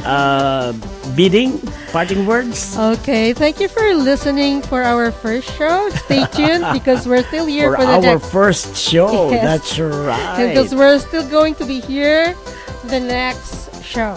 uh, 0.04 0.72
bidding, 1.16 1.58
parting 1.92 2.26
words. 2.26 2.76
Okay, 2.78 3.32
thank 3.32 3.60
you 3.60 3.68
for 3.68 3.94
listening 3.94 4.62
for 4.62 4.82
our 4.82 5.10
first 5.10 5.50
show. 5.56 5.88
Stay 6.04 6.24
tuned 6.32 6.64
because 6.72 7.06
we're 7.06 7.22
still 7.24 7.46
here 7.46 7.70
for 7.72 7.76
for, 7.78 7.86
the 7.86 7.92
our 7.92 8.00
next. 8.18 8.30
first 8.30 8.76
show. 8.76 9.30
Yes. 9.34 9.42
That's 9.42 9.78
right. 9.78 10.48
Because 10.48 10.74
we're 10.74 10.98
still 10.98 11.26
going 11.28 11.54
to 11.56 11.64
be 11.64 11.80
here 11.80 12.34
the 12.84 13.00
next 13.00 13.82
show. 13.82 14.16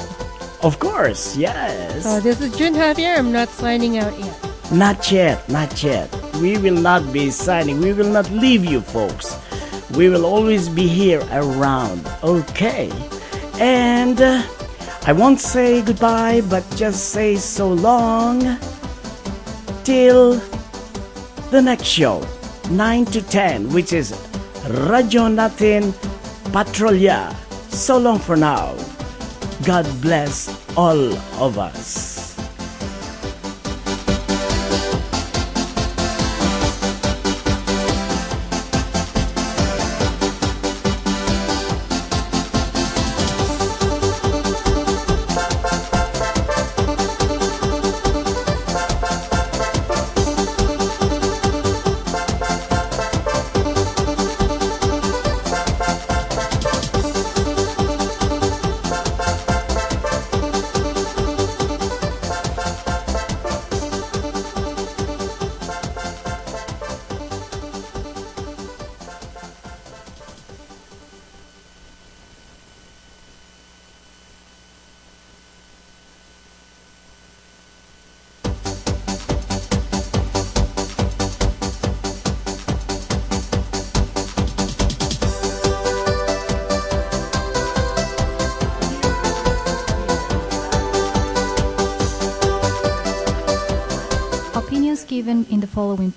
Of 0.63 0.79
course, 0.79 1.37
yes. 1.37 2.03
So 2.03 2.19
this 2.19 2.41
is 2.41 2.55
June 2.57 2.73
Javier. 2.73 3.17
I'm 3.17 3.31
not 3.31 3.49
signing 3.49 3.97
out 3.97 4.17
yet. 4.17 4.35
Not 4.71 5.11
yet, 5.11 5.47
not 5.47 5.81
yet. 5.81 6.09
We 6.41 6.57
will 6.57 6.75
not 6.75 7.13
be 7.13 7.29
signing. 7.31 7.79
We 7.79 7.93
will 7.93 8.09
not 8.11 8.29
leave 8.31 8.65
you, 8.65 8.81
folks. 8.81 9.37
We 9.95 10.09
will 10.09 10.25
always 10.25 10.67
be 10.69 10.87
here 10.87 11.21
around. 11.31 12.05
Okay. 12.23 12.91
And 13.59 14.19
uh, 14.21 14.43
I 15.05 15.13
won't 15.13 15.39
say 15.39 15.81
goodbye, 15.81 16.41
but 16.49 16.65
just 16.75 17.09
say 17.11 17.37
so 17.37 17.71
long 17.71 18.57
till 19.83 20.35
the 21.51 21.61
next 21.61 21.85
show, 21.85 22.27
9 22.69 23.05
to 23.05 23.21
10, 23.21 23.69
which 23.69 23.93
is 23.93 24.11
Radyo 24.67 25.31
Natin 25.31 25.93
Patrolya. 26.51 27.33
So 27.69 27.97
long 27.97 28.19
for 28.19 28.35
now. 28.35 28.75
God 29.65 29.87
bless 30.01 30.51
all 30.75 31.13
of 31.39 31.57
us. 31.57 32.16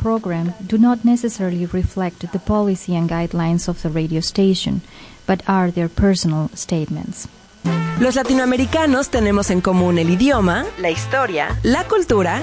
Program 0.00 0.54
do 0.66 0.78
not 0.78 1.04
necessarily 1.04 1.66
reflect 1.66 2.32
the 2.32 2.38
policy 2.38 2.96
and 2.96 3.08
guidelines 3.08 3.68
of 3.68 3.82
the 3.82 3.90
radio 3.90 4.20
station, 4.20 4.80
but 5.26 5.42
are 5.46 5.70
their 5.70 5.88
personal 5.88 6.48
statements. 6.54 7.28
Los 8.00 8.14
latinoamericanos 8.14 9.10
tenemos 9.10 9.50
en 9.50 9.60
común 9.60 9.98
el 9.98 10.08
idioma, 10.08 10.64
la 10.78 10.90
historia, 10.90 11.58
la 11.62 11.84
cultura 11.84 12.42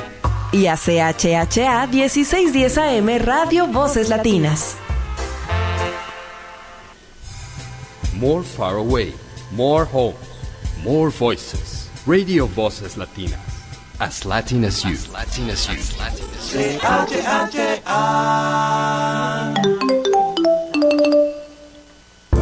y 0.51 0.67
a 0.67 0.75
CHHA 0.77 1.87
1610 1.87 2.77
AM 2.77 3.17
Radio 3.19 3.65
Voces 3.65 4.09
Latinas. 4.09 4.75
More 8.19 8.43
far 8.43 8.77
away, 8.77 9.13
more 9.51 9.85
homes, 9.85 10.17
more 10.83 11.09
voices. 11.09 11.89
Radio 12.05 12.47
Voces 12.47 12.95
Latinas. 12.95 13.46
As 13.99 14.25
Latin 14.25 14.63
as 14.63 14.83
you. 14.83 14.91
As 14.91 15.11
Latin 15.11 15.49
as 15.49 15.67
you. 15.67 15.73
You. 15.73 15.81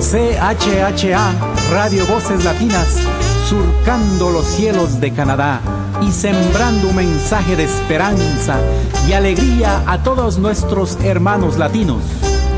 CHHA, 0.02 1.34
Radio 1.72 2.06
Voces 2.08 2.44
Latinas, 2.44 3.00
surcando 3.48 4.32
los 4.32 4.46
cielos 4.46 5.00
de 5.00 5.14
Canadá 5.14 5.62
y 6.02 6.12
sembrando 6.12 6.90
un 6.90 6.98
mensaje 6.98 7.56
de 7.56 7.64
esperanza 7.64 8.60
y 9.08 9.14
alegría 9.14 9.82
a 9.88 10.04
todos 10.04 10.38
nuestros 10.38 10.98
hermanos 11.06 11.58
latinos. 11.58 12.02